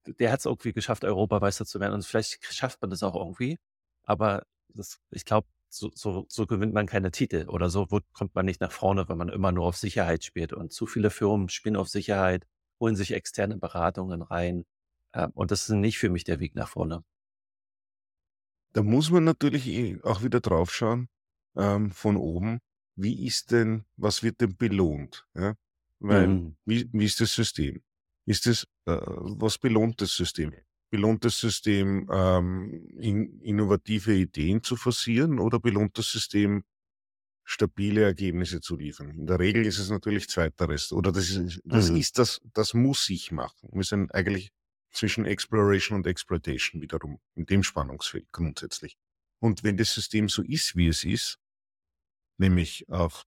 der 0.07 0.33
hat 0.33 0.41
es 0.41 0.47
irgendwie 0.47 0.73
geschafft, 0.73 1.05
Europameister 1.05 1.67
zu 1.67 1.81
werden 1.81 1.95
und 1.95 2.05
vielleicht 2.05 2.43
schafft 2.53 2.81
man 2.81 2.91
das 2.91 3.03
auch 3.03 3.15
irgendwie. 3.15 3.59
Aber 4.05 4.45
das, 4.69 4.99
ich 5.11 5.25
glaube, 5.25 5.47
so, 5.69 5.91
so, 5.95 6.27
so 6.29 6.47
gewinnt 6.47 6.75
man 6.75 6.87
keine 6.87 7.11
Titel 7.11 7.47
oder 7.49 7.71
so 7.71 7.91
wird, 7.91 8.05
kommt 8.13 8.35
man 8.35 8.45
nicht 8.45 8.61
nach 8.61 8.73
vorne, 8.73 9.09
wenn 9.09 9.19
man 9.19 9.29
immer 9.29 9.53
nur 9.53 9.67
auf 9.67 9.77
Sicherheit 9.77 10.25
spielt. 10.25 10.53
Und 10.53 10.73
zu 10.73 10.87
viele 10.87 11.11
Firmen 11.11 11.49
spielen 11.49 11.77
auf 11.77 11.89
Sicherheit, 11.89 12.47
holen 12.81 12.97
sich 12.97 13.13
externe 13.13 13.57
Beratungen 13.57 14.23
rein. 14.23 14.65
Äh, 15.13 15.29
und 15.35 15.51
das 15.51 15.69
ist 15.69 15.71
nicht 15.71 15.99
für 15.99 16.11
mich 16.11 16.25
der 16.25 16.41
Weg 16.41 16.55
nach 16.55 16.69
vorne. 16.69 17.05
Da 18.73 18.83
muss 18.83 19.11
man 19.11 19.25
natürlich 19.25 19.67
eh 19.69 20.01
auch 20.03 20.23
wieder 20.23 20.41
draufschauen, 20.41 21.09
ähm, 21.57 21.91
von 21.91 22.17
oben. 22.17 22.61
Wie 23.03 23.27
ist 23.27 23.51
denn, 23.53 23.85
was 23.97 24.23
wird 24.23 24.41
denn 24.41 24.57
belohnt? 24.57 25.27
Ja? 25.35 25.55
Weil, 26.01 26.29
Mhm. 26.29 26.57
wie, 26.65 26.89
wie 26.93 27.05
ist 27.05 27.21
das 27.21 27.35
System? 27.35 27.83
Ist 28.27 28.47
das, 28.47 28.65
äh, 28.87 28.97
was 28.97 29.59
belohnt 29.59 30.01
das 30.01 30.15
System? 30.15 30.53
Belohnt 30.91 31.25
das 31.25 31.39
System, 31.39 32.09
ähm, 32.13 32.89
in, 32.99 33.41
innovative 33.41 34.13
Ideen 34.15 34.63
zu 34.63 34.77
forcieren 34.77 35.39
oder 35.39 35.59
belohnt 35.61 35.97
das 35.99 36.11
System, 36.11 36.65
stabile 37.45 38.03
Ergebnisse 38.03 38.61
zu 38.61 38.77
liefern? 38.77 39.11
In 39.11 39.27
der 39.27 39.39
Regel 39.39 39.67
ist 39.67 39.79
es 39.79 39.91
natürlich 39.91 40.29
zweiteres. 40.29 40.93
Oder 40.93 41.13
das 41.13 41.31
ist, 41.31 41.61
das 41.65 41.91
Mhm. 41.91 41.97
ist 41.97 42.19
das, 42.19 42.41
das 42.55 42.75
muss 42.75 43.09
ich 43.11 43.33
machen. 43.33 43.69
Wir 43.73 43.85
sind 43.85 44.15
eigentlich 44.15 44.51
zwischen 44.93 45.25
Exploration 45.25 45.99
und 45.99 46.07
Exploitation 46.07 46.83
wiederum 46.83 47.21
in 47.35 47.47
dem 47.47 47.63
Spannungsfeld 47.63 48.31
grundsätzlich. 48.33 48.97
Und 49.41 49.63
wenn 49.65 49.77
das 49.77 49.95
System 49.95 50.29
so 50.29 50.43
ist, 50.43 50.77
wie 50.77 50.89
es 50.89 51.05
ist, 51.05 51.39
nämlich 52.41 52.89
auf 52.89 53.25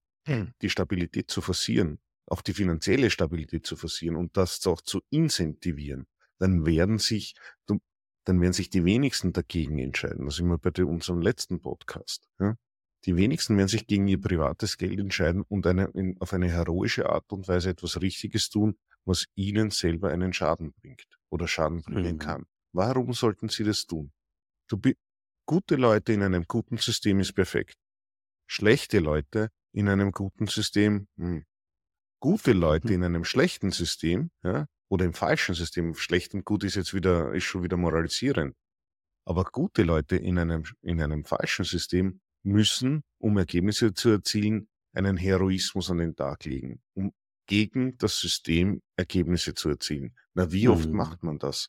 die 0.62 0.70
Stabilität 0.70 1.30
zu 1.30 1.40
forcieren, 1.40 1.98
auf 2.26 2.42
die 2.42 2.54
finanzielle 2.54 3.10
Stabilität 3.10 3.66
zu 3.66 3.76
forcieren 3.76 4.16
und 4.16 4.36
das 4.36 4.66
auch 4.66 4.80
zu 4.80 5.00
incentivieren, 5.10 6.06
dann 6.38 6.64
werden 6.66 6.98
sich, 6.98 7.34
dann 7.66 8.40
werden 8.40 8.52
sich 8.54 8.70
die 8.70 8.84
wenigsten 8.84 9.32
dagegen 9.32 9.78
entscheiden. 9.78 10.24
Das 10.26 10.36
sind 10.36 10.48
wir 10.48 10.58
bei 10.58 10.84
unserem 10.84 11.20
letzten 11.20 11.60
Podcast. 11.60 12.26
Ja? 12.40 12.56
Die 13.04 13.16
wenigsten 13.16 13.56
werden 13.58 13.68
sich 13.68 13.86
gegen 13.86 14.08
ihr 14.08 14.18
privates 14.20 14.78
Geld 14.78 14.98
entscheiden 14.98 15.42
und 15.46 15.66
eine, 15.66 15.90
in, 15.94 16.18
auf 16.20 16.32
eine 16.32 16.50
heroische 16.50 17.08
Art 17.10 17.30
und 17.32 17.46
Weise 17.48 17.70
etwas 17.70 18.00
Richtiges 18.00 18.48
tun, 18.48 18.78
was 19.04 19.26
ihnen 19.34 19.70
selber 19.70 20.08
einen 20.10 20.32
Schaden 20.32 20.72
bringt 20.72 21.06
oder 21.30 21.46
Schaden 21.46 21.82
bringen 21.82 22.14
Mhm. 22.14 22.18
kann. 22.18 22.46
Warum 22.72 23.12
sollten 23.12 23.50
sie 23.50 23.64
das 23.64 23.84
tun? 23.86 24.10
Du, 24.68 24.80
gute 25.46 25.76
Leute 25.76 26.14
in 26.14 26.22
einem 26.22 26.44
guten 26.48 26.78
System 26.78 27.20
ist 27.20 27.34
perfekt. 27.34 27.76
Schlechte 28.46 28.98
Leute 29.00 29.50
in 29.72 29.88
einem 29.88 30.12
guten 30.12 30.46
System, 30.46 31.08
hm. 31.18 31.44
gute 32.20 32.52
Leute 32.52 32.88
Hm. 32.88 32.94
in 32.94 33.04
einem 33.04 33.24
schlechten 33.24 33.70
System, 33.70 34.30
ja, 34.42 34.66
oder 34.90 35.04
im 35.04 35.14
falschen 35.14 35.54
System, 35.54 35.94
schlecht 35.94 36.34
und 36.34 36.44
gut 36.44 36.64
ist 36.64 36.76
jetzt 36.76 36.94
wieder, 36.94 37.32
ist 37.34 37.44
schon 37.44 37.62
wieder 37.62 37.76
moralisierend. 37.76 38.54
Aber 39.26 39.44
gute 39.44 39.82
Leute 39.84 40.16
in 40.16 40.38
einem, 40.38 40.64
in 40.82 41.02
einem 41.02 41.24
falschen 41.24 41.64
System 41.64 42.20
müssen, 42.44 43.02
um 43.18 43.38
Ergebnisse 43.38 43.94
zu 43.94 44.10
erzielen, 44.10 44.68
einen 44.94 45.16
Heroismus 45.16 45.90
an 45.90 45.98
den 45.98 46.16
Tag 46.16 46.44
legen, 46.44 46.82
um 46.94 47.12
gegen 47.48 47.98
das 47.98 48.20
System 48.20 48.82
Ergebnisse 48.96 49.54
zu 49.54 49.70
erzielen. 49.70 50.16
Na, 50.34 50.52
wie 50.52 50.68
oft 50.68 50.92
Mhm. 50.92 50.94
macht 50.94 51.22
man 51.22 51.38
das? 51.38 51.68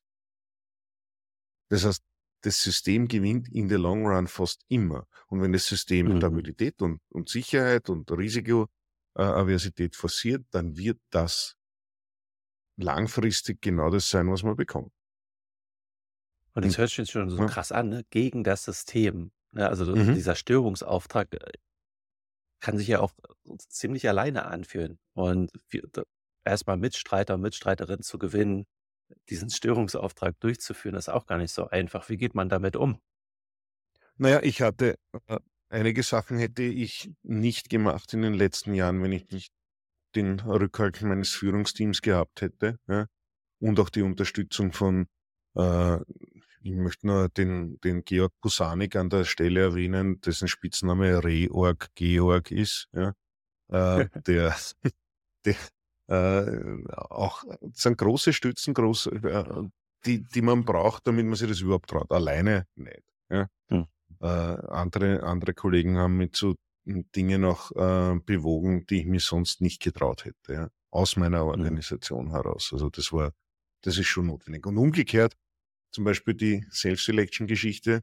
Das 1.69 1.85
heißt, 1.85 2.03
das 2.45 2.61
System 2.61 3.07
gewinnt 3.07 3.49
in 3.51 3.69
the 3.69 3.75
long 3.75 4.05
run 4.05 4.27
fast 4.27 4.63
immer. 4.67 5.07
Und 5.27 5.41
wenn 5.41 5.51
das 5.53 5.65
System 5.65 6.07
Mhm. 6.07 6.17
Stabilität 6.17 6.81
und, 6.81 7.01
und 7.09 7.29
Sicherheit 7.29 7.89
und 7.89 8.09
Risikoaversität 8.11 9.95
forciert, 9.95 10.45
dann 10.51 10.77
wird 10.77 10.99
das 11.09 11.55
langfristig 12.77 13.61
genau 13.61 13.89
das 13.89 14.09
sein, 14.09 14.29
was 14.31 14.43
man 14.43 14.55
bekommt. 14.55 14.91
Und 16.53 16.65
das 16.65 16.77
hört 16.77 16.89
sich 16.89 17.09
schon 17.09 17.29
so 17.29 17.37
ja. 17.37 17.45
krass 17.47 17.71
an, 17.71 17.89
ne? 17.89 18.05
gegen 18.09 18.43
das 18.43 18.63
System. 18.63 19.31
Ne? 19.51 19.67
Also 19.67 19.93
Mhm. 19.93 20.13
dieser 20.13 20.35
Störungsauftrag 20.35 21.33
äh, 21.33 21.51
kann 22.61 22.77
sich 22.77 22.87
ja 22.87 22.99
auch 22.99 23.11
äh, 23.45 23.57
ziemlich 23.57 24.07
alleine 24.07 24.45
anfühlen. 24.45 24.99
Und 25.13 25.51
erstmal 26.45 26.77
Mitstreiter 26.77 27.35
und 27.35 27.41
Mitstreiterinnen 27.41 28.03
zu 28.03 28.17
gewinnen, 28.17 28.65
diesen 29.29 29.49
Störungsauftrag 29.49 30.39
durchzuführen, 30.39 30.95
ist 30.95 31.09
auch 31.09 31.25
gar 31.25 31.37
nicht 31.37 31.53
so 31.53 31.67
einfach. 31.69 32.09
Wie 32.09 32.17
geht 32.17 32.35
man 32.35 32.49
damit 32.49 32.75
um? 32.75 32.99
Naja, 34.17 34.39
ich 34.43 34.61
hatte, 34.61 34.97
äh, 35.27 35.39
einige 35.69 36.03
Sachen 36.03 36.37
hätte 36.37 36.63
ich 36.63 37.11
nicht 37.23 37.69
gemacht 37.69 38.13
in 38.13 38.21
den 38.21 38.33
letzten 38.33 38.73
Jahren, 38.73 39.01
wenn 39.03 39.11
ich 39.11 39.29
nicht 39.29 39.53
den 40.15 40.39
Rückhalt 40.39 41.01
meines 41.01 41.31
Führungsteams 41.31 42.01
gehabt 42.01 42.41
hätte. 42.41 42.79
Ja? 42.87 43.07
Und 43.59 43.79
auch 43.79 43.89
die 43.89 44.01
Unterstützung 44.01 44.71
von, 44.71 45.07
äh, 45.55 45.97
ich 46.61 46.71
möchte 46.71 47.07
nur 47.07 47.29
den, 47.29 47.79
den 47.81 48.03
Georg 48.05 48.33
Pusanik 48.41 48.95
an 48.95 49.09
der 49.09 49.25
Stelle 49.25 49.61
erwähnen, 49.61 50.21
dessen 50.21 50.47
Spitzname 50.47 51.23
Reorg 51.23 51.89
Georg 51.95 52.51
ist. 52.51 52.87
Ja? 52.93 53.13
Äh, 53.67 54.07
der, 54.27 54.55
der 55.45 55.55
auch 56.07 57.43
das 57.61 57.81
sind 57.81 57.97
große 57.97 58.33
Stützen, 58.33 58.73
groß, 58.73 59.07
äh, 59.07 59.43
die, 60.05 60.23
die 60.23 60.41
man 60.41 60.63
braucht, 60.63 61.07
damit 61.07 61.25
man 61.25 61.35
sich 61.35 61.49
das 61.49 61.61
überhaupt 61.61 61.89
traut. 61.89 62.11
Alleine 62.11 62.67
nicht. 62.75 63.03
Ja? 63.29 63.47
Hm. 63.69 63.87
Äh, 64.21 64.27
andere, 64.27 65.23
andere 65.23 65.53
Kollegen 65.53 65.97
haben 65.97 66.17
mich 66.17 66.33
zu 66.33 66.55
Dingen 66.85 67.43
auch 67.45 67.71
äh, 67.71 68.19
bewogen, 68.19 68.85
die 68.85 68.99
ich 69.01 69.05
mir 69.07 69.19
sonst 69.19 69.61
nicht 69.61 69.81
getraut 69.81 70.25
hätte, 70.25 70.53
ja? 70.53 70.69
aus 70.91 71.15
meiner 71.15 71.45
Organisation 71.45 72.29
heraus. 72.29 72.69
Also 72.71 72.89
das 72.89 73.11
war, 73.11 73.31
das 73.81 73.97
ist 73.97 74.07
schon 74.07 74.27
notwendig. 74.27 74.65
Und 74.67 74.77
umgekehrt, 74.77 75.35
zum 75.91 76.03
Beispiel 76.03 76.35
die 76.35 76.65
Self-Selection-Geschichte, 76.71 78.01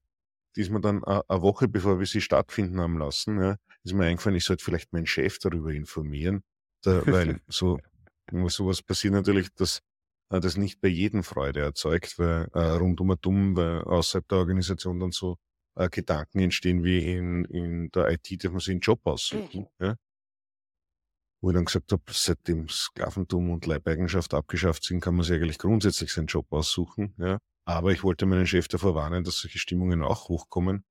die 0.56 0.60
ist 0.60 0.70
mir 0.70 0.80
dann 0.80 1.04
eine 1.04 1.42
Woche 1.42 1.68
bevor 1.68 1.98
wir 1.98 2.06
sie 2.06 2.20
stattfinden 2.20 2.80
haben 2.80 2.98
lassen, 2.98 3.40
ja, 3.40 3.56
ist 3.84 3.94
mir 3.94 4.06
eingefallen, 4.06 4.36
ich 4.36 4.44
sollte 4.44 4.64
vielleicht 4.64 4.92
meinen 4.92 5.06
Chef 5.06 5.38
darüber 5.38 5.72
informieren, 5.72 6.42
da, 6.82 7.06
weil 7.06 7.40
so 7.48 7.78
sowas 8.48 8.82
passiert 8.82 9.14
natürlich, 9.14 9.52
dass 9.54 9.80
äh, 10.30 10.40
das 10.40 10.56
nicht 10.56 10.80
bei 10.80 10.88
jedem 10.88 11.22
Freude 11.22 11.60
erzeugt, 11.60 12.18
weil 12.18 12.48
äh, 12.54 12.58
rund 12.58 13.00
um 13.00 13.10
und 13.10 13.26
um, 13.26 13.56
weil 13.56 13.82
außerhalb 13.82 14.26
der 14.28 14.38
Organisation 14.38 14.98
dann 15.00 15.12
so 15.12 15.38
äh, 15.76 15.88
Gedanken 15.88 16.40
entstehen 16.40 16.84
wie 16.84 16.98
in, 16.98 17.44
in 17.46 17.90
der 17.90 18.10
IT, 18.10 18.44
dass 18.44 18.50
man 18.50 18.60
sich 18.60 18.72
einen 18.72 18.80
Job 18.80 19.00
aussuchen. 19.04 19.66
Ja? 19.80 19.96
Wo 21.40 21.50
ich 21.50 21.54
dann 21.54 21.64
gesagt 21.64 21.92
habe, 21.92 22.02
seitdem 22.08 22.68
Sklaventum 22.68 23.50
und 23.50 23.66
Leibeigenschaft 23.66 24.32
abgeschafft 24.34 24.84
sind, 24.84 25.00
kann 25.00 25.14
man 25.16 25.24
sich 25.24 25.36
eigentlich 25.36 25.58
grundsätzlich 25.58 26.12
seinen 26.12 26.26
Job 26.26 26.46
aussuchen. 26.52 27.14
Ja? 27.18 27.38
Aber 27.64 27.92
ich 27.92 28.02
wollte 28.02 28.26
meinen 28.26 28.46
Chef 28.46 28.68
davor 28.68 28.94
warnen, 28.94 29.24
dass 29.24 29.38
solche 29.38 29.58
Stimmungen 29.58 30.02
auch 30.02 30.28
hochkommen. 30.28 30.84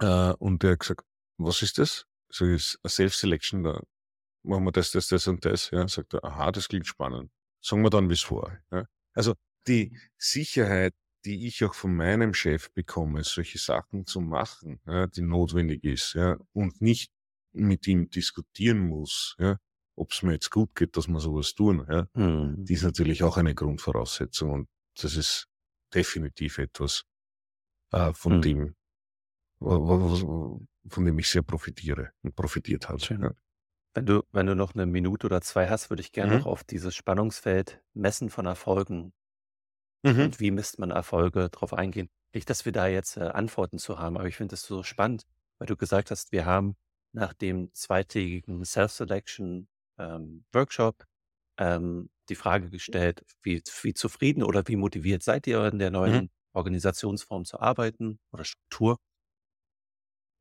Äh, 0.00 0.32
und 0.34 0.62
der 0.62 0.72
hat 0.72 0.80
gesagt, 0.80 1.04
was 1.38 1.62
ist 1.62 1.78
das? 1.78 2.06
So 2.28 2.46
ist 2.46 2.78
Self-Selection, 2.86 3.62
da 3.62 3.82
machen 4.44 4.64
wir 4.64 4.72
das, 4.72 4.90
das, 4.92 5.08
das 5.08 5.26
und 5.28 5.44
das. 5.44 5.70
Ja, 5.70 5.86
sagt 5.88 6.14
er, 6.14 6.24
aha, 6.24 6.52
das 6.52 6.68
klingt 6.68 6.86
spannend. 6.86 7.30
Sagen 7.60 7.82
wir 7.82 7.90
dann, 7.90 8.08
wie 8.08 8.14
es 8.14 8.22
vor. 8.22 8.56
Ja. 8.70 8.86
Also 9.14 9.34
die 9.66 9.98
Sicherheit, 10.18 10.94
die 11.24 11.46
ich 11.46 11.64
auch 11.64 11.74
von 11.74 11.94
meinem 11.96 12.34
Chef 12.34 12.70
bekomme, 12.72 13.24
solche 13.24 13.58
Sachen 13.58 14.06
zu 14.06 14.20
machen, 14.20 14.80
ja, 14.86 15.06
die 15.06 15.22
notwendig 15.22 15.82
ist, 15.84 16.14
ja, 16.14 16.36
und 16.52 16.80
nicht 16.82 17.10
mit 17.52 17.86
ihm 17.86 18.10
diskutieren 18.10 18.78
muss, 18.80 19.34
ja, 19.38 19.58
ob 19.96 20.12
es 20.12 20.22
mir 20.22 20.32
jetzt 20.32 20.50
gut 20.50 20.74
geht, 20.74 20.96
dass 20.96 21.08
wir 21.08 21.20
sowas 21.20 21.54
tun, 21.54 21.86
ja, 21.88 22.06
Hm. 22.14 22.64
die 22.64 22.74
ist 22.74 22.82
natürlich 22.82 23.22
auch 23.22 23.36
eine 23.38 23.54
Grundvoraussetzung 23.54 24.50
und 24.50 24.68
das 25.00 25.16
ist 25.16 25.46
definitiv 25.94 26.58
etwas, 26.58 27.04
äh, 27.92 28.12
von 28.12 28.34
Hm. 28.34 28.42
dem, 28.42 28.74
von 29.60 31.04
dem 31.04 31.18
ich 31.18 31.28
sehr 31.28 31.42
profitiere 31.42 32.10
und 32.22 32.34
profitiert 32.36 32.88
habe. 32.88 33.00
Schön. 33.00 33.22
Ja. 33.22 33.32
Wenn 33.94 34.06
du, 34.06 34.22
wenn 34.30 34.46
du 34.46 34.54
noch 34.54 34.74
eine 34.74 34.86
Minute 34.86 35.26
oder 35.26 35.40
zwei 35.40 35.68
hast, 35.68 35.90
würde 35.90 36.00
ich 36.00 36.12
gerne 36.12 36.30
Mhm. 36.30 36.38
noch 36.38 36.46
auf 36.46 36.62
dieses 36.64 36.94
Spannungsfeld 36.94 37.82
Messen 37.92 38.30
von 38.30 38.46
Erfolgen 38.46 39.12
Mhm. 40.04 40.24
Und 40.24 40.40
wie 40.40 40.50
misst 40.50 40.78
man 40.78 40.90
Erfolge, 40.90 41.48
darauf 41.50 41.72
eingehen. 41.74 42.08
Nicht, 42.34 42.48
dass 42.50 42.64
wir 42.64 42.72
da 42.72 42.86
jetzt 42.86 43.16
äh, 43.16 43.20
Antworten 43.20 43.78
zu 43.78 43.98
haben, 43.98 44.16
aber 44.16 44.26
ich 44.28 44.36
finde 44.36 44.52
das 44.52 44.62
so 44.62 44.82
spannend, 44.82 45.24
weil 45.58 45.66
du 45.66 45.76
gesagt 45.76 46.10
hast, 46.10 46.32
wir 46.32 46.46
haben 46.46 46.76
nach 47.12 47.32
dem 47.32 47.72
zweitägigen 47.74 48.64
Self-Selection 48.64 49.68
ähm, 49.98 50.44
Workshop 50.52 51.04
ähm, 51.58 52.10
die 52.28 52.34
Frage 52.34 52.70
gestellt, 52.70 53.24
wie, 53.42 53.62
wie 53.82 53.94
zufrieden 53.94 54.42
oder 54.42 54.66
wie 54.68 54.76
motiviert 54.76 55.22
seid 55.22 55.46
ihr 55.46 55.64
in 55.66 55.78
der 55.78 55.90
Mhm. 56.04 56.20
neuen 56.20 56.30
Organisationsform 56.54 57.44
zu 57.44 57.60
arbeiten 57.60 58.18
oder 58.32 58.44
Struktur? 58.44 58.98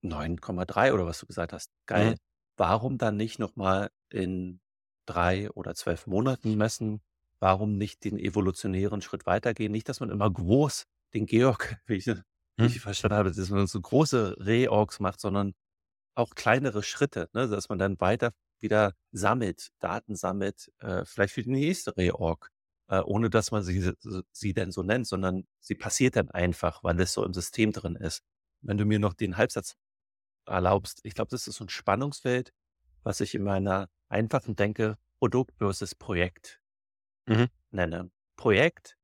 9,3 0.01 0.93
oder 0.93 1.06
was 1.06 1.20
du 1.20 1.26
gesagt 1.28 1.54
hast. 1.54 1.70
Geil. 1.86 2.16
Mhm. 2.16 2.18
Warum 2.58 2.97
dann 2.97 3.18
nicht 3.18 3.39
nochmal 3.39 3.89
in 4.10 4.62
drei 5.06 5.49
oder 5.51 5.76
zwölf 5.76 6.08
Monaten 6.08 6.56
messen? 6.56 7.01
Warum 7.39 7.78
nicht 7.78 8.04
den 8.06 8.18
evolutionären 8.20 9.01
Schritt 9.01 9.26
weitergehen? 9.26 9.72
Nicht, 9.72 9.89
dass 9.89 9.99
man 9.99 10.10
immer 10.10 10.30
groß 10.32 10.86
den 11.14 11.26
Georg, 11.26 11.78
wie 11.88 11.95
ich, 11.95 12.10
Mhm. 12.58 12.66
ich 12.66 12.80
verstanden 12.80 13.18
habe, 13.18 13.32
dass 13.32 13.49
man 13.49 13.68
so 13.68 13.82
große 13.82 14.38
Reorgs 14.39 14.99
macht, 14.99 15.20
sondern 15.20 15.54
auch 16.16 16.36
kleinere 16.36 16.84
Schritte, 16.84 17.30
ne? 17.34 17.47
dass 17.47 17.70
man 17.70 17.80
dann 17.80 17.99
weiter 17.99 18.32
wieder 18.60 18.93
sammelt, 19.12 19.70
Daten 19.80 20.16
sammelt, 20.16 20.72
äh, 20.80 21.06
vielleicht 21.06 21.34
für 21.34 21.43
die 21.43 21.49
nächste 21.51 21.97
Reorg, 21.97 22.49
äh, 22.88 22.99
ohne 23.01 23.30
dass 23.30 23.51
man 23.51 23.64
sie, 23.64 23.93
sie 24.32 24.54
denn 24.54 24.72
so 24.72 24.84
nennt, 24.84 25.08
sondern 25.08 25.45
sie 25.60 25.76
passiert 25.76 26.16
dann 26.16 26.30
einfach, 26.32 26.84
weil 26.84 26.99
es 27.01 27.14
so 27.14 27.26
im 27.26 27.34
System 27.34 27.72
drin 27.74 27.95
ist. 27.95 28.22
Wenn 28.62 28.78
du 28.78 28.86
mir 28.86 28.99
noch 28.99 29.14
den 29.14 29.38
Halbsatz 29.38 29.76
erlaubst, 30.45 31.01
ich 31.03 31.13
glaube, 31.15 31.29
das 31.31 31.47
ist 31.47 31.55
so 31.57 31.65
ein 31.65 31.69
Spannungsfeld, 31.69 32.53
was 33.03 33.21
ich 33.21 33.35
in 33.35 33.43
meiner 33.43 33.89
einfachen 34.09 34.55
Denke 34.55 34.97
Produkt 35.19 35.57
versus 35.57 35.95
Projekt 35.95 36.59
Mhm. 37.27 37.47
nenne. 37.71 38.11
Projekt, 38.37 38.97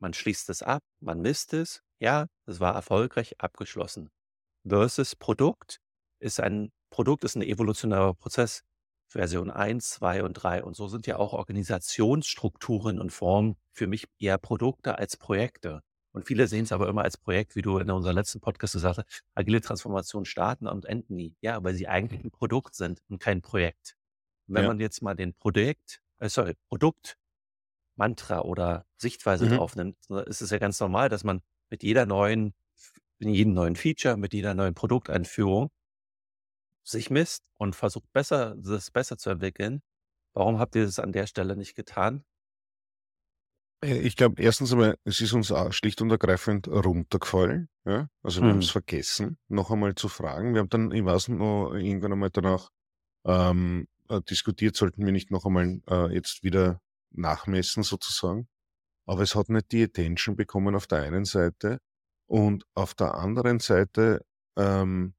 man 0.00 0.14
schließt 0.14 0.50
es 0.50 0.62
ab, 0.62 0.82
man 1.00 1.20
misst 1.20 1.54
es, 1.54 1.82
ja, 2.00 2.26
es 2.46 2.60
war 2.60 2.74
erfolgreich 2.74 3.40
abgeschlossen. 3.40 4.10
Versus 4.68 5.16
Produkt 5.16 5.80
ist 6.20 6.40
ein 6.40 6.72
Produkt 6.90 7.24
ist 7.24 7.36
ein 7.36 7.42
evolutionärer 7.42 8.14
Prozess. 8.14 8.62
Version 9.08 9.50
1, 9.50 9.90
2 9.90 10.24
und 10.24 10.34
3. 10.34 10.64
Und 10.64 10.76
so 10.76 10.88
sind 10.88 11.06
ja 11.06 11.16
auch 11.18 11.32
Organisationsstrukturen 11.34 13.00
und 13.00 13.12
Formen 13.12 13.56
für 13.72 13.86
mich 13.86 14.06
eher 14.18 14.38
Produkte 14.38 14.98
als 14.98 15.16
Projekte. 15.16 15.82
Und 16.16 16.24
viele 16.26 16.48
sehen 16.48 16.64
es 16.64 16.72
aber 16.72 16.88
immer 16.88 17.02
als 17.02 17.18
Projekt, 17.18 17.56
wie 17.56 17.62
du 17.62 17.78
in 17.78 17.90
unserem 17.90 18.16
letzten 18.16 18.40
Podcast 18.40 18.72
gesagt 18.72 18.96
hast, 18.98 19.22
agile 19.34 19.60
Transformation 19.60 20.24
starten 20.24 20.66
und 20.66 20.86
enden 20.86 21.14
nie. 21.16 21.36
Ja, 21.42 21.62
weil 21.62 21.74
sie 21.74 21.88
eigentlich 21.88 22.24
ein 22.24 22.30
Produkt 22.30 22.74
sind 22.74 23.02
und 23.10 23.18
kein 23.20 23.42
Projekt. 23.42 23.98
Und 24.48 24.54
wenn 24.54 24.64
Ja. 24.64 24.68
man 24.68 24.80
jetzt 24.80 25.02
mal 25.02 25.14
den 25.14 25.34
Projekt, 25.34 26.00
äh, 26.18 26.30
sorry, 26.30 26.54
Produkt, 26.68 27.18
Mantra 27.96 28.40
oder 28.42 28.86
Sichtweise 28.96 29.44
Mhm. 29.44 29.56
drauf 29.56 29.76
nimmt, 29.76 29.98
so 30.08 30.18
ist 30.20 30.40
es 30.40 30.50
ja 30.50 30.58
ganz 30.58 30.80
normal, 30.80 31.10
dass 31.10 31.24
man 31.24 31.42
mit 31.70 31.82
jeder 31.82 32.06
neuen, 32.06 32.54
in 33.18 33.30
jedem 33.30 33.54
neuen 33.54 33.76
Feature, 33.76 34.16
mit 34.16 34.34
jeder 34.34 34.54
neuen 34.54 34.74
Produkteinführung 34.74 35.70
sich 36.84 37.10
misst 37.10 37.50
und 37.58 37.74
versucht 37.76 38.10
besser, 38.12 38.54
das 38.56 38.90
besser 38.90 39.18
zu 39.18 39.30
entwickeln. 39.30 39.82
Warum 40.34 40.58
habt 40.58 40.74
ihr 40.76 40.84
das 40.86 40.98
an 40.98 41.12
der 41.12 41.26
Stelle 41.26 41.56
nicht 41.56 41.74
getan? 41.74 42.24
Äh, 43.84 43.98
Ich 44.00 44.16
glaube, 44.16 44.40
erstens 44.42 44.72
einmal, 44.72 44.98
es 45.04 45.20
ist 45.20 45.32
uns 45.32 45.52
auch 45.52 45.72
schlicht 45.72 46.00
und 46.02 46.10
ergreifend 46.10 46.68
runtergefallen. 46.68 47.68
Ja? 47.84 48.08
Also 48.22 48.42
wir 48.42 48.50
haben 48.50 48.58
es 48.58 48.68
Mhm. 48.68 48.72
vergessen, 48.72 49.38
noch 49.48 49.70
einmal 49.70 49.94
zu 49.94 50.08
fragen. 50.08 50.54
Wir 50.54 50.60
haben 50.60 50.68
dann, 50.68 50.92
ich 50.92 51.04
weiß 51.04 51.28
nicht, 51.28 51.38
noch 51.38 51.72
irgendwann 51.74 52.12
einmal 52.12 52.30
danach 52.30 52.70
ähm, 53.26 53.88
äh, 54.08 54.20
diskutiert, 54.22 54.76
sollten 54.76 55.04
wir 55.04 55.12
nicht 55.12 55.30
noch 55.30 55.44
einmal 55.46 55.80
äh, 55.88 56.14
jetzt 56.14 56.42
wieder 56.44 56.80
nachmessen 57.12 57.82
sozusagen. 57.82 58.48
Aber 59.06 59.22
es 59.22 59.34
hat 59.36 59.48
nicht 59.50 59.72
die 59.72 59.84
Attention 59.84 60.36
bekommen 60.36 60.74
auf 60.76 60.86
der 60.86 61.02
einen 61.02 61.24
Seite 61.24 61.78
und 62.26 62.64
auf 62.74 62.94
der 62.94 63.14
anderen 63.14 63.60
Seite 63.60 64.24
ähm, 64.56 65.14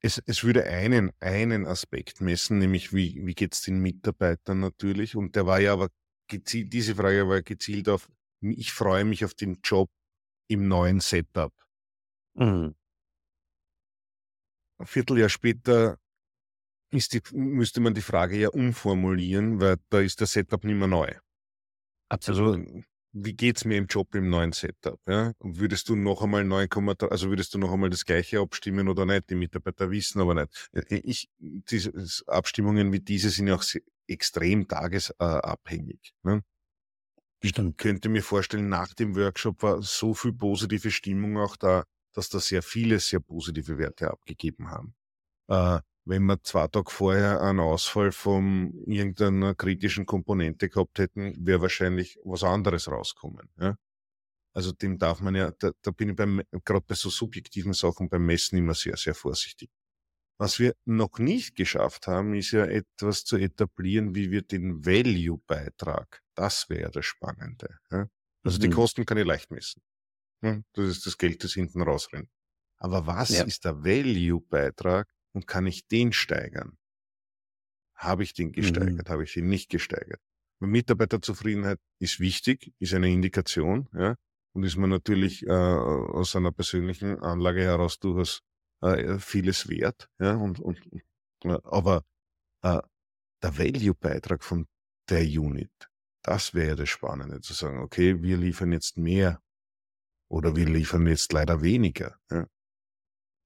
es, 0.00 0.22
es 0.26 0.44
würde 0.44 0.64
einen, 0.64 1.10
einen 1.20 1.66
Aspekt 1.66 2.20
messen, 2.20 2.58
nämlich 2.58 2.92
wie, 2.92 3.20
wie 3.24 3.34
geht's 3.34 3.62
den 3.62 3.80
Mitarbeitern 3.80 4.60
natürlich. 4.60 5.16
Und 5.16 5.34
der 5.36 5.46
war 5.46 5.60
ja 5.60 5.72
aber 5.72 5.88
gezielt, 6.28 6.72
diese 6.72 6.94
Frage 6.94 7.28
war 7.28 7.42
gezielt 7.42 7.88
auf, 7.88 8.08
ich 8.40 8.72
freue 8.72 9.04
mich 9.04 9.24
auf 9.24 9.34
den 9.34 9.58
Job 9.64 9.90
im 10.48 10.68
neuen 10.68 11.00
Setup. 11.00 11.52
Mhm. 12.34 12.74
Ein 14.78 14.86
Vierteljahr 14.86 15.28
später 15.28 15.98
die, 16.92 17.20
müsste 17.32 17.80
man 17.80 17.94
die 17.94 18.02
Frage 18.02 18.38
ja 18.38 18.48
umformulieren, 18.48 19.60
weil 19.60 19.76
da 19.90 20.00
ist 20.00 20.20
der 20.20 20.26
Setup 20.26 20.64
nicht 20.64 20.76
mehr 20.76 20.88
neu. 20.88 21.12
Absolut. 22.08 22.58
Also, 22.58 22.82
wie 23.12 23.32
geht's 23.34 23.64
mir 23.64 23.76
im 23.76 23.86
Job 23.86 24.14
im 24.14 24.28
neuen 24.28 24.52
Setup? 24.52 25.00
Ja? 25.06 25.32
Und 25.38 25.58
würdest 25.58 25.88
du 25.88 25.96
noch 25.96 26.22
einmal 26.22 26.42
9,3, 26.44 27.08
also 27.08 27.28
würdest 27.28 27.54
du 27.54 27.58
noch 27.58 27.72
einmal 27.72 27.90
das 27.90 28.04
Gleiche 28.04 28.40
abstimmen 28.40 28.88
oder 28.88 29.06
nicht? 29.06 29.30
Die 29.30 29.34
Mitarbeiter 29.34 29.90
wissen 29.90 30.20
aber 30.20 30.34
nicht. 30.34 30.68
Äh, 30.72 31.00
Ich, 31.04 31.28
diese 31.38 31.92
Abstimmungen 32.26 32.92
wie 32.92 33.00
diese 33.00 33.30
sind 33.30 33.48
ja 33.48 33.54
auch 33.54 33.62
sehr, 33.62 33.82
extrem 34.08 34.66
tagesabhängig. 34.68 36.12
Ne? 36.22 36.42
Ich 37.40 37.50
Stimmt. 37.50 37.78
könnte 37.78 38.08
mir 38.08 38.22
vorstellen, 38.22 38.68
nach 38.68 38.94
dem 38.94 39.14
Workshop 39.14 39.62
war 39.62 39.82
so 39.82 40.14
viel 40.14 40.32
positive 40.32 40.90
Stimmung 40.90 41.38
auch 41.38 41.56
da, 41.56 41.84
dass 42.12 42.28
da 42.28 42.40
sehr 42.40 42.62
viele 42.62 42.98
sehr 42.98 43.20
positive 43.20 43.78
Werte 43.78 44.10
abgegeben 44.10 44.70
haben. 44.70 44.94
Äh, 45.48 45.80
wenn 46.04 46.24
wir 46.24 46.42
zwei 46.42 46.66
Tage 46.68 46.90
vorher 46.90 47.42
einen 47.42 47.60
Ausfall 47.60 48.12
von 48.12 48.72
irgendeiner 48.86 49.54
kritischen 49.54 50.06
Komponente 50.06 50.68
gehabt 50.68 50.98
hätten, 50.98 51.34
wäre 51.38 51.60
wahrscheinlich 51.60 52.18
was 52.24 52.42
anderes 52.42 52.90
rauskommen. 52.90 53.50
Ja? 53.60 53.76
Also 54.54 54.72
dem 54.72 54.98
darf 54.98 55.20
man 55.20 55.34
ja, 55.34 55.52
da, 55.52 55.70
da 55.82 55.90
bin 55.90 56.08
ich 56.08 56.16
beim, 56.16 56.42
gerade 56.64 56.84
bei 56.86 56.94
so 56.94 57.10
subjektiven 57.10 57.74
Sachen 57.74 58.08
beim 58.08 58.24
Messen 58.24 58.58
immer 58.58 58.74
sehr, 58.74 58.96
sehr 58.96 59.14
vorsichtig. 59.14 59.70
Was 60.40 60.58
wir 60.60 60.74
noch 60.84 61.18
nicht 61.18 61.56
geschafft 61.56 62.06
haben, 62.06 62.34
ist 62.34 62.52
ja 62.52 62.64
etwas 62.64 63.24
zu 63.24 63.36
etablieren, 63.36 64.14
wie 64.14 64.30
wir 64.30 64.42
den 64.42 64.84
Value-Beitrag, 64.86 66.22
das 66.36 66.68
wäre 66.70 66.90
das 66.92 67.06
Spannende. 67.06 67.78
Ja? 67.90 68.08
Also 68.44 68.58
die 68.58 68.68
Mhm. 68.68 68.72
Kosten 68.72 69.04
kann 69.04 69.18
ich 69.18 69.26
leicht 69.26 69.50
messen. 69.50 69.82
Ja? 70.42 70.60
Das 70.74 70.86
ist 70.86 71.06
das 71.06 71.18
Geld, 71.18 71.42
das 71.44 71.54
hinten 71.54 71.82
rausrennt. 71.82 72.30
Aber 72.78 73.06
was 73.06 73.30
Ja. 73.30 73.44
ist 73.44 73.64
der 73.64 73.82
Value-Beitrag 73.84 75.08
und 75.34 75.46
kann 75.48 75.66
ich 75.66 75.88
den 75.88 76.12
steigern? 76.12 76.78
Habe 77.96 78.22
ich 78.22 78.32
den 78.32 78.48
Mhm. 78.48 78.52
gesteigert? 78.52 79.08
Habe 79.10 79.24
ich 79.24 79.32
den 79.34 79.48
nicht 79.48 79.70
gesteigert? 79.70 80.20
Mitarbeiterzufriedenheit 80.60 81.78
ist 82.00 82.20
wichtig, 82.20 82.72
ist 82.78 82.94
eine 82.94 83.10
Indikation, 83.10 83.88
ja, 83.92 84.16
und 84.54 84.64
ist 84.64 84.76
man 84.76 84.90
natürlich 84.90 85.44
äh, 85.46 85.50
aus 85.50 86.34
einer 86.36 86.52
persönlichen 86.52 87.18
Anlage 87.20 87.62
heraus 87.62 87.98
durchaus 87.98 88.40
äh, 88.80 89.18
vieles 89.18 89.68
wert, 89.68 90.10
ja, 90.18 90.34
und, 90.34 90.60
und 90.60 90.80
äh, 91.44 91.58
aber 91.64 92.04
äh, 92.62 92.80
der 93.42 93.58
Value-Beitrag 93.58 94.42
von 94.44 94.66
der 95.08 95.22
Unit, 95.22 95.90
das 96.22 96.54
wäre 96.54 96.76
das 96.76 96.88
Spannende, 96.88 97.40
zu 97.40 97.54
sagen, 97.54 97.78
okay, 97.80 98.22
wir 98.22 98.36
liefern 98.36 98.72
jetzt 98.72 98.96
mehr 98.96 99.40
oder 100.30 100.56
wir 100.56 100.66
liefern 100.66 101.06
jetzt 101.06 101.32
leider 101.32 101.62
weniger, 101.62 102.18
ja. 102.30 102.46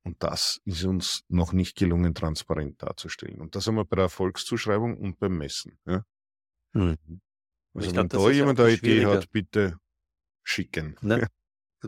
Und 0.04 0.20
das 0.22 0.60
ist 0.64 0.84
uns 0.84 1.24
noch 1.28 1.52
nicht 1.52 1.76
gelungen, 1.76 2.14
transparent 2.14 2.82
darzustellen. 2.82 3.40
Und 3.40 3.54
das 3.54 3.66
haben 3.66 3.76
wir 3.76 3.84
bei 3.84 3.96
der 3.96 4.04
Erfolgszuschreibung 4.04 4.96
und 4.96 5.18
beim 5.20 5.38
Messen. 5.38 5.78
Ja? 5.86 6.04
Mhm. 6.72 7.20
Also 7.74 7.88
Ich 7.88 7.96
wenn 7.96 8.08
da 8.08 8.18
ja 8.18 8.30
jemand 8.30 8.60
eine 8.60 8.72
Idee 8.72 9.06
hat, 9.06 9.30
bitte 9.30 9.78
schicken. 10.42 10.96
Ne? 11.02 11.26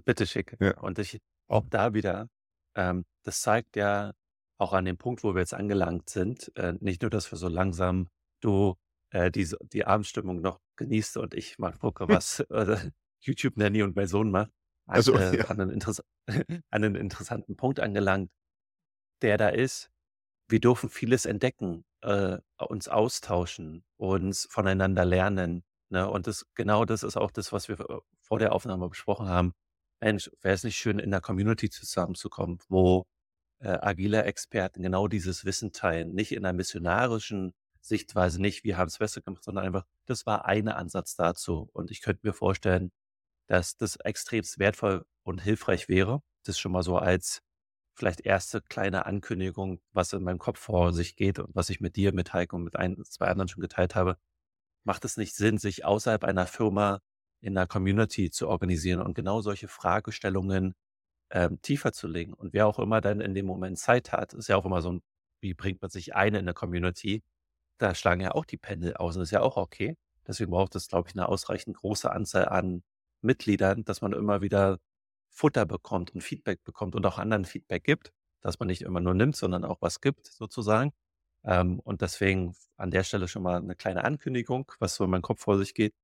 Bitte 0.04 0.26
schick. 0.26 0.56
Ja. 0.60 0.78
Und 0.78 0.98
ich, 0.98 1.20
auch 1.48 1.66
da 1.68 1.92
wieder, 1.92 2.28
ähm, 2.74 3.04
das 3.22 3.40
zeigt 3.40 3.76
ja 3.76 4.12
auch 4.58 4.72
an 4.72 4.84
dem 4.84 4.96
Punkt, 4.96 5.24
wo 5.24 5.34
wir 5.34 5.40
jetzt 5.40 5.54
angelangt 5.54 6.10
sind, 6.10 6.52
äh, 6.56 6.74
nicht 6.80 7.02
nur, 7.02 7.10
dass 7.10 7.30
wir 7.30 7.38
so 7.38 7.48
langsam 7.48 8.08
du 8.40 8.76
äh, 9.10 9.30
die, 9.30 9.48
die 9.72 9.84
Abendstimmung 9.84 10.40
noch 10.40 10.60
genießt 10.76 11.16
und 11.16 11.34
ich 11.34 11.58
mal 11.58 11.72
gucke, 11.72 12.08
was 12.08 12.40
äh, 12.40 12.76
YouTube 13.20 13.56
Nanny 13.56 13.82
und 13.82 13.96
mein 13.96 14.06
Sohn 14.06 14.30
macht, 14.30 14.50
an, 14.86 14.96
Also, 14.96 15.14
äh, 15.14 15.38
ja. 15.38 15.44
an, 15.46 15.60
einen 15.60 15.82
an 16.28 16.62
einen 16.70 16.94
interessanten 16.94 17.56
Punkt 17.56 17.80
angelangt, 17.80 18.30
der 19.22 19.38
da 19.38 19.48
ist. 19.48 19.90
Wir 20.46 20.60
dürfen 20.60 20.90
vieles 20.90 21.24
entdecken, 21.24 21.86
äh, 22.02 22.38
uns 22.58 22.88
austauschen, 22.88 23.82
uns 23.96 24.46
voneinander 24.50 25.06
lernen. 25.06 25.64
Ne? 25.88 26.08
Und 26.08 26.26
das, 26.26 26.44
genau 26.54 26.84
das 26.84 27.02
ist 27.02 27.16
auch 27.16 27.30
das, 27.30 27.50
was 27.50 27.68
wir 27.68 27.80
äh, 27.80 28.00
vor 28.20 28.38
der 28.38 28.52
Aufnahme 28.52 28.88
besprochen 28.90 29.28
haben. 29.28 29.54
Mensch, 30.04 30.30
wäre 30.42 30.54
es 30.54 30.64
nicht 30.64 30.76
schön, 30.76 30.98
in 30.98 31.10
der 31.10 31.22
Community 31.22 31.70
zusammenzukommen, 31.70 32.58
wo 32.68 33.06
äh, 33.60 33.78
agile 33.80 34.24
Experten 34.24 34.82
genau 34.82 35.08
dieses 35.08 35.46
Wissen 35.46 35.72
teilen, 35.72 36.12
nicht 36.14 36.32
in 36.32 36.44
einer 36.44 36.52
missionarischen 36.52 37.54
Sichtweise, 37.80 38.40
nicht 38.40 38.64
wir 38.64 38.76
haben 38.76 38.88
es 38.88 38.98
besser 38.98 39.22
gemacht, 39.22 39.44
sondern 39.44 39.64
einfach, 39.64 39.86
das 40.06 40.26
war 40.26 40.46
ein 40.46 40.68
Ansatz 40.68 41.16
dazu. 41.16 41.70
Und 41.72 41.90
ich 41.90 42.02
könnte 42.02 42.26
mir 42.26 42.34
vorstellen, 42.34 42.92
dass 43.46 43.76
das 43.76 43.96
extremst 43.96 44.58
wertvoll 44.58 45.06
und 45.22 45.42
hilfreich 45.42 45.88
wäre. 45.88 46.20
Das 46.44 46.58
schon 46.58 46.72
mal 46.72 46.82
so 46.82 46.98
als 46.98 47.40
vielleicht 47.94 48.20
erste 48.22 48.60
kleine 48.62 49.06
Ankündigung, 49.06 49.80
was 49.92 50.12
in 50.12 50.22
meinem 50.22 50.38
Kopf 50.38 50.60
vor 50.60 50.92
sich 50.92 51.16
geht 51.16 51.38
und 51.38 51.54
was 51.54 51.70
ich 51.70 51.80
mit 51.80 51.96
dir, 51.96 52.12
mit 52.12 52.32
Heike 52.34 52.56
und 52.56 52.64
mit 52.64 52.76
ein, 52.76 53.02
zwei 53.04 53.28
anderen 53.28 53.48
schon 53.48 53.62
geteilt 53.62 53.94
habe. 53.94 54.18
Macht 54.84 55.04
es 55.06 55.16
nicht 55.16 55.34
Sinn, 55.36 55.58
sich 55.58 55.84
außerhalb 55.84 56.24
einer 56.24 56.46
Firma 56.46 57.00
in 57.44 57.54
der 57.54 57.66
Community 57.66 58.30
zu 58.30 58.48
organisieren 58.48 59.00
und 59.02 59.14
genau 59.14 59.40
solche 59.42 59.68
Fragestellungen 59.68 60.74
ähm, 61.30 61.60
tiefer 61.62 61.92
zu 61.92 62.08
legen. 62.08 62.34
Und 62.34 62.52
wer 62.54 62.66
auch 62.66 62.78
immer 62.78 63.00
dann 63.00 63.20
in 63.20 63.34
dem 63.34 63.46
Moment 63.46 63.78
Zeit 63.78 64.12
hat, 64.12 64.34
ist 64.34 64.48
ja 64.48 64.56
auch 64.56 64.64
immer 64.66 64.82
so 64.82 64.92
ein, 64.92 65.02
wie 65.42 65.54
bringt 65.54 65.82
man 65.82 65.90
sich 65.90 66.14
ein 66.14 66.34
in 66.34 66.46
der 66.46 66.54
Community? 66.54 67.22
Da 67.78 67.94
schlagen 67.94 68.20
ja 68.22 68.32
auch 68.32 68.44
die 68.46 68.56
Pendel 68.58 68.94
aus 68.96 69.16
und 69.16 69.22
ist 69.22 69.32
ja 69.32 69.42
auch 69.42 69.56
okay. 69.56 69.96
Deswegen 70.26 70.50
braucht 70.52 70.74
es, 70.76 70.88
glaube 70.88 71.08
ich, 71.08 71.14
eine 71.16 71.28
ausreichend 71.28 71.76
große 71.78 72.10
Anzahl 72.10 72.48
an 72.48 72.82
Mitgliedern, 73.22 73.84
dass 73.84 74.00
man 74.02 74.12
immer 74.12 74.42
wieder 74.42 74.78
Futter 75.30 75.66
bekommt 75.66 76.14
und 76.14 76.22
Feedback 76.22 76.64
bekommt 76.64 76.94
und 76.94 77.04
auch 77.06 77.18
anderen 77.18 77.44
Feedback 77.44 77.84
gibt, 77.84 78.12
dass 78.42 78.58
man 78.60 78.68
nicht 78.68 78.82
immer 78.82 79.00
nur 79.00 79.14
nimmt, 79.14 79.36
sondern 79.36 79.64
auch 79.64 79.82
was 79.82 80.00
gibt, 80.00 80.28
sozusagen. 80.28 80.92
Ähm, 81.44 81.80
und 81.80 82.02
deswegen 82.02 82.54
an 82.76 82.90
der 82.90 83.04
Stelle 83.04 83.28
schon 83.28 83.42
mal 83.42 83.56
eine 83.58 83.76
kleine 83.76 84.04
Ankündigung, 84.04 84.70
was 84.80 84.94
so 84.96 85.04
in 85.04 85.10
meinem 85.10 85.22
Kopf 85.22 85.40
vor 85.42 85.58
sich 85.58 85.74
geht. 85.74 85.94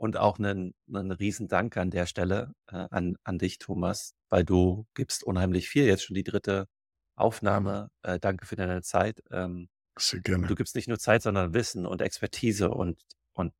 Und 0.00 0.16
auch 0.16 0.38
einen, 0.38 0.72
einen 0.90 1.12
riesen 1.12 1.46
Dank 1.46 1.76
an 1.76 1.90
der 1.90 2.06
Stelle 2.06 2.54
äh, 2.68 2.86
an, 2.90 3.18
an 3.22 3.38
dich, 3.38 3.58
Thomas, 3.58 4.14
weil 4.30 4.46
du 4.46 4.86
gibst 4.94 5.22
unheimlich 5.22 5.68
viel. 5.68 5.84
Jetzt 5.84 6.04
schon 6.04 6.14
die 6.14 6.24
dritte 6.24 6.68
Aufnahme. 7.16 7.90
Äh, 8.02 8.18
danke 8.18 8.46
für 8.46 8.56
deine 8.56 8.80
Zeit. 8.80 9.22
Ähm, 9.30 9.68
Sehr 9.98 10.20
gerne. 10.20 10.46
Du 10.46 10.54
gibst 10.54 10.74
nicht 10.74 10.88
nur 10.88 10.98
Zeit, 10.98 11.20
sondern 11.20 11.52
Wissen 11.52 11.84
und 11.84 12.00
Expertise 12.00 12.70
und, 12.70 12.98
und 13.34 13.52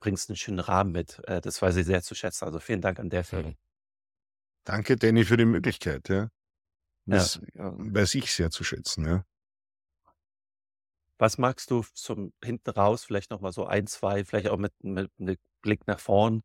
bringst 0.00 0.28
einen 0.28 0.36
schönen 0.36 0.58
Rahmen 0.58 0.90
mit. 0.90 1.22
Äh, 1.28 1.40
das 1.40 1.62
weiß 1.62 1.76
ich 1.76 1.86
sehr 1.86 2.02
zu 2.02 2.16
schätzen. 2.16 2.46
Also 2.46 2.58
vielen 2.58 2.80
Dank 2.80 2.98
an 2.98 3.08
der 3.08 3.22
Stelle. 3.22 3.54
Danke, 4.64 4.96
Danny, 4.96 5.24
für 5.24 5.36
die 5.36 5.44
Möglichkeit. 5.44 6.08
Ja. 6.08 6.30
Das 7.04 7.40
ja. 7.54 7.72
weiß 7.76 8.16
ich 8.16 8.32
sehr 8.32 8.50
zu 8.50 8.64
schätzen. 8.64 9.06
Ja. 9.06 9.24
Was 11.18 11.38
magst 11.38 11.70
du 11.70 11.82
zum 11.94 12.32
hinten 12.44 12.70
raus, 12.70 13.04
vielleicht 13.04 13.30
noch 13.30 13.40
mal 13.40 13.52
so 13.52 13.64
ein, 13.66 13.86
zwei, 13.86 14.24
vielleicht 14.24 14.48
auch 14.48 14.58
mit, 14.58 14.72
mit, 14.82 15.10
mit 15.18 15.40
Blick 15.62 15.86
nach 15.86 16.00
vorn? 16.00 16.42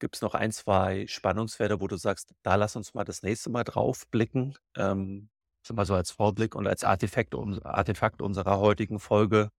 Gibt 0.00 0.16
es 0.16 0.22
noch 0.22 0.34
ein, 0.34 0.52
zwei 0.52 1.06
Spannungsfelder, 1.06 1.80
wo 1.80 1.86
du 1.88 1.96
sagst, 1.96 2.34
da 2.42 2.56
lass 2.56 2.76
uns 2.76 2.92
mal 2.92 3.04
das 3.04 3.22
nächste 3.22 3.50
Mal 3.50 3.64
drauf 3.64 4.06
blicken? 4.10 4.54
Ähm, 4.76 5.30
mal 5.72 5.86
so 5.86 5.94
als 5.94 6.10
Vorblick 6.10 6.54
und 6.54 6.66
als 6.66 6.84
Artefakt, 6.84 7.34
Artefakt 7.64 8.20
unserer 8.20 8.58
heutigen 8.58 8.98
Folge. 8.98 9.50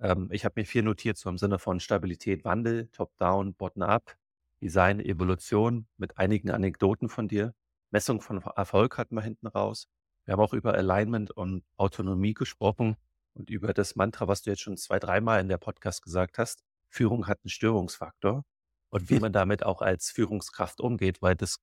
Ähm, 0.00 0.28
ich 0.32 0.44
habe 0.44 0.60
mir 0.60 0.66
viel 0.66 0.82
notiert, 0.82 1.18
so 1.18 1.28
im 1.28 1.36
Sinne 1.36 1.58
von 1.58 1.80
Stabilität, 1.80 2.44
Wandel, 2.44 2.88
Top-Down, 2.92 3.54
Bottom-up, 3.54 4.16
Design, 4.62 5.00
Evolution 5.00 5.86
mit 5.98 6.16
einigen 6.16 6.50
Anekdoten 6.50 7.08
von 7.08 7.28
dir. 7.28 7.54
Messung 7.90 8.20
von 8.20 8.40
Erfolg 8.42 8.96
hatten 8.98 9.16
wir 9.16 9.22
hinten 9.22 9.48
raus. 9.48 9.88
Wir 10.24 10.32
haben 10.32 10.40
auch 10.40 10.54
über 10.54 10.74
Alignment 10.74 11.30
und 11.30 11.64
Autonomie 11.76 12.34
gesprochen 12.34 12.96
und 13.38 13.50
über 13.50 13.72
das 13.72 13.96
Mantra, 13.96 14.28
was 14.28 14.42
du 14.42 14.50
jetzt 14.50 14.62
schon 14.62 14.76
zwei, 14.76 14.98
dreimal 14.98 15.40
in 15.40 15.48
der 15.48 15.58
Podcast 15.58 16.02
gesagt 16.02 16.38
hast. 16.38 16.64
Führung 16.90 17.26
hat 17.26 17.38
einen 17.44 17.50
Störungsfaktor 17.50 18.44
und 18.90 19.10
wie 19.10 19.20
man 19.20 19.32
damit 19.32 19.62
auch 19.62 19.82
als 19.82 20.10
Führungskraft 20.10 20.80
umgeht, 20.80 21.22
weil 21.22 21.36
das 21.36 21.58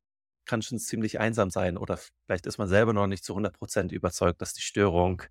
kann 0.45 0.61
schon 0.61 0.79
ziemlich 0.79 1.19
einsam 1.19 1.49
sein 1.49 1.77
oder 1.77 1.97
vielleicht 2.25 2.45
ist 2.45 2.57
man 2.57 2.67
selber 2.67 2.93
noch 2.93 3.07
nicht 3.07 3.23
zu 3.23 3.33
100 3.33 3.57
Prozent 3.57 3.91
überzeugt, 3.91 4.41
dass 4.41 4.53
die 4.53 4.61
Störung 4.61 5.23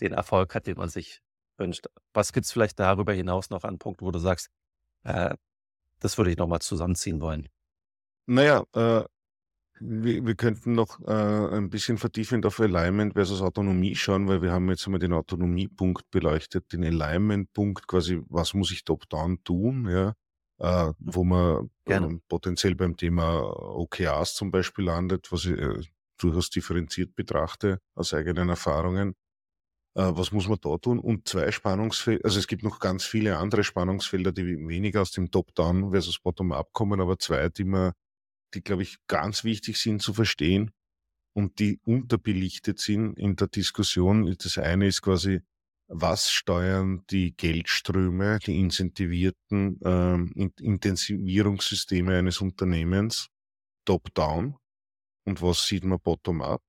den 0.00 0.12
Erfolg 0.12 0.54
hat, 0.54 0.66
den 0.66 0.76
man 0.76 0.88
sich 0.88 1.20
wünscht. 1.56 1.86
Was 2.12 2.32
gibt 2.32 2.46
es 2.46 2.52
vielleicht 2.52 2.78
darüber 2.78 3.12
hinaus 3.12 3.50
noch 3.50 3.64
an 3.64 3.78
Punkten, 3.78 4.04
wo 4.04 4.10
du 4.10 4.18
sagst, 4.18 4.50
äh, 5.04 5.34
das 6.00 6.18
würde 6.18 6.30
ich 6.30 6.36
nochmal 6.36 6.60
zusammenziehen 6.60 7.20
wollen? 7.20 7.48
Naja, 8.26 8.64
äh, 8.74 9.04
wir, 9.80 10.26
wir 10.26 10.34
könnten 10.34 10.72
noch 10.72 11.00
äh, 11.06 11.56
ein 11.56 11.70
bisschen 11.70 11.98
vertiefend 11.98 12.46
auf 12.46 12.60
Alignment 12.60 13.14
versus 13.14 13.42
Autonomie 13.42 13.94
schauen, 13.94 14.28
weil 14.28 14.42
wir 14.42 14.52
haben 14.52 14.68
jetzt 14.68 14.86
einmal 14.86 14.98
den 14.98 15.12
Autonomiepunkt 15.12 16.10
beleuchtet, 16.10 16.72
den 16.72 16.84
Alignment-Punkt, 16.84 17.86
quasi, 17.86 18.20
was 18.28 18.54
muss 18.54 18.72
ich 18.72 18.84
top-down 18.84 19.42
tun, 19.44 19.88
ja, 19.88 20.14
äh, 20.58 20.92
wo 20.98 21.24
man 21.24 21.70
äh, 21.86 22.00
potenziell 22.28 22.74
beim 22.74 22.96
Thema 22.96 23.42
OKRs 23.42 24.34
zum 24.34 24.50
Beispiel 24.50 24.84
landet, 24.84 25.30
was 25.30 25.44
ich 25.44 25.58
äh, 25.58 25.80
durchaus 26.18 26.50
differenziert 26.50 27.14
betrachte 27.14 27.80
aus 27.94 28.12
eigenen 28.14 28.48
Erfahrungen. 28.48 29.14
Äh, 29.94 30.12
was 30.14 30.32
muss 30.32 30.48
man 30.48 30.58
da 30.60 30.76
tun? 30.78 30.98
Und 30.98 31.28
zwei 31.28 31.50
Spannungsfelder, 31.50 32.24
also 32.24 32.38
es 32.38 32.46
gibt 32.46 32.62
noch 32.62 32.78
ganz 32.80 33.04
viele 33.04 33.38
andere 33.38 33.64
Spannungsfelder, 33.64 34.32
die 34.32 34.68
weniger 34.68 35.02
aus 35.02 35.12
dem 35.12 35.30
Top-Down 35.30 35.90
versus 35.90 36.18
Bottom-up 36.18 36.72
kommen, 36.72 37.00
aber 37.00 37.18
zwei, 37.18 37.48
die 37.48 37.64
man 37.64 37.92
die, 38.54 38.62
glaube 38.62 38.82
ich, 38.82 38.98
ganz 39.06 39.44
wichtig 39.44 39.78
sind 39.78 40.02
zu 40.02 40.12
verstehen 40.14 40.70
und 41.34 41.58
die 41.58 41.80
unterbelichtet 41.84 42.80
sind 42.80 43.18
in 43.18 43.36
der 43.36 43.48
Diskussion. 43.48 44.34
Das 44.38 44.58
eine 44.58 44.86
ist 44.86 45.02
quasi, 45.02 45.40
was 45.88 46.30
steuern 46.30 47.04
die 47.10 47.34
Geldströme, 47.36 48.38
die 48.44 48.58
incentivierten 48.58 49.80
ähm, 49.84 50.52
Intensivierungssysteme 50.60 52.18
eines 52.18 52.40
Unternehmens 52.40 53.28
top-down 53.84 54.56
und 55.24 55.42
was 55.42 55.66
sieht 55.66 55.84
man 55.84 56.00
bottom-up? 56.00 56.62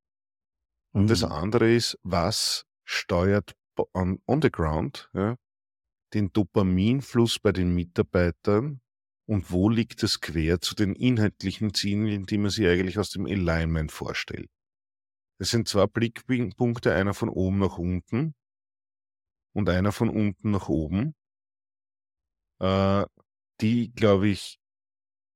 Und 0.94 1.04
mhm. 1.04 1.08
das 1.08 1.24
andere 1.24 1.74
ist, 1.74 1.98
was 2.04 2.66
steuert 2.84 3.56
on, 3.94 4.22
on 4.26 4.42
the 4.42 4.50
ground 4.50 5.10
ja, 5.14 5.36
den 6.14 6.32
Dopaminfluss 6.32 7.40
bei 7.40 7.52
den 7.52 7.74
Mitarbeitern 7.74 8.82
und 9.30 9.52
wo 9.52 9.70
liegt 9.70 10.02
es 10.02 10.22
quer 10.22 10.60
zu 10.60 10.74
den 10.74 10.96
inhaltlichen 10.96 11.76
Zielen, 11.76 12.26
die 12.26 12.40
man 12.40 12.50
sich 12.50 12.66
eigentlich 12.66 12.98
aus 12.98 13.12
dem 13.12 13.28
Alignment 13.28 13.92
vorstellt. 13.92 14.50
Das 15.38 15.52
sind 15.52 15.68
zwei 15.68 15.86
Blickpunkte, 15.86 16.96
einer 16.96 17.14
von 17.14 17.30
oben 17.30 17.60
nach 17.60 17.78
unten 17.78 18.34
und 19.54 19.70
einer 19.70 19.92
von 19.92 20.10
unten 20.10 20.50
nach 20.50 20.68
oben, 20.68 21.14
äh, 22.60 23.06
die, 23.62 23.92
glaube 23.94 24.30
ich, 24.30 24.58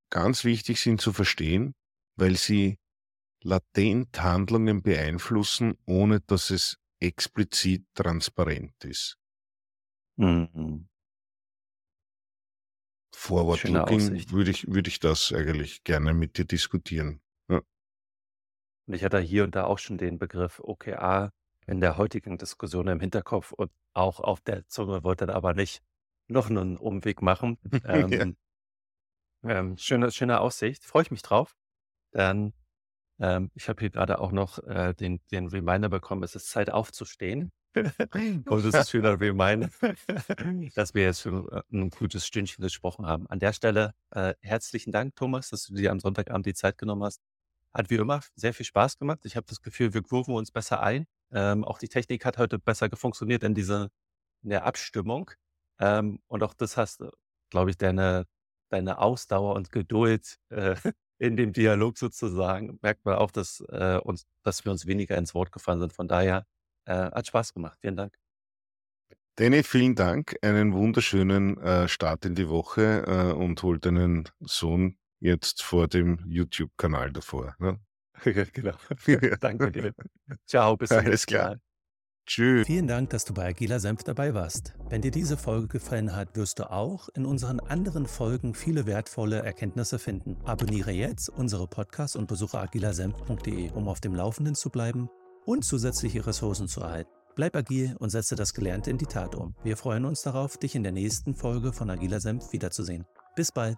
ganz 0.09 0.43
wichtig 0.43 0.79
sind 0.79 0.99
zu 0.99 1.13
verstehen, 1.13 1.75
weil 2.15 2.35
sie 2.35 2.79
latent 3.43 4.19
Handlungen 4.23 4.81
beeinflussen, 4.81 5.77
ohne 5.85 6.19
dass 6.19 6.49
es 6.49 6.79
explizit 6.99 7.85
transparent 7.93 8.73
ist. 8.85 9.19
Mhm. 10.17 10.89
Forward-looking 13.15 14.31
würde 14.31 14.51
ich, 14.51 14.67
würde 14.67 14.89
ich 14.89 14.99
das 14.99 15.31
eigentlich 15.31 15.83
gerne 15.83 16.13
mit 16.13 16.37
dir 16.37 16.45
diskutieren. 16.45 17.21
Ja. 17.47 17.61
Und 18.87 18.93
ich 18.93 19.03
hatte 19.03 19.19
hier 19.19 19.43
und 19.43 19.55
da 19.55 19.65
auch 19.65 19.79
schon 19.79 19.97
den 19.97 20.17
Begriff 20.17 20.59
OKR 20.59 21.31
in 21.67 21.79
der 21.79 21.97
heutigen 21.97 22.37
Diskussion 22.37 22.87
im 22.87 22.99
Hinterkopf 22.99 23.51
und 23.51 23.71
auch 23.93 24.19
auf 24.19 24.41
der 24.41 24.67
Zunge, 24.67 25.03
wollte 25.03 25.27
dann 25.27 25.35
aber 25.35 25.53
nicht 25.53 25.81
noch 26.27 26.49
einen 26.49 26.77
Umweg 26.77 27.21
machen. 27.21 27.57
Ähm, 27.85 28.35
ja. 29.43 29.59
ähm, 29.59 29.77
schöne, 29.77 30.11
schöne 30.11 30.39
Aussicht, 30.39 30.83
freue 30.83 31.03
ich 31.03 31.11
mich 31.11 31.21
drauf. 31.21 31.55
Dann, 32.11 32.53
ähm, 33.19 33.51
ich 33.55 33.69
habe 33.69 33.79
hier 33.81 33.89
gerade 33.89 34.19
auch 34.19 34.31
noch 34.31 34.59
äh, 34.59 34.93
den, 34.93 35.21
den 35.31 35.47
Reminder 35.47 35.89
bekommen, 35.89 36.23
es 36.23 36.35
ist 36.35 36.49
Zeit 36.49 36.69
aufzustehen. 36.71 37.51
Und 38.45 38.65
es 38.65 38.73
ist 38.73 38.89
schöner 38.91 39.19
wie 39.19 39.31
meine, 39.31 39.69
dass 40.75 40.93
wir 40.93 41.03
jetzt 41.03 41.21
schon 41.21 41.49
äh, 41.49 41.61
ein 41.71 41.89
gutes 41.89 42.25
Stündchen 42.25 42.61
gesprochen 42.61 43.05
haben. 43.05 43.27
An 43.27 43.39
der 43.39 43.53
Stelle 43.53 43.93
äh, 44.11 44.35
herzlichen 44.41 44.91
Dank, 44.91 45.15
Thomas, 45.15 45.49
dass 45.49 45.65
du 45.65 45.75
dir 45.75 45.91
am 45.91 45.99
Sonntagabend 45.99 46.45
die 46.45 46.53
Zeit 46.53 46.77
genommen 46.77 47.03
hast. 47.03 47.21
Hat 47.73 47.89
wie 47.89 47.95
immer 47.95 48.21
sehr 48.35 48.53
viel 48.53 48.65
Spaß 48.65 48.99
gemacht. 48.99 49.19
Ich 49.23 49.35
habe 49.35 49.47
das 49.47 49.61
Gefühl, 49.61 49.93
wir 49.93 50.03
kurven 50.03 50.35
uns 50.35 50.51
besser 50.51 50.81
ein. 50.81 51.07
Ähm, 51.31 51.63
auch 51.63 51.79
die 51.79 51.87
Technik 51.87 52.25
hat 52.25 52.37
heute 52.37 52.59
besser 52.59 52.89
funktioniert 52.95 53.43
in 53.43 53.55
dieser 53.55 53.89
in 54.43 54.49
der 54.49 54.65
Abstimmung. 54.65 55.31
Ähm, 55.79 56.19
und 56.27 56.43
auch 56.43 56.53
das 56.53 56.77
hast, 56.77 57.03
glaube 57.49 57.71
ich, 57.71 57.77
deine, 57.77 58.25
deine 58.69 58.99
Ausdauer 58.99 59.55
und 59.55 59.71
Geduld 59.71 60.37
äh, 60.49 60.75
in 61.17 61.37
dem 61.37 61.53
Dialog 61.53 61.97
sozusagen, 61.97 62.77
merkt 62.81 63.05
man 63.05 63.15
auch, 63.15 63.31
dass, 63.31 63.61
äh, 63.69 63.99
uns, 64.03 64.25
dass 64.43 64.65
wir 64.65 64.71
uns 64.71 64.85
weniger 64.85 65.17
ins 65.17 65.33
Wort 65.33 65.51
gefallen 65.51 65.79
sind. 65.79 65.93
Von 65.93 66.07
daher 66.07 66.45
äh, 66.85 66.93
hat 66.93 67.27
Spaß 67.27 67.53
gemacht. 67.53 67.77
Vielen 67.81 67.95
Dank. 67.95 68.17
Danny, 69.35 69.63
vielen 69.63 69.95
Dank. 69.95 70.35
Einen 70.43 70.73
wunderschönen 70.73 71.57
äh, 71.57 71.87
Start 71.87 72.25
in 72.25 72.35
die 72.35 72.49
Woche 72.49 73.03
äh, 73.07 73.33
und 73.33 73.63
hol 73.63 73.79
deinen 73.79 74.29
Sohn 74.39 74.97
jetzt 75.19 75.63
vor 75.63 75.87
dem 75.87 76.19
YouTube-Kanal 76.27 77.11
davor. 77.11 77.55
Ne? 77.57 77.79
genau. 78.53 78.75
Danke 79.39 79.71
dir. 79.71 79.93
Ciao, 80.45 80.77
bis 80.77 80.89
zum 80.89 81.03
nächsten 81.03 81.33
Mal. 81.35 81.59
Tschüss. 82.27 82.67
Vielen 82.67 82.87
Dank, 82.87 83.09
dass 83.09 83.25
du 83.25 83.33
bei 83.33 83.47
Agila 83.47 83.79
Senf 83.79 84.03
dabei 84.03 84.33
warst. 84.33 84.75
Wenn 84.87 85.01
dir 85.01 85.11
diese 85.11 85.35
Folge 85.35 85.67
gefallen 85.67 86.15
hat, 86.15 86.37
wirst 86.37 86.59
du 86.59 86.71
auch 86.71 87.09
in 87.15 87.25
unseren 87.25 87.59
anderen 87.59 88.05
Folgen 88.05 88.53
viele 88.53 88.85
wertvolle 88.85 89.41
Erkenntnisse 89.41 89.99
finden. 89.99 90.37
Abonniere 90.45 90.91
jetzt 90.91 91.27
unsere 91.27 91.67
Podcasts 91.67 92.15
und 92.15 92.27
besuche 92.27 92.59
agilasenf.de, 92.59 93.71
um 93.71 93.89
auf 93.89 93.99
dem 93.99 94.13
Laufenden 94.13 94.55
zu 94.55 94.69
bleiben 94.69 95.09
und 95.45 95.65
zusätzliche 95.65 96.25
Ressourcen 96.25 96.67
zu 96.67 96.81
erhalten. 96.81 97.11
Bleib 97.35 97.55
agil 97.55 97.95
und 97.99 98.09
setze 98.09 98.35
das 98.35 98.53
Gelernte 98.53 98.91
in 98.91 98.97
die 98.97 99.07
Tat 99.07 99.35
um. 99.35 99.55
Wir 99.63 99.75
freuen 99.75 100.05
uns 100.05 100.21
darauf, 100.21 100.57
dich 100.57 100.75
in 100.75 100.83
der 100.83 100.91
nächsten 100.91 101.33
Folge 101.33 101.73
von 101.73 101.89
Agiler 101.89 102.19
Senf 102.19 102.51
wiederzusehen. 102.53 103.05
Bis 103.35 103.51
bald! 103.51 103.77